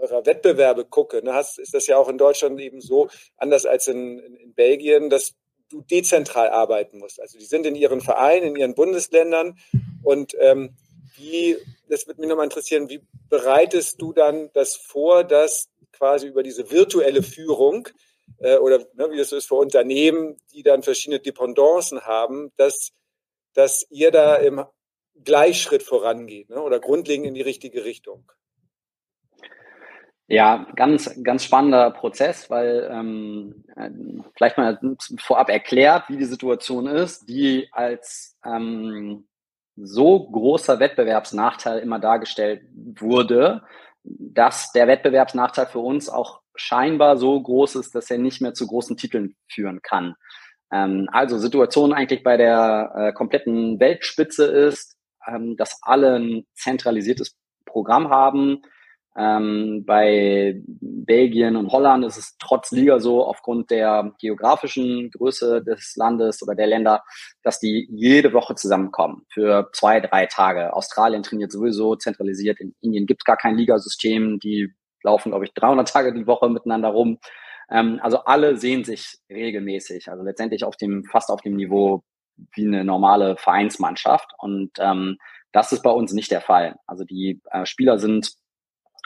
eurer 0.00 0.26
Wettbewerbe 0.26 0.84
gucke, 0.84 1.24
ne, 1.24 1.34
hast, 1.34 1.58
ist 1.58 1.74
das 1.74 1.86
ja 1.86 1.96
auch 1.96 2.08
in 2.08 2.18
Deutschland 2.18 2.60
eben 2.60 2.80
so, 2.80 3.08
anders 3.36 3.64
als 3.64 3.88
in, 3.88 4.18
in, 4.18 4.36
in 4.36 4.54
Belgien, 4.54 5.10
dass 5.10 5.34
du 5.70 5.82
dezentral 5.82 6.50
arbeiten 6.50 6.98
musst. 6.98 7.20
Also 7.20 7.38
die 7.38 7.44
sind 7.44 7.66
in 7.66 7.74
ihren 7.74 8.00
Vereinen, 8.00 8.48
in 8.48 8.56
ihren 8.56 8.74
Bundesländern 8.74 9.58
und 10.02 10.34
ähm, 10.40 10.76
wie, 11.18 11.56
das 11.88 12.06
würde 12.06 12.20
mich 12.20 12.28
nochmal 12.28 12.44
interessieren, 12.44 12.88
wie 12.88 13.00
bereitest 13.28 14.00
du 14.00 14.12
dann 14.12 14.50
das 14.52 14.76
vor, 14.76 15.24
dass 15.24 15.68
quasi 15.92 16.28
über 16.28 16.42
diese 16.42 16.70
virtuelle 16.70 17.22
Führung 17.22 17.88
äh, 18.38 18.56
oder 18.58 18.78
ne, 18.94 19.10
wie 19.10 19.16
das 19.16 19.32
ist 19.32 19.46
für 19.46 19.56
Unternehmen, 19.56 20.36
die 20.52 20.62
dann 20.62 20.82
verschiedene 20.82 21.20
Dependancen 21.20 22.02
haben, 22.02 22.52
dass, 22.56 22.92
dass 23.54 23.86
ihr 23.90 24.10
da 24.10 24.36
im 24.36 24.64
Gleichschritt 25.24 25.82
vorangeht 25.82 26.50
ne, 26.50 26.62
oder 26.62 26.80
grundlegend 26.80 27.26
in 27.26 27.34
die 27.34 27.42
richtige 27.42 27.84
Richtung? 27.84 28.30
Ja, 30.30 30.66
ganz, 30.76 31.10
ganz 31.22 31.44
spannender 31.44 31.90
Prozess, 31.90 32.50
weil 32.50 32.86
ähm, 32.92 33.64
äh, 33.76 33.90
vielleicht 34.36 34.58
mal 34.58 34.78
vorab 35.18 35.48
erklärt, 35.48 36.04
wie 36.08 36.18
die 36.18 36.26
Situation 36.26 36.86
ist, 36.86 37.30
die 37.30 37.68
als 37.72 38.36
ähm, 38.44 39.27
so 39.82 40.30
großer 40.30 40.80
Wettbewerbsnachteil 40.80 41.78
immer 41.78 41.98
dargestellt 41.98 42.62
wurde, 42.72 43.62
dass 44.02 44.72
der 44.72 44.88
Wettbewerbsnachteil 44.88 45.66
für 45.66 45.80
uns 45.80 46.08
auch 46.08 46.40
scheinbar 46.54 47.16
so 47.16 47.40
groß 47.40 47.76
ist, 47.76 47.94
dass 47.94 48.10
er 48.10 48.18
nicht 48.18 48.40
mehr 48.40 48.54
zu 48.54 48.66
großen 48.66 48.96
Titeln 48.96 49.36
führen 49.48 49.80
kann. 49.82 50.14
Ähm, 50.72 51.08
also 51.12 51.38
Situation 51.38 51.92
eigentlich 51.92 52.22
bei 52.22 52.36
der 52.36 52.92
äh, 52.94 53.12
kompletten 53.12 53.78
Weltspitze 53.80 54.44
ist, 54.44 54.96
ähm, 55.26 55.56
dass 55.56 55.78
alle 55.82 56.16
ein 56.16 56.46
zentralisiertes 56.54 57.36
Programm 57.64 58.10
haben, 58.10 58.62
ähm, 59.18 59.84
bei 59.84 60.62
Belgien 60.64 61.56
und 61.56 61.72
Holland 61.72 62.04
ist 62.04 62.16
es 62.16 62.36
trotz 62.38 62.70
Liga 62.70 63.00
so, 63.00 63.24
aufgrund 63.24 63.70
der 63.70 64.12
geografischen 64.20 65.10
Größe 65.10 65.64
des 65.64 65.96
Landes 65.96 66.40
oder 66.42 66.54
der 66.54 66.68
Länder, 66.68 67.02
dass 67.42 67.58
die 67.58 67.88
jede 67.90 68.32
Woche 68.32 68.54
zusammenkommen 68.54 69.26
für 69.28 69.70
zwei, 69.72 69.98
drei 69.98 70.26
Tage. 70.26 70.72
Australien 70.72 71.24
trainiert 71.24 71.50
sowieso 71.50 71.96
zentralisiert. 71.96 72.60
In 72.60 72.76
Indien 72.80 73.06
gibt 73.06 73.22
es 73.22 73.24
gar 73.24 73.36
kein 73.36 73.56
Ligasystem. 73.56 74.38
Die 74.38 74.72
laufen, 75.02 75.30
glaube 75.30 75.46
ich, 75.46 75.52
300 75.52 75.88
Tage 75.88 76.14
die 76.14 76.28
Woche 76.28 76.48
miteinander 76.48 76.90
rum. 76.90 77.18
Ähm, 77.70 77.98
also 78.00 78.18
alle 78.18 78.56
sehen 78.56 78.84
sich 78.84 79.18
regelmäßig. 79.28 80.10
Also 80.10 80.22
letztendlich 80.22 80.62
auf 80.62 80.76
dem, 80.76 81.04
fast 81.04 81.30
auf 81.30 81.40
dem 81.40 81.56
Niveau 81.56 82.04
wie 82.54 82.66
eine 82.66 82.84
normale 82.84 83.36
Vereinsmannschaft. 83.36 84.30
Und 84.38 84.70
ähm, 84.78 85.18
das 85.50 85.72
ist 85.72 85.82
bei 85.82 85.90
uns 85.90 86.12
nicht 86.12 86.30
der 86.30 86.40
Fall. 86.40 86.76
Also 86.86 87.04
die 87.04 87.40
äh, 87.50 87.66
Spieler 87.66 87.98
sind 87.98 88.32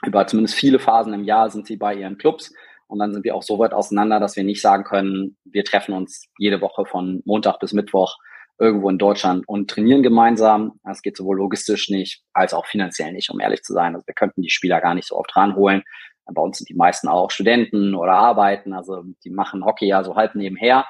über 0.05 0.27
zumindest 0.27 0.57
viele 0.57 0.79
Phasen 0.79 1.15
im 1.15 1.25
Jahr 1.25 1.51
sind 1.51 1.67
sie 1.67 1.77
bei 1.77 1.95
ihren 1.95 2.19
Clubs. 2.19 2.53
Und 2.87 2.99
dann 2.99 3.15
sind 3.15 3.25
wir 3.25 3.35
auch 3.35 3.43
so 3.43 3.59
weit 3.59 3.73
auseinander, 3.73 4.21
dass 4.21 4.37
wir 4.37 4.45
nicht 4.45 4.61
sagen 4.61 4.85
können, 4.85 5.37
wir 5.45 5.65
treffen 5.65 5.95
uns 5.95 6.29
jede 6.39 6.61
Woche 6.61 6.85
von 6.85 7.23
Montag 7.25 7.59
bis 7.59 7.73
Mittwoch 7.73 8.19
irgendwo 8.59 8.91
in 8.91 8.99
Deutschland 8.99 9.49
und 9.49 9.71
trainieren 9.71 10.03
gemeinsam. 10.03 10.79
Das 10.85 11.03
geht 11.03 11.17
sowohl 11.17 11.39
logistisch 11.39 11.89
nicht 11.89 12.23
als 12.33 12.53
auch 12.53 12.67
finanziell 12.67 13.13
nicht, 13.13 13.31
um 13.31 13.41
ehrlich 13.41 13.63
zu 13.63 13.73
sein. 13.73 13.95
Also 13.95 14.07
wir 14.07 14.15
könnten 14.15 14.43
die 14.43 14.51
Spieler 14.51 14.81
gar 14.81 14.95
nicht 14.95 15.09
so 15.09 15.17
oft 15.17 15.35
ranholen. 15.35 15.83
Bei 16.27 16.43
uns 16.43 16.59
sind 16.59 16.69
die 16.69 16.75
meisten 16.75 17.09
auch 17.09 17.31
Studenten 17.31 17.95
oder 17.95 18.13
arbeiten, 18.13 18.73
also 18.73 19.03
die 19.25 19.31
machen 19.31 19.65
Hockey 19.65 19.87
ja 19.87 20.05
so 20.05 20.15
halb 20.15 20.35
nebenher. 20.35 20.87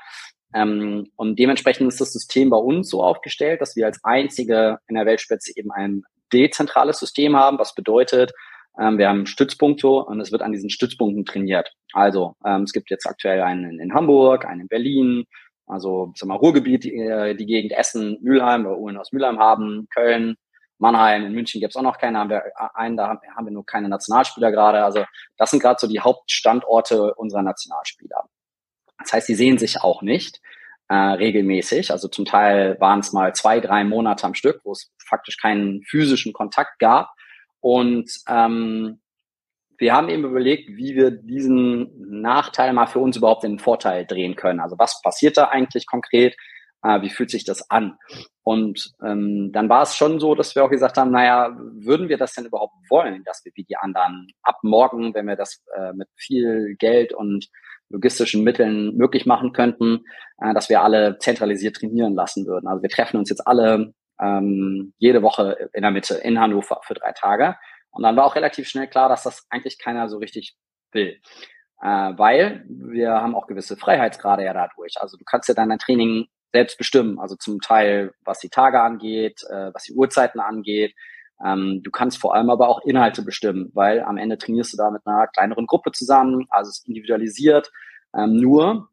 Ähm, 0.55 1.11
und 1.17 1.39
dementsprechend 1.39 1.89
ist 1.89 2.01
das 2.01 2.13
System 2.13 2.51
bei 2.51 2.59
uns 2.59 2.91
so 2.91 3.03
aufgestellt, 3.03 3.61
dass 3.61 3.75
wir 3.77 3.87
als 3.87 4.01
einzige 4.05 4.79
in 4.89 4.97
der 4.97 5.07
Weltspitze 5.07 5.53
eben 5.57 5.71
ein 5.71 6.03
dezentrales 6.33 6.99
System 6.99 7.37
haben, 7.37 7.59
was 7.59 7.75
bedeutet, 7.75 8.33
ähm, 8.79 8.99
wir 8.99 9.09
haben 9.09 9.27
Stützpunkte 9.27 9.89
und 9.89 10.21
es 10.21 10.33
wird 10.33 10.43
an 10.43 10.53
diesen 10.53 10.71
Stützpunkten 10.71 11.25
trainiert. 11.25 11.73
Also 11.93 12.37
ähm, 12.45 12.63
es 12.63 12.73
gibt 12.73 12.91
jetzt 12.91 13.07
aktuell 13.07 13.43
einen 13.43 13.81
in 13.81 13.95
Hamburg, 13.95 14.47
einen 14.47 14.63
in 14.63 14.69
Berlin, 14.69 15.25
also 15.67 16.13
mal, 16.25 16.37
Ruhrgebiet, 16.37 16.85
die, 16.85 16.95
äh, 16.95 17.35
die 17.35 17.47
Gegend 17.47 17.73
Essen, 17.73 18.19
Mülheim, 18.23 18.65
weil 18.65 18.73
wir 18.73 18.79
Uhren 18.79 18.97
aus 18.97 19.13
Mülheim 19.13 19.39
haben, 19.39 19.89
Köln, 19.93 20.37
Mannheim, 20.79 21.25
in 21.25 21.33
München 21.33 21.61
gibt 21.61 21.73
es 21.73 21.77
auch 21.77 21.83
noch 21.83 21.99
keine, 21.99 22.19
haben 22.19 22.31
wir 22.31 22.43
einen, 22.75 22.97
da 22.97 23.09
haben 23.09 23.47
wir 23.47 23.53
nur 23.53 23.65
keine 23.65 23.89
Nationalspieler 23.89 24.51
gerade. 24.51 24.85
Also 24.85 25.05
das 25.37 25.51
sind 25.51 25.63
gerade 25.63 25.79
so 25.79 25.87
die 25.87 26.01
Hauptstandorte 26.01 27.15
unserer 27.15 27.43
Nationalspieler. 27.43 28.25
Das 28.99 29.13
heißt, 29.13 29.29
die 29.29 29.35
sehen 29.35 29.59
sich 29.59 29.81
auch 29.81 30.03
nicht 30.03 30.41
äh, 30.89 30.95
regelmäßig. 30.95 31.93
Also 31.93 32.09
zum 32.09 32.25
Teil 32.25 32.77
waren 32.81 33.01
es 33.01 33.13
mal 33.13 33.35
zwei, 33.35 33.61
drei 33.61 33.85
Monate 33.85 34.27
am 34.27 34.35
Stück, 34.35 34.61
wo 34.65 34.73
es 34.73 34.93
faktisch 35.07 35.37
keinen 35.37 35.83
physischen 35.85 36.33
Kontakt 36.33 36.79
gab. 36.81 37.13
Und 37.63 38.11
ähm, 38.29 39.01
wir 39.79 39.95
haben 39.95 40.09
eben 40.09 40.25
überlegt, 40.25 40.69
wie 40.69 40.95
wir 40.95 41.11
diesen 41.11 42.21
Nachteil 42.21 42.73
mal 42.73 42.87
für 42.87 42.99
uns 42.99 43.17
überhaupt 43.17 43.45
in 43.45 43.53
den 43.53 43.59
Vorteil 43.59 44.05
drehen 44.05 44.37
können. 44.37 44.61
Also 44.61 44.79
was 44.79 45.01
passiert 45.01 45.37
da 45.37 45.47
eigentlich 45.47 45.87
konkret? 45.87 46.37
Äh, 46.83 47.03
wie 47.03 47.11
fühlt 47.11 47.31
sich 47.31 47.45
das 47.45 47.71
an? 47.71 47.97
Und 48.43 48.93
ähm, 49.05 49.51
dann 49.53 49.69
war 49.69 49.83
es 49.83 49.95
schon 49.95 50.19
so, 50.19 50.35
dass 50.35 50.55
wir 50.57 50.65
auch 50.65 50.71
gesagt 50.71 50.97
haben, 50.97 51.13
naja, 51.13 51.57
würden 51.57 52.09
wir 52.09 52.19
das 52.19 52.35
denn 52.35 52.47
überhaupt 52.47 52.75
wollen, 52.91 53.23
dass 53.25 53.45
wir 53.45 53.53
wie 53.55 53.65
die 53.65 53.77
anderen 53.77 54.27
ab 54.43 54.59
morgen, 54.63 55.15
wenn 55.15 55.27
wir 55.27 55.37
das 55.37 55.63
äh, 55.77 55.93
mit 55.93 56.09
viel 56.17 56.75
Geld 56.79 57.13
und 57.13 57.49
logistischen 57.89 58.43
Mitteln 58.43 58.97
möglich 58.97 59.27
machen 59.27 59.53
könnten, 59.53 60.05
äh, 60.39 60.53
dass 60.53 60.69
wir 60.69 60.83
alle 60.83 61.19
zentralisiert 61.19 61.77
trainieren 61.77 62.15
lassen 62.15 62.47
würden. 62.47 62.67
Also 62.67 62.83
wir 62.83 62.91
treffen 62.91 63.19
uns 63.19 63.31
jetzt 63.31 63.47
alle 63.47 63.95
ähm, 64.23 64.95
jede 64.99 65.23
Woche 65.23 65.71
in 65.73 65.83
der 65.83 65.91
Mitte 65.91 66.15
in 66.15 66.39
Hannover 66.39 66.81
für 66.85 66.95
drei 66.95 67.13
Tage. 67.13 67.57
Und 67.91 68.03
dann 68.05 68.17
war 68.17 68.25
auch 68.25 68.37
relativ 68.37 68.69
schnell 68.69 68.87
klar, 68.87 69.09
dass 69.09 69.25
das 69.25 69.47
eigentlich 69.51 69.79
keiner 69.79 70.09
so 70.09 70.19
richtig 70.19 70.57
will. 70.93 71.21
Äh, 71.83 71.87
weil 71.87 72.65
wir 72.69 73.11
haben 73.11 73.35
auch 73.35 73.47
gewisse 73.47 73.77
Freiheitsgrade 73.77 74.45
ja 74.45 74.55
dadurch. 74.55 74.95
Also 75.01 75.17
du 75.17 75.25
kannst 75.25 75.49
ja 75.49 75.55
dann 75.55 75.69
dein 75.69 75.79
Training 75.79 76.27
selbst 76.53 76.79
bestimmen. 76.79 77.19
Also 77.19 77.35
zum 77.37 77.61
Teil, 77.61 78.13
was 78.25 78.39
die 78.39 78.51
Tage 78.51 78.81
angeht, 78.81 79.43
äh, 79.51 79.75
was 79.75 79.85
die 79.85 79.95
Uhrzeiten 79.95 80.41
angeht. 80.41 80.95
Ähm, 81.45 81.81
du 81.83 81.91
kannst 81.91 82.19
vor 82.19 82.35
allem 82.35 82.51
aber 82.51 82.69
auch 82.69 82.83
Inhalte 82.85 83.23
bestimmen, 83.23 83.71
weil 83.75 84.01
am 84.01 84.17
Ende 84.17 84.39
trainierst 84.39 84.73
du 84.73 84.77
da 84.77 84.91
mit 84.91 85.03
einer 85.07 85.27
kleineren 85.27 85.67
Gruppe 85.67 85.91
zusammen, 85.91 86.47
also 86.51 86.69
es 86.69 86.79
ist 86.79 86.89
individualisiert. 86.89 87.73
Ähm, 88.17 88.37
nur, 88.37 88.91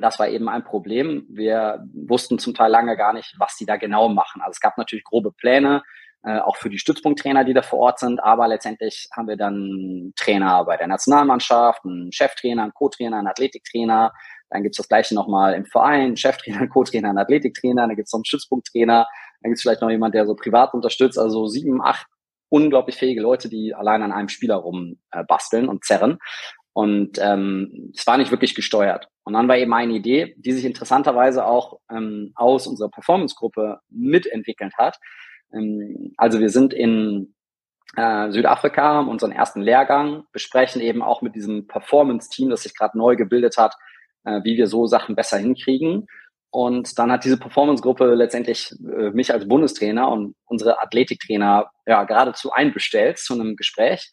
das 0.00 0.18
war 0.18 0.28
eben 0.28 0.48
ein 0.48 0.64
Problem. 0.64 1.26
Wir 1.28 1.84
wussten 1.92 2.38
zum 2.38 2.54
Teil 2.54 2.70
lange 2.70 2.96
gar 2.96 3.12
nicht, 3.12 3.34
was 3.38 3.56
die 3.56 3.66
da 3.66 3.76
genau 3.76 4.08
machen. 4.08 4.40
Also 4.40 4.52
es 4.52 4.60
gab 4.60 4.78
natürlich 4.78 5.04
grobe 5.04 5.32
Pläne, 5.32 5.82
äh, 6.24 6.38
auch 6.38 6.56
für 6.56 6.70
die 6.70 6.78
Stützpunkttrainer, 6.78 7.44
die 7.44 7.52
da 7.52 7.62
vor 7.62 7.80
Ort 7.80 7.98
sind. 7.98 8.22
Aber 8.22 8.48
letztendlich 8.48 9.08
haben 9.14 9.28
wir 9.28 9.36
dann 9.36 10.12
Trainer 10.16 10.64
bei 10.64 10.76
der 10.76 10.86
Nationalmannschaft, 10.86 11.84
einen 11.84 12.12
Cheftrainer, 12.12 12.62
einen 12.62 12.74
Co-Trainer, 12.74 13.18
einen 13.18 13.28
Athletiktrainer. 13.28 14.12
Dann 14.48 14.62
gibt's 14.62 14.78
das 14.78 14.88
gleiche 14.88 15.14
nochmal 15.14 15.54
im 15.54 15.66
Verein, 15.66 16.16
Cheftrainer, 16.16 16.68
Co-Trainer, 16.68 17.08
einen 17.08 17.18
Athletiktrainer. 17.18 17.86
Dann 17.86 17.96
gibt's 17.96 18.12
noch 18.12 18.18
einen 18.18 18.24
Stützpunkttrainer. 18.24 19.06
Dann 19.40 19.50
gibt's 19.50 19.62
vielleicht 19.62 19.82
noch 19.82 19.90
jemand, 19.90 20.14
der 20.14 20.26
so 20.26 20.34
privat 20.34 20.74
unterstützt. 20.74 21.18
Also 21.18 21.46
sieben, 21.46 21.82
acht 21.82 22.06
unglaublich 22.48 22.96
fähige 22.96 23.22
Leute, 23.22 23.48
die 23.48 23.74
allein 23.74 24.02
an 24.02 24.12
einem 24.12 24.28
Spieler 24.28 24.56
rum 24.56 24.98
äh, 25.10 25.24
und 25.66 25.84
zerren. 25.84 26.18
Und 26.74 27.18
ähm, 27.18 27.92
es 27.96 28.06
war 28.06 28.16
nicht 28.16 28.30
wirklich 28.30 28.54
gesteuert. 28.54 29.08
Und 29.24 29.34
dann 29.34 29.48
war 29.48 29.56
eben 29.56 29.72
eine 29.72 29.92
Idee, 29.92 30.34
die 30.36 30.52
sich 30.52 30.64
interessanterweise 30.64 31.46
auch 31.46 31.78
ähm, 31.90 32.32
aus 32.34 32.66
unserer 32.66 32.90
Performance-Gruppe 32.90 33.80
mitentwickelt 33.88 34.74
hat, 34.76 34.98
ähm, 35.52 36.12
also 36.16 36.40
wir 36.40 36.50
sind 36.50 36.74
in 36.74 37.34
äh, 37.96 38.30
Südafrika, 38.30 38.82
haben 38.82 39.08
unseren 39.08 39.32
ersten 39.32 39.60
Lehrgang, 39.60 40.24
besprechen 40.32 40.80
eben 40.80 41.02
auch 41.02 41.22
mit 41.22 41.34
diesem 41.34 41.66
Performance-Team, 41.66 42.50
das 42.50 42.62
sich 42.62 42.74
gerade 42.74 42.96
neu 42.96 43.16
gebildet 43.16 43.56
hat, 43.58 43.76
äh, 44.24 44.40
wie 44.44 44.56
wir 44.56 44.66
so 44.66 44.86
Sachen 44.86 45.14
besser 45.14 45.38
hinkriegen. 45.38 46.06
Und 46.52 46.98
dann 46.98 47.10
hat 47.10 47.24
diese 47.24 47.38
Performance-Gruppe 47.38 48.14
letztendlich 48.14 48.74
äh, 48.82 49.08
mich 49.10 49.32
als 49.32 49.48
Bundestrainer 49.48 50.10
und 50.10 50.34
unsere 50.44 50.82
Athletiktrainer 50.82 51.70
ja 51.86 52.04
geradezu 52.04 52.52
einbestellt 52.52 53.18
zu 53.18 53.32
einem 53.32 53.56
Gespräch 53.56 54.12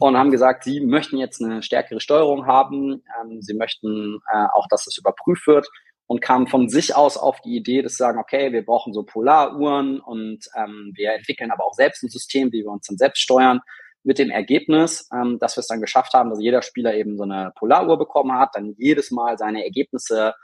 und 0.00 0.16
haben 0.16 0.32
gesagt, 0.32 0.64
sie 0.64 0.80
möchten 0.80 1.16
jetzt 1.16 1.40
eine 1.40 1.62
stärkere 1.62 2.00
Steuerung 2.00 2.46
haben. 2.46 3.04
Ähm, 3.20 3.40
sie 3.40 3.54
möchten 3.54 4.18
äh, 4.32 4.46
auch, 4.52 4.66
dass 4.68 4.88
es 4.88 4.98
überprüft 4.98 5.46
wird 5.46 5.68
und 6.08 6.20
kamen 6.20 6.48
von 6.48 6.68
sich 6.68 6.96
aus 6.96 7.16
auf 7.16 7.40
die 7.42 7.56
Idee, 7.56 7.82
dass 7.82 7.92
sie 7.92 8.02
sagen, 8.02 8.18
okay, 8.18 8.52
wir 8.52 8.64
brauchen 8.64 8.92
so 8.92 9.04
Polaruhren 9.04 10.00
und 10.00 10.40
ähm, 10.56 10.90
wir 10.96 11.12
entwickeln 11.12 11.52
aber 11.52 11.64
auch 11.64 11.74
selbst 11.74 12.02
ein 12.02 12.08
System, 12.08 12.50
wie 12.50 12.64
wir 12.64 12.70
uns 12.72 12.88
dann 12.88 12.96
selbst 12.96 13.22
steuern, 13.22 13.60
mit 14.02 14.18
dem 14.18 14.30
Ergebnis, 14.30 15.08
ähm, 15.12 15.38
dass 15.40 15.56
wir 15.56 15.60
es 15.60 15.66
dann 15.68 15.80
geschafft 15.80 16.14
haben, 16.14 16.30
dass 16.30 16.40
jeder 16.40 16.62
Spieler 16.62 16.94
eben 16.94 17.16
so 17.16 17.24
eine 17.24 17.52
Polaruhr 17.56 17.98
bekommen 17.98 18.38
hat, 18.38 18.50
dann 18.54 18.74
jedes 18.76 19.12
Mal 19.12 19.38
seine 19.38 19.64
Ergebnisse 19.64 20.34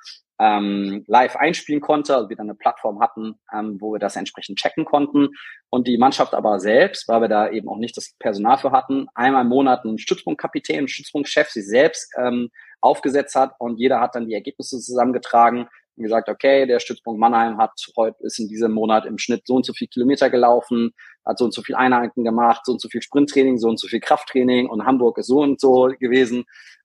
ähm, 0.43 1.05
live 1.07 1.37
einspielen 1.37 1.81
konnte, 1.81 2.17
also 2.17 2.29
wir 2.29 2.37
dann 2.37 2.49
eine 2.49 2.57
Plattform 2.57 3.01
hatten, 3.01 3.37
ähm, 3.55 3.77
wo 3.81 3.93
wir 3.93 4.01
das 4.01 4.17
entsprechend 4.17 4.59
checken 4.59 4.85
konnten. 4.85 5.29
Und 5.71 5.87
die 5.87 5.99
Mannschaft 5.99 6.35
aber 6.35 6.59
selbst, 6.59 7.07
weil 7.09 7.21
wir 7.21 7.29
da 7.29 7.49
eben 7.49 7.69
auch 7.69 7.79
nicht 7.79 7.97
das 7.97 8.15
Personal 8.19 8.59
für 8.59 8.73
hatten, 8.73 9.07
einmal 9.15 9.43
im 9.43 9.49
Monat 9.49 9.85
einen 9.85 9.99
Stützpunktkapitän, 9.99 10.79
einen 10.79 10.89
Stützpunktchef 10.89 11.49
sich 11.49 11.67
selbst 11.67 12.13
ähm, 12.19 12.51
aufgesetzt 12.81 13.37
hat 13.37 13.55
und 13.61 13.79
jeder 13.79 14.01
hat 14.01 14.17
dann 14.17 14.27
die 14.27 14.35
Ergebnisse 14.35 14.81
zusammengetragen 14.81 15.69
und 15.97 16.03
gesagt, 16.03 16.29
okay, 16.29 16.67
der 16.67 16.81
Stützpunkt 16.81 17.21
Mannheim 17.21 17.59
hat 17.59 17.73
heute 17.97 18.17
ist 18.25 18.41
in 18.41 18.49
diesem 18.49 18.73
Monat 18.73 19.07
im 19.07 19.19
Schnitt 19.19 19.47
so 19.47 19.55
und 19.55 19.65
so 19.65 19.73
viel 19.73 19.87
Kilometer 19.87 20.29
gelaufen, 20.29 20.91
hat 21.25 21.39
so 21.39 21.45
und 21.45 21.55
so 21.55 21.63
viel 21.63 21.77
Einheiten 21.77 22.25
gemacht, 22.25 22.63
so 22.65 22.73
und 22.73 22.81
so 22.81 22.89
viel 22.89 23.03
Sprinttraining, 23.03 23.59
so 23.59 23.69
und 23.69 23.79
so 23.79 23.87
viel 23.87 24.01
Krafttraining 24.01 24.69
und 24.69 24.85
Hamburg 24.87 25.19
ist 25.19 25.29
so 25.29 25.39
und 25.39 25.61
so 25.61 25.93
gewesen. 26.01 26.45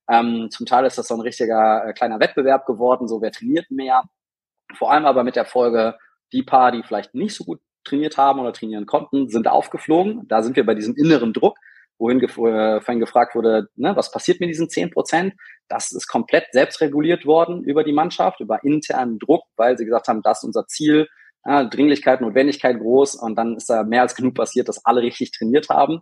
Ähm, 0.10 0.49
zum 0.51 0.66
Teil 0.66 0.86
ist 0.86 0.97
das 0.97 1.08
so 1.08 1.16
ein 1.16 1.22
richtiger 1.22 1.86
äh, 1.86 1.93
kleiner 1.93 2.20
Wettbewerb 2.20 2.66
geworden, 2.66 3.08
so 3.08 3.22
wer 3.22 3.32
trainiert 3.32 3.70
mehr. 3.70 4.03
Vor 4.78 4.91
allem 4.91 5.05
aber 5.05 5.24
mit 5.24 5.36
der 5.36 5.45
Folge, 5.45 5.97
die 6.34 6.43
paar, 6.43 6.72
die 6.72 6.84
vielleicht 6.84 7.14
nicht 7.14 7.36
so 7.36 7.43
gut 7.43 7.60
trainiert 7.84 8.18
haben 8.18 8.39
oder 8.39 8.53
trainieren 8.53 8.86
konnten, 8.86 9.30
sind 9.30 9.47
aufgeflogen. 9.47 10.28
Da 10.28 10.43
sind 10.43 10.55
wir 10.55 10.66
bei 10.66 10.76
diesem 10.76 10.95
inneren 10.95 11.34
Druck, 11.34 11.58
wohin 11.97 12.20
gef 12.20 12.38
äh, 12.38 12.82
vorhin 12.82 12.99
gefragt 12.99 13.36
wurde, 13.36 13.70
ne, 13.76 13.95
was 13.95 14.12
passiert 14.12 14.39
mit 14.39 14.49
diesen 14.49 14.70
zehn 14.70 14.91
Prozent? 14.91 15.34
Das 15.68 15.91
ist 15.91 16.08
komplett 16.08 16.45
selbst 16.51 16.82
reguliert 16.82 17.26
worden 17.26 17.64
über 17.64 17.84
die 17.84 17.93
Mannschaft, 17.93 18.39
über 18.39 18.64
internen 18.64 19.20
Druck, 19.20 19.43
weil 19.55 19.78
sie 19.78 19.86
gesagt 19.86 20.08
haben, 20.08 20.22
das 20.22 20.39
ist 20.39 20.45
unser 20.45 20.68
Ziel, 20.68 21.08
ja, 21.45 21.64
Dringlichkeit, 21.64 22.22
Notwendigkeit 22.22 22.78
groß 22.78 23.16
und 23.16 23.36
dann 23.36 23.55
ist 23.55 23.70
da 23.70 23.84
mehr 23.84 24.01
als 24.01 24.16
genug 24.16 24.36
passiert, 24.36 24.68
dass 24.68 24.86
alle 24.86 25.01
richtig 25.01 25.32
trainiert 25.32 25.70
haben. 25.70 26.01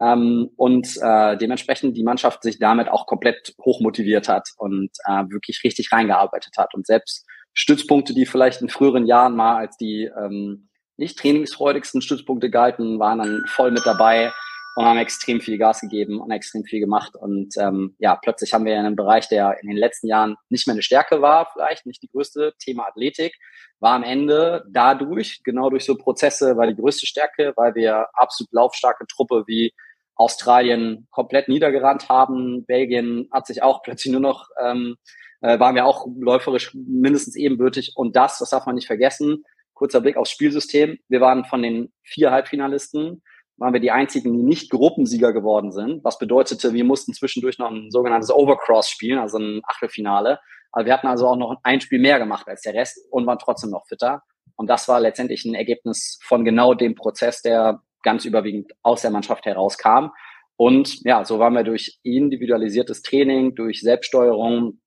Ähm, 0.00 0.50
und 0.56 0.96
äh, 1.02 1.36
dementsprechend 1.36 1.96
die 1.96 2.02
Mannschaft 2.02 2.42
sich 2.42 2.58
damit 2.58 2.88
auch 2.88 3.06
komplett 3.06 3.54
hochmotiviert 3.62 4.28
hat 4.28 4.48
und 4.56 4.90
äh, 5.06 5.24
wirklich 5.28 5.62
richtig 5.62 5.92
reingearbeitet 5.92 6.54
hat 6.56 6.74
und 6.74 6.86
selbst 6.86 7.26
Stützpunkte, 7.52 8.14
die 8.14 8.26
vielleicht 8.26 8.62
in 8.62 8.68
früheren 8.68 9.06
Jahren 9.06 9.36
mal 9.36 9.56
als 9.56 9.76
die 9.76 10.10
ähm, 10.16 10.68
nicht 10.96 11.18
trainingsfreudigsten 11.18 12.00
Stützpunkte 12.00 12.50
galten, 12.50 12.98
waren 12.98 13.18
dann 13.18 13.42
voll 13.48 13.70
mit 13.72 13.84
dabei 13.84 14.32
und 14.76 14.84
haben 14.84 14.98
extrem 14.98 15.40
viel 15.40 15.58
Gas 15.58 15.80
gegeben 15.80 16.20
und 16.20 16.30
extrem 16.30 16.64
viel 16.64 16.80
gemacht. 16.80 17.16
Und 17.16 17.56
ähm, 17.58 17.96
ja, 17.98 18.16
plötzlich 18.16 18.52
haben 18.52 18.64
wir 18.64 18.74
in 18.74 18.86
einem 18.86 18.96
Bereich, 18.96 19.28
der 19.28 19.58
in 19.62 19.68
den 19.68 19.76
letzten 19.76 20.06
Jahren 20.06 20.36
nicht 20.48 20.66
mehr 20.66 20.74
eine 20.74 20.82
Stärke 20.82 21.20
war, 21.20 21.50
vielleicht 21.52 21.86
nicht 21.86 22.02
die 22.02 22.08
größte, 22.08 22.54
Thema 22.58 22.86
Athletik, 22.86 23.34
war 23.80 23.94
am 23.94 24.04
Ende 24.04 24.64
dadurch, 24.70 25.40
genau 25.42 25.70
durch 25.70 25.84
so 25.84 25.96
Prozesse, 25.96 26.56
war 26.56 26.66
die 26.66 26.76
größte 26.76 27.06
Stärke, 27.06 27.52
weil 27.56 27.74
wir 27.74 28.06
absolut 28.12 28.52
laufstarke 28.52 29.06
Truppe 29.06 29.44
wie 29.46 29.72
Australien 30.20 31.08
komplett 31.10 31.48
niedergerannt 31.48 32.08
haben. 32.08 32.64
Belgien 32.66 33.28
hat 33.32 33.46
sich 33.46 33.62
auch 33.62 33.82
plötzlich 33.82 34.12
nur 34.12 34.20
noch, 34.20 34.48
ähm, 34.62 34.96
äh, 35.40 35.58
waren 35.58 35.74
wir 35.74 35.86
auch 35.86 36.06
läuferisch 36.18 36.74
mindestens 36.74 37.36
ebenbürtig. 37.36 37.92
Und 37.94 38.16
das, 38.16 38.38
das 38.38 38.50
darf 38.50 38.66
man 38.66 38.74
nicht 38.74 38.86
vergessen, 38.86 39.44
kurzer 39.72 40.02
Blick 40.02 40.16
aufs 40.16 40.30
Spielsystem. 40.30 40.98
Wir 41.08 41.20
waren 41.20 41.44
von 41.46 41.62
den 41.62 41.92
vier 42.02 42.30
Halbfinalisten 42.30 43.22
waren 43.56 43.74
wir 43.74 43.80
die 43.80 43.90
einzigen, 43.90 44.32
die 44.32 44.42
nicht 44.42 44.70
Gruppensieger 44.70 45.34
geworden 45.34 45.70
sind, 45.70 46.02
was 46.02 46.18
bedeutete, 46.18 46.72
wir 46.72 46.84
mussten 46.84 47.12
zwischendurch 47.12 47.58
noch 47.58 47.70
ein 47.70 47.90
sogenanntes 47.90 48.30
Overcross 48.30 48.88
spielen, 48.88 49.18
also 49.18 49.36
ein 49.36 49.60
Achtelfinale. 49.64 50.40
Aber 50.72 50.86
wir 50.86 50.94
hatten 50.94 51.08
also 51.08 51.28
auch 51.28 51.36
noch 51.36 51.54
ein 51.62 51.80
Spiel 51.82 52.00
mehr 52.00 52.18
gemacht 52.18 52.48
als 52.48 52.62
der 52.62 52.72
Rest 52.72 52.98
und 53.10 53.26
waren 53.26 53.38
trotzdem 53.38 53.68
noch 53.68 53.86
fitter. 53.86 54.22
Und 54.56 54.70
das 54.70 54.88
war 54.88 54.98
letztendlich 54.98 55.44
ein 55.44 55.54
Ergebnis 55.54 56.18
von 56.22 56.44
genau 56.44 56.72
dem 56.72 56.94
Prozess, 56.94 57.42
der 57.42 57.82
ganz 58.02 58.24
überwiegend 58.24 58.72
aus 58.82 59.02
der 59.02 59.10
Mannschaft 59.10 59.46
herauskam. 59.46 60.08
Und 60.56 61.02
ja, 61.04 61.24
so 61.24 61.38
waren 61.38 61.54
wir 61.54 61.64
durch 61.64 61.98
individualisiertes 62.02 63.02
Training, 63.02 63.54
durch 63.54 63.80
Selbststeuerung, 63.80 64.80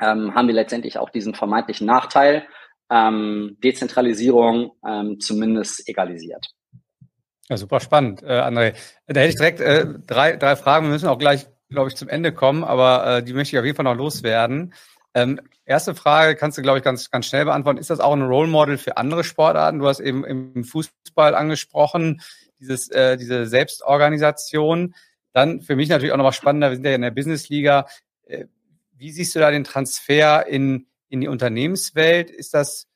ähm, 0.00 0.34
haben 0.34 0.48
wir 0.48 0.54
letztendlich 0.54 0.98
auch 0.98 1.10
diesen 1.10 1.34
vermeintlichen 1.34 1.86
Nachteil, 1.86 2.46
ähm, 2.90 3.56
Dezentralisierung 3.62 4.72
ähm, 4.86 5.20
zumindest 5.20 5.88
egalisiert. 5.88 6.48
Ja, 7.48 7.56
super 7.56 7.80
spannend, 7.80 8.22
äh, 8.22 8.40
André. 8.40 8.74
Da 9.06 9.20
hätte 9.20 9.30
ich 9.30 9.36
direkt 9.36 9.60
äh, 9.60 9.86
drei, 10.06 10.36
drei 10.36 10.56
Fragen. 10.56 10.86
Wir 10.86 10.92
müssen 10.92 11.08
auch 11.08 11.18
gleich, 11.18 11.46
glaube 11.70 11.88
ich, 11.88 11.96
zum 11.96 12.08
Ende 12.08 12.32
kommen, 12.32 12.64
aber 12.64 13.18
äh, 13.18 13.22
die 13.22 13.32
möchte 13.32 13.54
ich 13.54 13.60
auf 13.60 13.64
jeden 13.64 13.76
Fall 13.76 13.84
noch 13.84 13.96
loswerden. 13.96 14.74
Ähm, 15.14 15.40
erste 15.64 15.94
Frage 15.94 16.36
kannst 16.36 16.58
du, 16.58 16.62
glaube 16.62 16.78
ich, 16.78 16.84
ganz, 16.84 17.10
ganz 17.10 17.26
schnell 17.26 17.44
beantworten. 17.44 17.78
Ist 17.78 17.90
das 17.90 18.00
auch 18.00 18.12
ein 18.12 18.22
Role 18.22 18.48
Model 18.48 18.78
für 18.78 18.96
andere 18.96 19.24
Sportarten? 19.24 19.78
Du 19.78 19.86
hast 19.86 20.00
eben 20.00 20.24
im 20.24 20.64
Fußball 20.64 21.34
angesprochen, 21.34 22.20
dieses, 22.62 22.88
äh, 22.88 23.16
diese 23.16 23.46
Selbstorganisation. 23.46 24.94
Dann 25.32 25.60
für 25.60 25.76
mich 25.76 25.88
natürlich 25.88 26.12
auch 26.12 26.16
nochmal 26.16 26.32
spannender, 26.32 26.70
wir 26.70 26.76
sind 26.76 26.86
ja 26.86 26.94
in 26.94 27.02
der 27.02 27.10
Business-Liga. 27.10 27.86
Äh, 28.26 28.46
wie 28.96 29.10
siehst 29.10 29.34
du 29.34 29.40
da 29.40 29.50
den 29.50 29.64
Transfer 29.64 30.46
in, 30.46 30.86
in 31.08 31.20
die 31.20 31.28
Unternehmenswelt? 31.28 32.30
Ist 32.30 32.54
das 32.54 32.86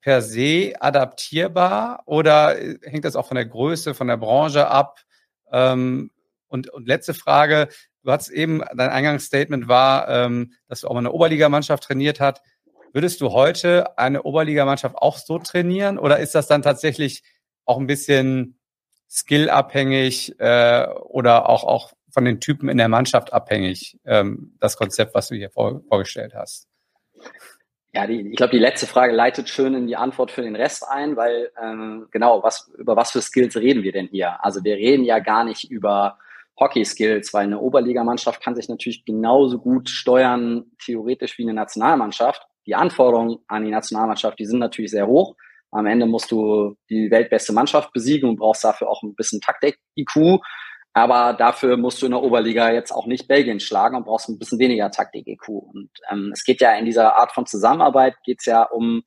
per 0.00 0.22
se 0.22 0.74
adaptierbar 0.80 2.02
oder 2.06 2.58
äh, 2.58 2.78
hängt 2.82 3.04
das 3.04 3.16
auch 3.16 3.26
von 3.26 3.36
der 3.36 3.46
Größe, 3.46 3.94
von 3.94 4.08
der 4.08 4.16
Branche 4.16 4.68
ab? 4.68 5.00
Ähm, 5.52 6.10
und, 6.48 6.70
und 6.70 6.86
letzte 6.86 7.14
Frage, 7.14 7.68
du 8.02 8.10
hast 8.10 8.28
eben, 8.28 8.62
dein 8.74 8.90
Eingangsstatement 8.90 9.68
war, 9.68 10.08
ähm, 10.08 10.52
dass 10.68 10.80
du 10.80 10.88
auch 10.88 10.94
mal 10.94 11.00
eine 11.00 11.12
Oberligamannschaft 11.12 11.84
trainiert 11.84 12.20
hast. 12.20 12.40
Würdest 12.92 13.20
du 13.20 13.32
heute 13.32 13.98
eine 13.98 14.22
Oberligamannschaft 14.22 14.96
auch 14.96 15.18
so 15.18 15.38
trainieren 15.38 15.98
oder 15.98 16.18
ist 16.18 16.34
das 16.34 16.46
dann 16.46 16.62
tatsächlich 16.62 17.22
auch 17.64 17.78
ein 17.78 17.86
bisschen 17.86 18.55
skillabhängig 19.08 20.38
äh, 20.38 20.86
oder 20.86 21.48
auch, 21.48 21.64
auch 21.64 21.92
von 22.10 22.24
den 22.24 22.40
Typen 22.40 22.68
in 22.68 22.78
der 22.78 22.88
Mannschaft 22.88 23.32
abhängig, 23.32 23.98
ähm, 24.04 24.56
das 24.60 24.76
Konzept, 24.76 25.14
was 25.14 25.28
du 25.28 25.34
hier 25.34 25.50
vor, 25.50 25.82
vorgestellt 25.88 26.34
hast? 26.34 26.68
Ja, 27.92 28.06
die, 28.06 28.28
ich 28.30 28.36
glaube, 28.36 28.52
die 28.52 28.58
letzte 28.58 28.86
Frage 28.86 29.14
leitet 29.14 29.48
schön 29.48 29.74
in 29.74 29.86
die 29.86 29.96
Antwort 29.96 30.30
für 30.30 30.42
den 30.42 30.56
Rest 30.56 30.86
ein, 30.88 31.16
weil 31.16 31.50
ähm, 31.62 32.08
genau, 32.10 32.42
was, 32.42 32.70
über 32.76 32.96
was 32.96 33.10
für 33.10 33.22
Skills 33.22 33.56
reden 33.56 33.82
wir 33.82 33.92
denn 33.92 34.08
hier? 34.08 34.44
Also 34.44 34.64
wir 34.64 34.76
reden 34.76 35.04
ja 35.04 35.18
gar 35.18 35.44
nicht 35.44 35.70
über 35.70 36.18
Hockey-Skills, 36.58 37.32
weil 37.34 37.44
eine 37.44 37.60
Oberligamannschaft 37.60 38.42
kann 38.42 38.54
sich 38.54 38.68
natürlich 38.68 39.04
genauso 39.04 39.58
gut 39.58 39.88
steuern, 39.88 40.72
theoretisch 40.84 41.38
wie 41.38 41.42
eine 41.42 41.54
Nationalmannschaft. 41.54 42.46
Die 42.66 42.74
Anforderungen 42.74 43.38
an 43.46 43.64
die 43.64 43.70
Nationalmannschaft, 43.70 44.38
die 44.38 44.46
sind 44.46 44.58
natürlich 44.58 44.90
sehr 44.90 45.06
hoch. 45.06 45.36
Am 45.76 45.86
Ende 45.86 46.06
musst 46.06 46.30
du 46.30 46.76
die 46.88 47.10
weltbeste 47.10 47.52
Mannschaft 47.52 47.92
besiegen 47.92 48.28
und 48.28 48.36
brauchst 48.36 48.64
dafür 48.64 48.88
auch 48.88 49.02
ein 49.02 49.14
bisschen 49.14 49.40
Taktik-IQ. 49.40 50.40
Aber 50.94 51.34
dafür 51.34 51.76
musst 51.76 52.00
du 52.00 52.06
in 52.06 52.12
der 52.12 52.22
Oberliga 52.22 52.72
jetzt 52.72 52.90
auch 52.90 53.06
nicht 53.06 53.28
Belgien 53.28 53.60
schlagen 53.60 53.96
und 53.96 54.06
brauchst 54.06 54.30
ein 54.30 54.38
bisschen 54.38 54.58
weniger 54.58 54.90
Taktik-IQ. 54.90 55.48
Und 55.48 55.90
ähm, 56.10 56.30
es 56.32 56.42
geht 56.44 56.62
ja 56.62 56.74
in 56.76 56.86
dieser 56.86 57.16
Art 57.16 57.32
von 57.32 57.44
Zusammenarbeit, 57.44 58.14
geht 58.24 58.38
es 58.40 58.46
ja 58.46 58.62
um 58.62 59.02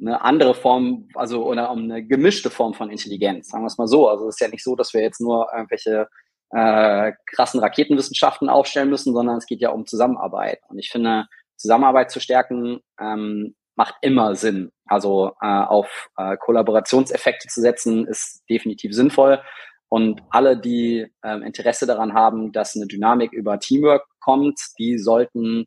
eine 0.00 0.22
andere 0.22 0.54
Form, 0.54 1.08
also 1.14 1.44
oder 1.44 1.72
um 1.72 1.82
eine 1.82 2.04
gemischte 2.04 2.50
Form 2.50 2.74
von 2.74 2.90
Intelligenz, 2.90 3.48
sagen 3.48 3.64
wir 3.64 3.68
es 3.68 3.78
mal 3.78 3.88
so. 3.88 4.08
Also 4.08 4.28
es 4.28 4.36
ist 4.36 4.40
ja 4.40 4.48
nicht 4.48 4.62
so, 4.62 4.76
dass 4.76 4.94
wir 4.94 5.02
jetzt 5.02 5.20
nur 5.20 5.48
irgendwelche 5.52 6.08
äh, 6.50 7.12
krassen 7.26 7.58
Raketenwissenschaften 7.58 8.48
aufstellen 8.48 8.90
müssen, 8.90 9.12
sondern 9.12 9.38
es 9.38 9.46
geht 9.46 9.60
ja 9.60 9.70
um 9.70 9.86
Zusammenarbeit. 9.86 10.60
Und 10.68 10.78
ich 10.78 10.90
finde, 10.90 11.26
Zusammenarbeit 11.56 12.10
zu 12.12 12.20
stärken 12.20 12.80
ähm, 13.00 13.56
macht 13.76 13.94
immer 14.02 14.34
Sinn. 14.34 14.70
Also 14.86 15.32
äh, 15.40 15.46
auf 15.46 16.08
äh, 16.16 16.36
Kollaborationseffekte 16.36 17.48
zu 17.48 17.60
setzen, 17.60 18.06
ist 18.06 18.42
definitiv 18.48 18.94
sinnvoll. 18.94 19.40
Und 19.88 20.22
alle, 20.30 20.58
die 20.58 21.06
ähm, 21.22 21.42
Interesse 21.42 21.86
daran 21.86 22.14
haben, 22.14 22.52
dass 22.52 22.74
eine 22.74 22.86
Dynamik 22.86 23.32
über 23.32 23.58
Teamwork 23.58 24.04
kommt, 24.20 24.60
die 24.78 24.98
sollten 24.98 25.66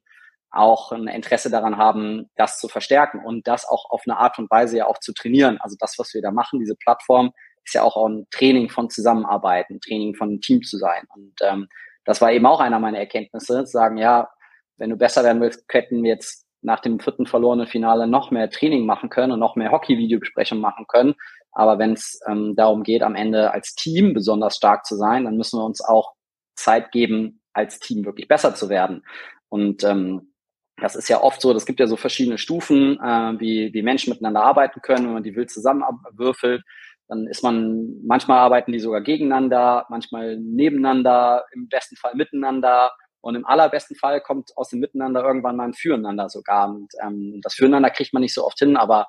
auch 0.50 0.92
ein 0.92 1.08
Interesse 1.08 1.50
daran 1.50 1.78
haben, 1.78 2.30
das 2.36 2.58
zu 2.58 2.68
verstärken 2.68 3.24
und 3.24 3.48
das 3.48 3.68
auch 3.68 3.90
auf 3.90 4.04
eine 4.06 4.18
Art 4.18 4.40
und 4.40 4.50
Weise 4.50 4.78
ja 4.78 4.88
auch 4.88 5.00
zu 5.00 5.14
trainieren. 5.14 5.58
Also 5.60 5.76
das, 5.80 5.96
was 5.98 6.14
wir 6.14 6.22
da 6.22 6.32
machen, 6.32 6.60
diese 6.60 6.76
Plattform, 6.76 7.32
ist 7.64 7.74
ja 7.74 7.84
auch 7.84 7.98
ein 8.08 8.28
Training 8.32 8.70
von 8.70 8.90
Zusammenarbeit, 8.90 9.70
ein 9.70 9.82
Training 9.82 10.16
von 10.16 10.30
einem 10.30 10.42
Team 10.42 10.64
zu 10.64 10.78
sein. 10.78 11.04
Und 11.14 11.34
ähm, 11.42 11.68
das 12.06 12.22
war 12.22 12.32
eben 12.32 12.46
auch 12.46 12.62
einer 12.62 12.80
meiner 12.80 13.00
Erkenntnisse, 13.00 13.66
zu 13.66 13.72
sagen, 13.72 13.98
ja, 13.98 14.30
wenn 14.78 14.90
du 14.90 14.96
besser 14.96 15.24
werden 15.24 15.42
willst, 15.42 15.66
hätten 15.70 16.02
wir 16.04 16.12
jetzt 16.12 16.47
nach 16.68 16.82
dem 16.82 17.00
vierten 17.00 17.26
verlorenen 17.26 17.66
Finale 17.66 18.08
noch 18.08 18.30
mehr 18.30 18.50
Training 18.50 18.86
machen 18.86 19.10
können 19.10 19.32
und 19.32 19.40
noch 19.40 19.56
mehr 19.56 19.72
Hockey-Videobesprechungen 19.72 20.62
machen 20.62 20.86
können. 20.88 21.16
Aber 21.54 21.80
wenn 21.80 21.94
es 21.94 22.20
ähm, 22.28 22.56
darum 22.56 22.84
geht, 22.84 23.02
am 23.02 23.16
Ende 23.16 23.52
als 23.52 23.74
Team 23.74 24.14
besonders 24.14 24.58
stark 24.58 24.86
zu 24.86 24.96
sein, 24.96 25.24
dann 25.24 25.38
müssen 25.38 25.60
wir 25.60 25.66
uns 25.66 25.82
auch 25.82 26.14
Zeit 26.56 26.92
geben, 26.92 27.42
als 27.54 27.80
Team 27.80 28.06
wirklich 28.06 28.28
besser 28.28 28.54
zu 28.54 28.68
werden. 28.70 29.04
Und 29.48 29.84
ähm, 29.86 30.34
das 30.80 30.96
ist 30.96 31.08
ja 31.08 31.24
oft 31.24 31.42
so, 31.42 31.54
das 31.54 31.66
gibt 31.66 31.80
ja 31.80 31.88
so 31.88 31.96
verschiedene 31.96 32.38
Stufen, 32.38 33.00
äh, 33.00 33.40
wie, 33.40 33.74
wie 33.74 33.82
Menschen 33.82 34.12
miteinander 34.12 34.44
arbeiten 34.44 34.82
können, 34.82 35.06
wenn 35.06 35.14
man 35.14 35.24
die 35.24 35.36
wild 35.36 35.50
zusammenwürfelt. 35.50 36.64
Dann 37.08 37.28
ist 37.28 37.44
man, 37.44 37.96
manchmal 38.06 38.40
arbeiten 38.40 38.74
die 38.74 38.80
sogar 38.80 39.00
gegeneinander, 39.02 39.86
manchmal 39.90 40.38
nebeneinander, 40.38 41.46
im 41.54 41.70
besten 41.70 41.96
Fall 41.96 42.16
miteinander. 42.16 42.92
Und 43.22 43.36
im 43.36 43.46
allerbesten 43.46 43.96
Fall 43.96 44.22
kommt 44.22 44.52
aus 44.56 44.70
dem 44.70 44.80
Miteinander 44.80 45.24
irgendwann 45.24 45.56
mal 45.56 45.66
ein 45.66 45.74
Füreinander 45.74 46.30
sogar. 46.30 46.70
Und 46.70 46.90
ähm, 47.04 47.40
das 47.44 47.56
Füreinander 47.56 47.90
kriegt 47.90 48.14
man 48.14 48.22
nicht 48.22 48.34
so 48.34 48.46
oft 48.46 48.60
hin, 48.60 48.78
aber 48.78 49.08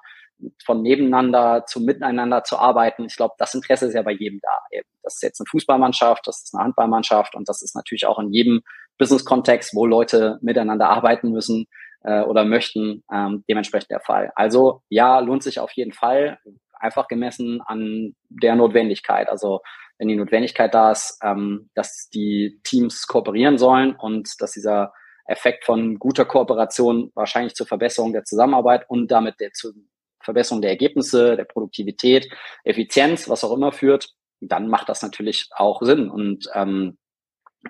von 0.64 0.82
nebeneinander 0.82 1.64
zu 1.66 1.80
miteinander 1.80 2.44
zu 2.44 2.59
arbeiten, 2.59 3.06
ich 3.06 3.16
glaube, 3.16 3.34
das 3.38 3.54
Interesse 3.54 3.86
ist 3.86 3.94
ja 3.94 4.02
bei 4.02 4.12
jedem 4.12 4.40
da. 4.40 4.82
Das 5.02 5.14
ist 5.14 5.22
jetzt 5.22 5.40
eine 5.40 5.46
Fußballmannschaft, 5.50 6.26
das 6.26 6.42
ist 6.44 6.54
eine 6.54 6.64
Handballmannschaft 6.64 7.34
und 7.34 7.48
das 7.48 7.62
ist 7.62 7.74
natürlich 7.74 8.06
auch 8.06 8.18
in 8.18 8.32
jedem 8.32 8.62
Business-Kontext, 8.98 9.74
wo 9.74 9.86
Leute 9.86 10.38
miteinander 10.40 10.88
arbeiten 10.88 11.30
müssen 11.30 11.66
äh, 12.02 12.22
oder 12.22 12.44
möchten, 12.44 13.04
ähm, 13.12 13.44
dementsprechend 13.48 13.90
der 13.90 14.00
Fall. 14.00 14.32
Also 14.34 14.82
ja, 14.88 15.18
lohnt 15.20 15.42
sich 15.42 15.61
auf 15.61 15.72
jeden 15.72 15.92
Fall, 15.92 16.38
einfach 16.80 17.09
gemessen 17.09 17.61
an 17.64 18.14
der 18.28 18.54
Notwendigkeit. 18.54 19.28
Also 19.28 19.61
wenn 19.99 20.09
die 20.09 20.16
Notwendigkeit 20.16 20.72
da 20.72 20.92
ist, 20.92 21.18
ähm, 21.22 21.70
dass 21.74 22.09
die 22.09 22.61
Teams 22.64 23.07
kooperieren 23.07 23.59
sollen 23.59 23.94
und 23.94 24.40
dass 24.40 24.53
dieser 24.53 24.92
Effekt 25.26 25.64
von 25.64 25.99
guter 25.99 26.24
Kooperation 26.24 27.12
wahrscheinlich 27.14 27.55
zur 27.55 27.66
Verbesserung 27.66 28.12
der 28.12 28.24
Zusammenarbeit 28.24 28.88
und 28.88 29.11
damit 29.11 29.40
der, 29.40 29.53
zu, 29.53 29.72
Verbesserung 30.22 30.62
der 30.62 30.70
Ergebnisse, 30.70 31.36
der 31.36 31.44
Produktivität, 31.44 32.30
Effizienz, 32.64 33.28
was 33.28 33.44
auch 33.44 33.55
immer 33.55 33.72
führt, 33.72 34.14
dann 34.40 34.68
macht 34.68 34.88
das 34.88 35.03
natürlich 35.03 35.49
auch 35.55 35.82
Sinn. 35.82 36.11
Und 36.11 36.49
ähm, 36.55 36.96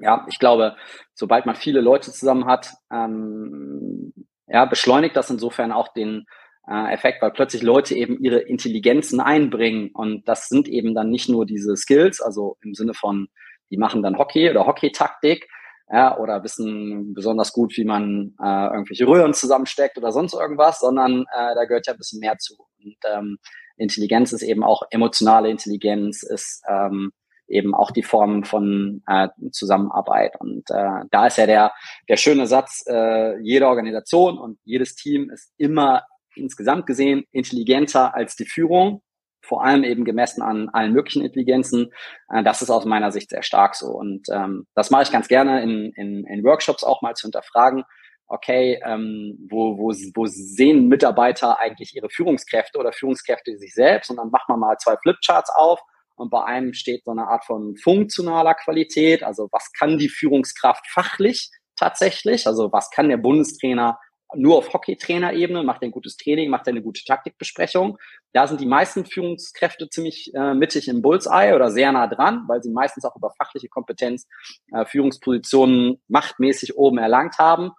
ja, 0.00 0.26
ich 0.28 0.38
glaube, 0.38 0.76
sobald 1.14 1.46
man 1.46 1.56
viele 1.56 1.80
Leute 1.80 2.12
zusammen 2.12 2.46
hat, 2.46 2.72
ähm, 2.92 4.12
ja, 4.46 4.64
beschleunigt 4.64 5.16
das 5.16 5.30
insofern 5.30 5.72
auch 5.72 5.88
den 5.88 6.26
äh, 6.68 6.92
Effekt, 6.92 7.22
weil 7.22 7.30
plötzlich 7.30 7.62
Leute 7.62 7.94
eben 7.94 8.22
ihre 8.22 8.40
Intelligenzen 8.40 9.20
einbringen. 9.20 9.90
Und 9.92 10.28
das 10.28 10.48
sind 10.48 10.68
eben 10.68 10.94
dann 10.94 11.10
nicht 11.10 11.28
nur 11.28 11.46
diese 11.46 11.76
Skills, 11.76 12.20
also 12.20 12.56
im 12.62 12.74
Sinne 12.74 12.94
von, 12.94 13.28
die 13.70 13.78
machen 13.78 14.02
dann 14.02 14.18
Hockey 14.18 14.50
oder 14.50 14.66
Hockey-Taktik, 14.66 15.48
ja, 15.90 16.18
oder 16.18 16.42
wissen 16.44 17.14
besonders 17.14 17.52
gut, 17.52 17.74
wie 17.78 17.84
man 17.84 18.34
äh, 18.42 18.66
irgendwelche 18.66 19.06
Röhren 19.06 19.32
zusammensteckt 19.32 19.96
oder 19.96 20.12
sonst 20.12 20.34
irgendwas, 20.34 20.80
sondern 20.80 21.22
äh, 21.34 21.54
da 21.54 21.64
gehört 21.64 21.86
ja 21.86 21.94
ein 21.94 21.98
bisschen 21.98 22.20
mehr 22.20 22.36
zu. 22.36 22.56
Und 22.84 22.96
ähm, 23.10 23.38
Intelligenz 23.78 24.32
ist 24.32 24.42
eben 24.42 24.62
auch 24.62 24.82
emotionale 24.90 25.48
Intelligenz, 25.48 26.22
ist 26.22 26.62
ähm, 26.68 27.12
eben 27.46 27.74
auch 27.74 27.90
die 27.90 28.02
Form 28.02 28.44
von 28.44 29.02
äh, 29.06 29.28
Zusammenarbeit. 29.52 30.38
Und 30.38 30.68
äh, 30.70 31.04
da 31.10 31.26
ist 31.26 31.38
ja 31.38 31.46
der, 31.46 31.72
der 32.08 32.16
schöne 32.18 32.46
Satz, 32.46 32.84
äh, 32.86 33.38
jede 33.40 33.66
Organisation 33.66 34.36
und 34.38 34.58
jedes 34.64 34.94
Team 34.94 35.30
ist 35.30 35.54
immer 35.56 36.02
insgesamt 36.38 36.86
gesehen 36.86 37.24
intelligenter 37.32 38.14
als 38.14 38.36
die 38.36 38.46
Führung 38.46 39.02
vor 39.48 39.64
allem 39.64 39.82
eben 39.82 40.04
gemessen 40.04 40.42
an 40.42 40.68
allen 40.68 40.92
möglichen 40.92 41.24
Intelligenzen. 41.24 41.92
Äh, 42.28 42.42
das 42.44 42.62
ist 42.62 42.70
aus 42.70 42.84
meiner 42.84 43.10
Sicht 43.10 43.30
sehr 43.30 43.42
stark 43.42 43.74
so. 43.74 43.86
Und 43.86 44.26
ähm, 44.30 44.66
das 44.74 44.90
mache 44.90 45.04
ich 45.04 45.12
ganz 45.12 45.28
gerne 45.28 45.62
in, 45.62 45.92
in, 45.96 46.24
in 46.26 46.44
Workshops 46.44 46.84
auch 46.84 47.02
mal 47.02 47.14
zu 47.14 47.26
hinterfragen. 47.26 47.84
Okay, 48.26 48.78
ähm, 48.84 49.38
wo, 49.50 49.78
wo, 49.78 49.88
wo 49.88 50.26
sehen 50.26 50.88
Mitarbeiter 50.88 51.58
eigentlich 51.58 51.96
ihre 51.96 52.10
Führungskräfte 52.10 52.78
oder 52.78 52.92
Führungskräfte 52.92 53.56
sich 53.56 53.72
selbst? 53.72 54.10
Und 54.10 54.18
dann 54.18 54.30
macht 54.30 54.50
man 54.50 54.60
mal 54.60 54.76
zwei 54.76 54.96
Flipcharts 55.02 55.50
auf 55.54 55.80
und 56.14 56.30
bei 56.30 56.44
einem 56.44 56.74
steht 56.74 57.04
so 57.04 57.12
eine 57.12 57.28
Art 57.28 57.44
von 57.46 57.76
funktionaler 57.76 58.54
Qualität. 58.54 59.22
Also 59.22 59.48
was 59.50 59.72
kann 59.72 59.96
die 59.96 60.10
Führungskraft 60.10 60.86
fachlich 60.90 61.48
tatsächlich? 61.74 62.46
Also 62.46 62.70
was 62.70 62.90
kann 62.90 63.08
der 63.08 63.16
Bundestrainer 63.16 63.98
nur 64.34 64.58
auf 64.58 64.72
Hockeytrainer-Ebene, 64.72 65.62
macht 65.62 65.82
ein 65.82 65.90
gutes 65.90 66.16
Training, 66.16 66.50
macht 66.50 66.68
eine 66.68 66.82
gute 66.82 67.04
Taktikbesprechung. 67.04 67.98
Da 68.32 68.46
sind 68.46 68.60
die 68.60 68.66
meisten 68.66 69.06
Führungskräfte 69.06 69.88
ziemlich 69.88 70.32
äh, 70.34 70.54
mittig 70.54 70.88
im 70.88 71.02
Bullseye 71.02 71.54
oder 71.54 71.70
sehr 71.70 71.92
nah 71.92 72.06
dran, 72.06 72.44
weil 72.46 72.62
sie 72.62 72.70
meistens 72.70 73.04
auch 73.04 73.16
über 73.16 73.30
fachliche 73.30 73.68
Kompetenz 73.68 74.26
äh, 74.72 74.84
Führungspositionen 74.84 76.00
machtmäßig 76.08 76.76
oben 76.76 76.98
erlangt 76.98 77.38
haben. 77.38 77.70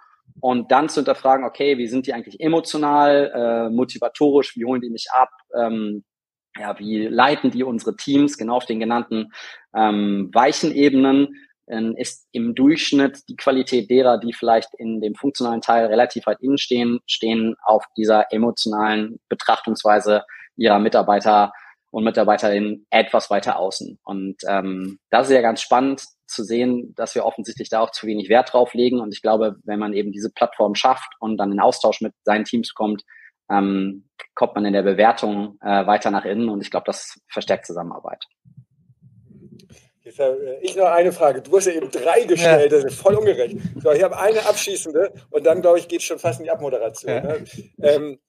Und 0.42 0.72
dann 0.72 0.90
zu 0.90 1.02
hinterfragen, 1.02 1.46
okay, 1.46 1.78
wie 1.78 1.88
sind 1.88 2.08
die 2.08 2.14
eigentlich 2.14 2.40
emotional, 2.40 3.32
äh, 3.34 3.70
motivatorisch, 3.70 4.56
wie 4.56 4.66
holen 4.66 4.82
die 4.82 4.90
mich 4.90 5.08
ab, 5.12 5.30
ähm, 5.58 6.04
ja, 6.58 6.78
wie 6.80 7.08
leiten 7.08 7.52
die 7.52 7.64
unsere 7.64 7.96
Teams 7.96 8.38
genau 8.38 8.58
auf 8.58 8.66
den 8.66 8.80
genannten 8.80 9.32
ähm, 9.76 10.30
weichen 10.34 10.74
Ebenen 10.74 11.36
ist 11.96 12.28
im 12.32 12.56
Durchschnitt 12.56 13.20
die 13.30 13.36
Qualität 13.36 13.90
derer, 13.90 14.18
die 14.18 14.34
vielleicht 14.34 14.70
in 14.78 15.02
dem 15.02 15.16
funktionalen 15.16 15.62
Teil 15.62 15.86
relativ 15.86 16.26
weit 16.26 16.42
innen 16.42 16.58
stehen, 16.58 17.00
stehen 17.06 17.56
auf 17.64 17.86
dieser 17.96 18.32
emotionalen 18.32 19.20
Betrachtungsweise 19.30 20.24
ihrer 20.56 20.80
Mitarbeiter 20.80 21.54
und 21.92 22.04
Mitarbeiterinnen 22.04 22.86
etwas 22.90 23.30
weiter 23.30 23.58
außen. 23.58 24.00
Und 24.04 24.38
ähm, 24.48 25.00
das 25.10 25.28
ist 25.28 25.34
ja 25.34 25.42
ganz 25.42 25.62
spannend 25.62 26.04
zu 26.28 26.44
sehen, 26.44 26.94
dass 26.96 27.16
wir 27.16 27.26
offensichtlich 27.26 27.70
da 27.70 27.80
auch 27.80 27.92
zu 27.92 28.06
wenig 28.06 28.30
Wert 28.30 28.54
drauf 28.54 28.74
legen. 28.74 29.00
Und 29.00 29.14
ich 29.14 29.22
glaube, 29.22 29.56
wenn 29.64 29.80
man 29.80 29.94
eben 29.94 30.12
diese 30.12 30.32
Plattform 30.32 30.76
schafft 30.76 31.12
und 31.20 31.38
dann 31.38 31.52
in 31.52 31.60
Austausch 31.60 32.02
mit 32.02 32.14
seinen 32.24 32.46
Teams 32.46 32.74
kommt, 32.74 33.04
ähm, 33.50 34.08
kommt 34.36 34.56
man 34.56 34.66
in 34.66 34.74
der 34.74 34.84
Bewertung 34.84 35.58
äh, 35.62 35.88
weiter 35.88 36.12
nach 36.12 36.26
innen. 36.26 36.50
Und 36.50 36.62
ich 36.62 36.70
glaube, 36.70 36.86
das 36.86 37.20
verstärkt 37.28 37.66
Zusammenarbeit. 37.66 38.26
Habe 40.18 40.58
ich 40.62 40.76
noch 40.76 40.86
eine 40.86 41.12
Frage. 41.12 41.42
Du 41.42 41.56
hast 41.56 41.66
ja 41.66 41.74
eben 41.74 41.92
drei 41.92 42.24
gestellt, 42.24 42.72
das 42.72 42.86
ist 42.86 43.00
voll 43.00 43.16
ungerecht. 43.16 43.58
So, 43.84 43.92
ich 43.92 44.02
habe 44.02 44.18
eine 44.18 44.46
abschließende 44.46 45.12
und 45.30 45.46
dann, 45.46 45.62
glaube 45.62 45.80
ich, 45.80 45.88
geht 45.88 46.00
es 46.00 46.06
schon 46.06 46.20
fast 46.20 46.40
in 46.40 46.46
die 46.46 46.52
Abmoderation. 46.52 47.12
Ja. 47.12 47.22
Ne? 47.22 47.46
Ähm, 47.82 48.20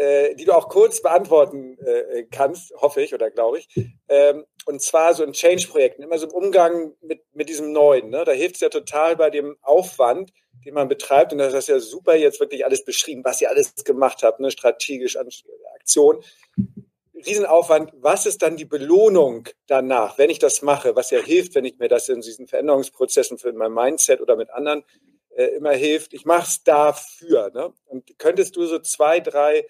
äh, 0.00 0.34
die 0.34 0.44
du 0.46 0.52
auch 0.52 0.68
kurz 0.68 1.02
beantworten 1.02 1.76
äh, 1.78 2.24
kannst, 2.30 2.72
hoffe 2.76 3.02
ich 3.02 3.12
oder 3.12 3.30
glaube 3.30 3.58
ich. 3.58 3.68
Ähm, 4.08 4.46
und 4.64 4.80
zwar 4.80 5.12
so 5.12 5.22
in 5.22 5.32
Change-Projekten, 5.32 6.02
immer 6.02 6.16
so 6.16 6.26
im 6.26 6.32
Umgang 6.32 6.94
mit, 7.02 7.22
mit 7.34 7.48
diesem 7.48 7.72
Neuen. 7.72 8.08
Ne? 8.08 8.24
Da 8.24 8.32
hilft 8.32 8.54
es 8.54 8.60
ja 8.62 8.70
total 8.70 9.16
bei 9.16 9.28
dem 9.28 9.56
Aufwand, 9.60 10.32
den 10.64 10.72
man 10.72 10.88
betreibt. 10.88 11.32
Und 11.32 11.38
das 11.38 11.52
ist 11.52 11.68
ja 11.68 11.78
super 11.80 12.14
jetzt 12.14 12.40
wirklich 12.40 12.64
alles 12.64 12.84
beschrieben, 12.84 13.24
was 13.24 13.40
ihr 13.42 13.50
alles 13.50 13.74
gemacht 13.84 14.22
habt, 14.22 14.40
ne? 14.40 14.50
strategisch, 14.50 15.18
Aktion. 15.74 16.22
Riesenaufwand. 17.26 17.92
Was 17.96 18.26
ist 18.26 18.42
dann 18.42 18.56
die 18.56 18.64
Belohnung 18.64 19.48
danach, 19.66 20.18
wenn 20.18 20.30
ich 20.30 20.38
das 20.38 20.62
mache? 20.62 20.96
Was 20.96 21.10
ja 21.10 21.20
hilft, 21.20 21.54
wenn 21.54 21.64
ich 21.64 21.78
mir 21.78 21.88
das 21.88 22.08
in 22.08 22.20
diesen 22.20 22.46
Veränderungsprozessen 22.46 23.38
für 23.38 23.52
mein 23.52 23.72
Mindset 23.72 24.20
oder 24.20 24.36
mit 24.36 24.50
anderen 24.50 24.84
äh, 25.30 25.56
immer 25.56 25.72
hilft. 25.72 26.12
Ich 26.12 26.24
mache 26.24 26.46
es 26.48 26.62
dafür. 26.64 27.50
Ne? 27.54 27.72
Und 27.86 28.18
könntest 28.18 28.56
du 28.56 28.66
so 28.66 28.78
zwei, 28.78 29.20
drei 29.20 29.66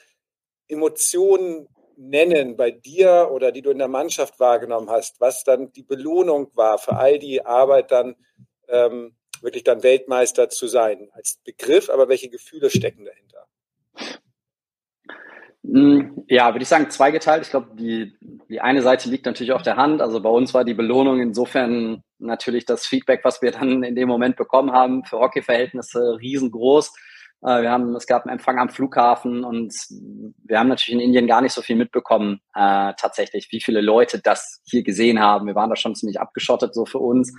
Emotionen 0.69 1.69
nennen 1.97 2.57
bei 2.57 2.71
dir 2.71 3.29
oder 3.31 3.53
die 3.53 3.63
du 3.63 3.71
in 3.71 3.79
der 3.79 3.89
Mannschaft 3.89 4.41
wahrgenommen 4.41 4.89
hast, 4.91 5.21
was 5.21 5.45
dann 5.45 5.71
die 5.73 5.83
Belohnung 5.83 6.51
war 6.55 6.79
für 6.79 6.97
all 6.97 7.19
die 7.19 7.45
Arbeit 7.45 7.91
dann 7.91 8.17
ähm, 8.69 9.17
wirklich 9.43 9.65
dann 9.65 9.83
Weltmeister 9.83 10.49
zu 10.49 10.67
sein 10.67 11.11
als 11.13 11.41
Begriff, 11.45 11.91
aber 11.91 12.09
welche 12.09 12.31
Gefühle 12.31 12.71
stecken 12.71 13.05
dahinter? 13.05 13.30
Hm, 15.73 16.25
ja, 16.27 16.53
würde 16.53 16.62
ich 16.62 16.68
sagen, 16.68 16.91
zweigeteilt. 16.91 17.45
Ich 17.45 17.51
glaube, 17.51 17.68
die, 17.75 18.16
die 18.49 18.61
eine 18.61 18.83
Seite 18.83 19.09
liegt 19.09 19.27
natürlich 19.27 19.53
auf 19.53 19.62
der 19.62 19.77
Hand. 19.77 20.03
Also 20.03 20.21
bei 20.21 20.29
uns 20.29 20.53
war 20.53 20.64
die 20.64 20.75
Belohnung 20.75 21.21
insofern 21.21 22.03
natürlich 22.18 22.64
das 22.64 22.87
Feedback, 22.87 23.21
was 23.23 23.41
wir 23.41 23.53
dann 23.53 23.85
in 23.85 23.95
dem 23.95 24.09
Moment 24.09 24.37
bekommen 24.37 24.73
haben, 24.73 25.05
für 25.05 25.21
Hockey-Verhältnisse 25.21 26.18
riesengroß. 26.21 26.93
Äh, 27.43 27.62
wir 27.62 27.71
haben, 27.71 27.95
es 27.95 28.09
gab 28.09 28.25
einen 28.25 28.33
Empfang 28.33 28.59
am 28.59 28.68
Flughafen 28.68 29.45
und 29.45 29.73
wir 30.45 30.59
haben 30.59 30.68
natürlich 30.68 31.01
in 31.01 31.07
Indien 31.07 31.29
gar 31.29 31.41
nicht 31.41 31.53
so 31.53 31.62
viel 31.62 31.77
mitbekommen, 31.77 32.41
äh, 32.55 32.93
tatsächlich, 32.99 33.49
wie 33.53 33.61
viele 33.61 33.81
Leute 33.81 34.21
das 34.21 34.62
hier 34.64 34.83
gesehen 34.83 35.21
haben. 35.21 35.47
Wir 35.47 35.55
waren 35.55 35.71
da 35.71 35.77
schon 35.77 35.95
ziemlich 35.95 36.21
abgeschottet 36.21 36.75
so 36.75 36.85
für 36.85 36.99
uns 36.99 37.33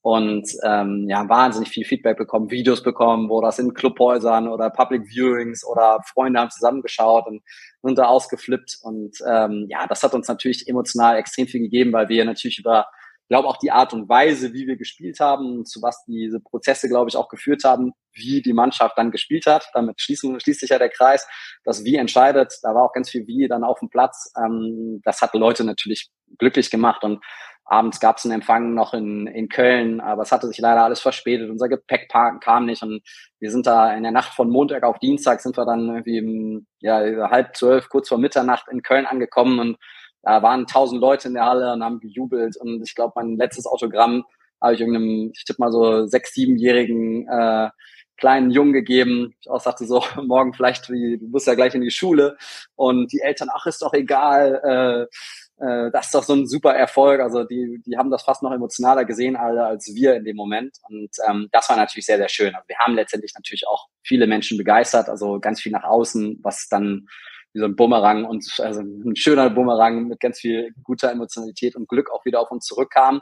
und 0.00 0.48
ähm, 0.64 1.06
ja, 1.08 1.28
wahnsinnig 1.28 1.68
viel 1.70 1.84
Feedback 1.84 2.16
bekommen, 2.16 2.50
Videos 2.50 2.82
bekommen, 2.82 3.28
wo 3.28 3.40
das 3.40 3.58
in 3.58 3.74
Clubhäusern 3.74 4.48
oder 4.48 4.70
Public 4.70 5.08
Viewings 5.08 5.64
oder 5.64 6.00
Freunde 6.12 6.40
haben 6.40 6.50
zusammengeschaut 6.50 7.26
und 7.26 7.42
sind 7.82 7.98
da 7.98 8.06
ausgeflippt 8.06 8.78
und 8.82 9.18
ähm, 9.28 9.66
ja, 9.68 9.86
das 9.86 10.02
hat 10.02 10.14
uns 10.14 10.28
natürlich 10.28 10.68
emotional 10.68 11.16
extrem 11.16 11.46
viel 11.46 11.60
gegeben, 11.60 11.92
weil 11.92 12.08
wir 12.08 12.24
natürlich 12.24 12.58
über 12.58 12.86
glaube 13.28 13.48
auch 13.48 13.58
die 13.58 13.70
Art 13.70 13.92
und 13.92 14.08
Weise, 14.08 14.52
wie 14.54 14.66
wir 14.66 14.76
gespielt 14.76 15.20
haben, 15.20 15.64
zu 15.64 15.82
was 15.82 16.04
diese 16.06 16.40
Prozesse, 16.40 16.88
glaube 16.88 17.10
ich, 17.10 17.16
auch 17.16 17.28
geführt 17.28 17.64
haben, 17.64 17.92
wie 18.12 18.42
die 18.42 18.52
Mannschaft 18.52 18.96
dann 18.96 19.10
gespielt 19.10 19.46
hat. 19.46 19.68
Damit 19.74 20.00
schließen, 20.00 20.40
schließt 20.40 20.60
sich 20.60 20.70
ja 20.70 20.78
der 20.78 20.88
Kreis. 20.88 21.28
Das 21.64 21.84
Wie 21.84 21.96
entscheidet, 21.96 22.58
da 22.62 22.74
war 22.74 22.84
auch 22.84 22.92
ganz 22.92 23.10
viel 23.10 23.26
Wie 23.26 23.46
dann 23.46 23.64
auf 23.64 23.78
dem 23.80 23.90
Platz. 23.90 24.32
Ähm, 24.36 25.00
das 25.04 25.20
hat 25.20 25.34
Leute 25.34 25.64
natürlich 25.64 26.10
glücklich 26.38 26.70
gemacht 26.70 27.04
und 27.04 27.22
abends 27.68 28.00
gab 28.00 28.16
es 28.16 28.24
einen 28.24 28.34
Empfang 28.34 28.74
noch 28.74 28.94
in, 28.94 29.26
in 29.26 29.48
Köln, 29.48 30.00
aber 30.00 30.22
es 30.22 30.32
hatte 30.32 30.46
sich 30.46 30.58
leider 30.58 30.82
alles 30.82 31.00
verspätet. 31.00 31.50
Unser 31.50 31.68
Gepäck 31.68 32.08
kam 32.08 32.66
nicht 32.66 32.82
und 32.82 33.02
wir 33.38 33.50
sind 33.50 33.66
da 33.66 33.92
in 33.92 34.02
der 34.02 34.12
Nacht 34.12 34.34
von 34.34 34.48
Montag 34.48 34.82
auf 34.82 34.98
Dienstag 34.98 35.40
sind 35.40 35.56
wir 35.56 35.66
dann 35.66 35.88
irgendwie 35.94 36.66
ja, 36.80 37.30
halb 37.30 37.54
zwölf, 37.56 37.88
kurz 37.88 38.08
vor 38.08 38.18
Mitternacht 38.18 38.66
in 38.70 38.82
Köln 38.82 39.06
angekommen 39.06 39.60
und 39.60 39.76
da 40.22 40.42
waren 40.42 40.66
tausend 40.66 41.00
Leute 41.00 41.28
in 41.28 41.34
der 41.34 41.44
Halle 41.44 41.72
und 41.72 41.84
haben 41.84 42.00
gejubelt. 42.00 42.56
Und 42.56 42.82
ich 42.82 42.94
glaube, 42.94 43.12
mein 43.16 43.36
letztes 43.36 43.66
Autogramm 43.66 44.24
habe 44.60 44.74
ich 44.74 44.80
irgendeinem, 44.80 45.30
ich 45.34 45.44
tippe 45.44 45.62
mal 45.62 45.70
so 45.72 46.06
sechs, 46.06 46.34
siebenjährigen 46.34 47.28
äh, 47.28 47.70
kleinen 48.16 48.50
Jungen 48.50 48.72
gegeben. 48.72 49.34
Ich 49.40 49.48
auch 49.48 49.60
sagte 49.60 49.86
so, 49.86 50.02
morgen 50.22 50.52
vielleicht, 50.52 50.90
wie, 50.90 51.18
du 51.18 51.26
musst 51.28 51.46
ja 51.46 51.54
gleich 51.54 51.74
in 51.74 51.82
die 51.82 51.90
Schule. 51.90 52.36
Und 52.74 53.12
die 53.12 53.20
Eltern, 53.20 53.48
ach, 53.52 53.66
ist 53.66 53.82
doch 53.82 53.94
egal, 53.94 55.08
äh, 55.10 55.16
äh, 55.60 55.90
das 55.90 56.06
ist 56.06 56.14
doch 56.14 56.22
so 56.22 56.34
ein 56.34 56.46
super 56.46 56.74
Erfolg. 56.74 57.20
Also 57.20 57.44
die, 57.44 57.82
die 57.84 57.96
haben 57.96 58.10
das 58.10 58.22
fast 58.22 58.42
noch 58.42 58.52
emotionaler 58.52 59.04
gesehen 59.04 59.36
alle 59.36 59.66
als 59.66 59.94
wir 59.94 60.14
in 60.14 60.24
dem 60.24 60.36
Moment. 60.36 60.76
Und 60.88 61.10
ähm, 61.28 61.48
das 61.52 61.68
war 61.68 61.76
natürlich 61.76 62.06
sehr, 62.06 62.18
sehr 62.18 62.28
schön. 62.28 62.54
Also 62.54 62.68
wir 62.68 62.78
haben 62.78 62.94
letztendlich 62.94 63.32
natürlich 63.34 63.66
auch 63.66 63.86
viele 64.02 64.26
Menschen 64.26 64.56
begeistert, 64.56 65.08
also 65.08 65.40
ganz 65.40 65.60
viel 65.60 65.72
nach 65.72 65.84
außen, 65.84 66.38
was 66.42 66.68
dann 66.68 67.06
wie 67.52 67.60
so 67.60 67.64
ein 67.64 67.76
Bumerang 67.76 68.24
und 68.24 68.44
also 68.58 68.80
ein 68.80 69.16
schöner 69.16 69.50
Bumerang 69.50 70.08
mit 70.08 70.20
ganz 70.20 70.38
viel 70.38 70.72
guter 70.82 71.10
Emotionalität 71.10 71.76
und 71.76 71.88
Glück 71.88 72.10
auch 72.10 72.24
wieder 72.24 72.40
auf 72.40 72.50
uns 72.50 72.66
zurückkam. 72.66 73.20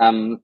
Ähm, 0.00 0.42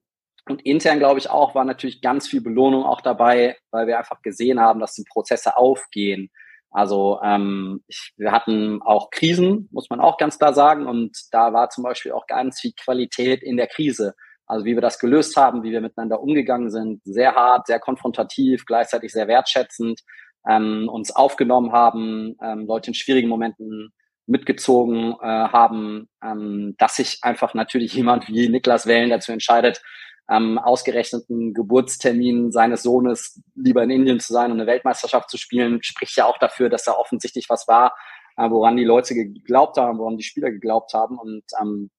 und 0.49 0.63
intern, 0.63 1.01
glaube 1.01 1.19
ich, 1.19 1.29
auch, 1.29 1.57
war 1.57 1.65
natürlich 1.65 2.01
ganz 2.01 2.29
viel 2.29 2.41
Belohnung 2.41 2.85
auch 2.85 3.01
dabei, 3.01 3.57
weil 3.73 3.89
wir 3.89 3.99
einfach 3.99 4.23
gesehen 4.23 4.61
haben, 4.61 4.79
dass 4.79 4.95
die 4.95 5.05
Prozesse 5.11 5.57
aufgehen. 5.57 6.31
Also 6.77 7.19
ähm, 7.25 7.83
ich, 7.87 8.13
wir 8.19 8.33
hatten 8.33 8.83
auch 8.83 9.09
Krisen, 9.11 9.67
muss 9.73 9.89
man 9.89 9.99
auch 9.99 10.19
ganz 10.19 10.39
klar 10.39 10.53
sagen. 10.53 10.87
Und 10.87 11.17
da 11.33 11.55
war 11.55 11.71
zum 11.71 11.83
Beispiel 11.83 12.13
auch 12.13 12.27
ganz 12.27 12.61
viel 12.61 12.73
Qualität 12.79 13.43
in 13.43 13.57
der 13.57 13.67
Krise. 13.67 14.15
Also 14.47 14.67
wie 14.67 14.75
wir 14.75 14.83
das 14.83 14.99
gelöst 14.99 15.39
haben, 15.39 15.63
wie 15.63 15.73
wir 15.73 15.81
miteinander 15.81 16.21
umgegangen 16.21 16.71
sind, 16.71 17.01
sehr 17.05 17.35
hart, 17.35 17.67
sehr 17.67 17.81
konfrontativ, 17.81 18.67
gleichzeitig 18.67 19.11
sehr 19.11 19.27
wertschätzend 19.27 20.03
ähm, 20.47 20.91
uns 20.91 21.17
aufgenommen 21.17 21.73
haben, 21.73 22.37
ähm, 22.43 22.67
Leute 22.67 22.89
in 22.89 22.95
schwierigen 22.95 23.31
Momenten 23.31 23.95
mitgezogen 24.27 25.15
äh, 25.23 25.27
haben, 25.27 26.11
ähm, 26.23 26.75
dass 26.77 26.97
sich 26.97 27.21
einfach 27.23 27.55
natürlich 27.55 27.95
jemand 27.95 28.29
wie 28.29 28.51
Niklas 28.51 28.87
Wellen 28.87 29.09
dazu 29.09 29.33
entscheidet, 29.33 29.81
am 30.27 30.59
ausgerechneten 30.59 31.55
Geburtstermin 31.55 32.51
seines 32.51 32.83
Sohnes 32.83 33.41
lieber 33.55 33.83
in 33.85 33.91
Indien 33.91 34.21
zu 34.21 34.33
sein 34.33 34.51
und 34.51 34.61
eine 34.61 34.67
Weltmeisterschaft 34.67 35.31
zu 35.31 35.39
spielen, 35.39 35.83
spricht 35.83 36.17
ja 36.17 36.27
auch 36.27 36.39
dafür, 36.39 36.69
dass 36.69 36.85
da 36.85 36.93
offensichtlich 36.93 37.47
was 37.49 37.69
war, 37.69 37.95
äh, 38.37 38.51
woran 38.51 38.77
die 38.77 38.85
Leute 38.85 39.15
geglaubt 39.15 39.77
haben, 39.77 39.99
woran 39.99 40.17
die 40.17 40.25
Spieler 40.25 40.51
geglaubt 40.51 40.95
haben. 40.95 41.19
Und 41.19 41.45
ähm, 41.61 41.91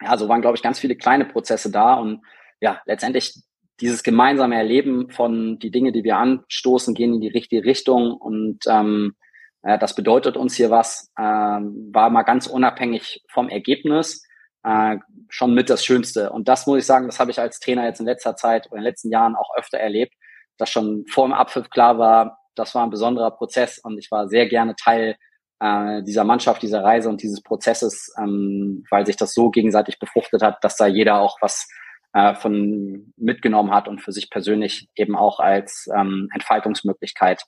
ja, 0.00 0.16
so 0.16 0.28
waren, 0.28 0.40
glaube 0.40 0.56
ich, 0.56 0.62
ganz 0.62 0.78
viele 0.78 0.96
kleine 0.96 1.26
Prozesse 1.26 1.70
da. 1.70 1.94
Und 1.94 2.22
ja, 2.60 2.80
letztendlich 2.86 3.34
dieses 3.80 4.02
gemeinsame 4.02 4.56
Erleben 4.56 5.10
von 5.10 5.58
die 5.58 5.70
Dinge, 5.70 5.92
die 5.92 6.04
wir 6.04 6.16
anstoßen, 6.16 6.94
gehen 6.94 7.14
in 7.14 7.20
die 7.20 7.28
richtige 7.28 7.64
Richtung 7.64 8.12
und 8.12 8.60
ähm, 8.68 9.14
äh, 9.62 9.78
das 9.78 9.94
bedeutet 9.94 10.36
uns 10.36 10.54
hier 10.54 10.70
was, 10.70 11.10
äh, 11.16 11.22
war 11.22 12.10
mal 12.10 12.22
ganz 12.22 12.46
unabhängig 12.46 13.24
vom 13.28 13.48
Ergebnis 13.48 14.24
äh, 14.64 14.96
schon 15.28 15.54
mit 15.54 15.70
das 15.70 15.84
Schönste. 15.84 16.30
Und 16.30 16.48
das 16.48 16.66
muss 16.66 16.78
ich 16.78 16.86
sagen, 16.86 17.06
das 17.06 17.20
habe 17.20 17.30
ich 17.30 17.38
als 17.38 17.60
Trainer 17.60 17.84
jetzt 17.84 18.00
in 18.00 18.06
letzter 18.06 18.36
Zeit 18.36 18.66
oder 18.66 18.76
in 18.76 18.82
den 18.82 18.90
letzten 18.90 19.10
Jahren 19.10 19.36
auch 19.36 19.54
öfter 19.56 19.78
erlebt, 19.78 20.14
dass 20.58 20.70
schon 20.70 21.04
vor 21.08 21.26
dem 21.26 21.32
Abpfiff 21.32 21.70
klar 21.70 21.98
war, 21.98 22.38
das 22.54 22.74
war 22.74 22.84
ein 22.84 22.90
besonderer 22.90 23.32
Prozess 23.32 23.78
und 23.78 23.98
ich 23.98 24.10
war 24.10 24.28
sehr 24.28 24.46
gerne 24.46 24.74
Teil 24.76 25.16
äh, 25.60 26.02
dieser 26.02 26.24
Mannschaft, 26.24 26.62
dieser 26.62 26.82
Reise 26.82 27.08
und 27.08 27.22
dieses 27.22 27.42
Prozesses, 27.42 28.14
ähm, 28.18 28.84
weil 28.90 29.06
sich 29.06 29.16
das 29.16 29.34
so 29.34 29.50
gegenseitig 29.50 29.98
befruchtet 29.98 30.42
hat, 30.42 30.62
dass 30.62 30.76
da 30.76 30.86
jeder 30.86 31.20
auch 31.20 31.38
was 31.40 31.68
äh, 32.12 32.34
von 32.34 33.12
mitgenommen 33.16 33.72
hat 33.72 33.88
und 33.88 34.00
für 34.00 34.12
sich 34.12 34.30
persönlich 34.30 34.88
eben 34.94 35.16
auch 35.16 35.40
als 35.40 35.88
ähm, 35.94 36.28
Entfaltungsmöglichkeit 36.32 37.42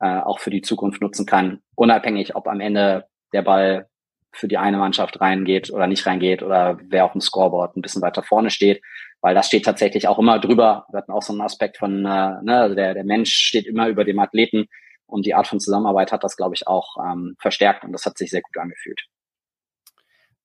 äh, 0.00 0.18
auch 0.20 0.40
für 0.40 0.50
die 0.50 0.62
Zukunft 0.62 1.00
nutzen 1.00 1.24
kann, 1.24 1.60
unabhängig, 1.76 2.34
ob 2.36 2.48
am 2.48 2.60
Ende 2.60 3.06
der 3.32 3.42
Ball 3.42 3.88
für 4.32 4.48
die 4.48 4.58
eine 4.58 4.78
Mannschaft 4.78 5.20
reingeht 5.20 5.70
oder 5.70 5.86
nicht 5.86 6.06
reingeht 6.06 6.42
oder 6.42 6.78
wer 6.82 7.04
auf 7.04 7.12
dem 7.12 7.20
Scoreboard 7.20 7.76
ein 7.76 7.82
bisschen 7.82 8.02
weiter 8.02 8.22
vorne 8.22 8.50
steht, 8.50 8.82
weil 9.20 9.34
das 9.34 9.46
steht 9.46 9.64
tatsächlich 9.64 10.06
auch 10.08 10.18
immer 10.18 10.38
drüber. 10.38 10.86
Wir 10.90 10.98
hatten 10.98 11.12
auch 11.12 11.22
so 11.22 11.32
einen 11.32 11.42
Aspekt 11.42 11.78
von, 11.78 12.04
äh, 12.04 12.42
ne, 12.42 12.60
also 12.60 12.74
der, 12.74 12.94
der 12.94 13.04
Mensch 13.04 13.32
steht 13.32 13.66
immer 13.66 13.88
über 13.88 14.04
dem 14.04 14.18
Athleten 14.18 14.66
und 15.06 15.26
die 15.26 15.34
Art 15.34 15.46
von 15.46 15.60
Zusammenarbeit 15.60 16.12
hat 16.12 16.24
das, 16.24 16.36
glaube 16.36 16.54
ich, 16.54 16.66
auch 16.66 16.96
ähm, 16.98 17.34
verstärkt 17.38 17.84
und 17.84 17.92
das 17.92 18.04
hat 18.04 18.18
sich 18.18 18.30
sehr 18.30 18.42
gut 18.42 18.56
angefühlt. 18.58 19.00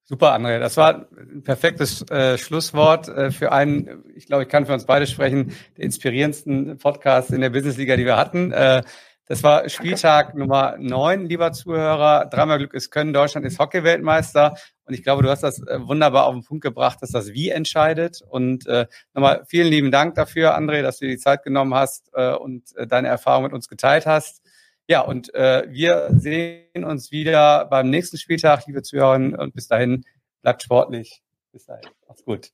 Super, 0.06 0.36
André. 0.36 0.60
Das 0.60 0.76
war 0.76 1.08
ein 1.18 1.44
perfektes 1.44 2.02
äh, 2.10 2.38
Schlusswort 2.38 3.08
äh, 3.08 3.32
für 3.32 3.54
einen, 3.54 4.04
ich 4.16 4.26
glaube, 4.26 4.44
ich 4.44 4.50
kann 4.50 4.66
für 4.66 4.74
uns 4.74 4.86
beide 4.86 5.08
sprechen, 5.08 5.56
der 5.78 5.86
inspirierendsten 5.86 6.78
Podcast 6.78 7.32
in 7.32 7.40
der 7.40 7.52
Businessliga, 7.52 7.96
die 7.96 8.06
wir 8.06 8.18
hatten. 8.18 8.52
Äh, 8.52 8.84
Das 9.26 9.42
war 9.42 9.70
Spieltag 9.70 10.36
Nummer 10.36 10.76
neun, 10.78 11.26
lieber 11.26 11.54
Zuhörer. 11.54 12.26
Dreimal 12.26 12.58
Glück 12.58 12.74
ist 12.74 12.92
Können. 12.92 13.14
Deutschland 13.14 13.46
ist 13.46 13.58
Hockey-Weltmeister. 13.58 14.56
Und 14.86 14.94
ich 14.94 15.04
glaube, 15.04 15.24
du 15.24 15.30
hast 15.30 15.44
das 15.44 15.66
äh, 15.66 15.80
wunderbar 15.82 16.26
auf 16.26 16.34
den 16.34 16.44
Punkt 16.44 16.64
gebracht, 16.64 17.00
dass 17.02 17.12
das 17.12 17.32
Wie 17.32 17.50
entscheidet. 17.50 18.22
Und 18.22 18.68
äh, 18.68 18.86
nochmal 19.14 19.46
vielen 19.48 19.68
lieben 19.68 19.92
Dank 19.92 20.16
dafür, 20.16 20.58
André, 20.58 20.82
dass 20.82 21.00
du 21.00 21.06
dir 21.06 21.12
die 21.12 21.18
Zeit 21.18 21.44
genommen 21.44 21.74
hast 21.74 22.12
äh, 22.14 22.34
und 22.34 22.76
äh, 22.76 22.86
deine 22.86 23.08
Erfahrung 23.08 23.44
mit 23.44 23.54
uns 23.54 23.70
geteilt 23.70 24.06
hast. 24.06 24.42
Ja, 24.88 25.00
und 25.02 25.34
äh, 25.34 25.64
wir 25.70 26.10
sehen 26.12 26.84
uns 26.84 27.12
wieder 27.12 27.66
beim 27.66 27.90
nächsten 27.90 28.18
Spieltag, 28.18 28.68
liebe 28.68 28.82
Zuhörerinnen. 28.82 29.36
Und 29.36 29.54
bis 29.56 29.68
dahin, 29.68 30.04
bleibt 30.42 30.64
sportlich. 30.64 31.24
Bis 31.54 31.66
dahin. 31.66 31.90
Macht's 32.08 32.26
gut. 32.26 32.52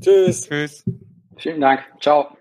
Tschüss. 0.00 0.48
Tschüss. 0.48 0.84
Vielen 1.36 1.60
Dank. 1.60 1.84
Ciao. 2.00 2.38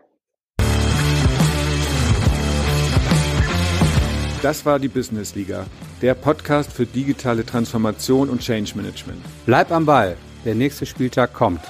Das 4.43 4.65
war 4.65 4.77
die 4.77 4.88
Business 4.88 5.33
Liga, 5.33 5.65
der 6.01 6.13
Podcast 6.13 6.71
für 6.71 6.85
digitale 6.85 7.43
Transformation 7.43 8.29
und 8.29 8.39
Change 8.39 8.73
Management. 8.75 9.19
Bleib 9.47 9.71
am 9.71 9.85
Ball. 9.85 10.15
Der 10.45 10.53
nächste 10.53 10.85
Spieltag 10.85 11.33
kommt. 11.33 11.61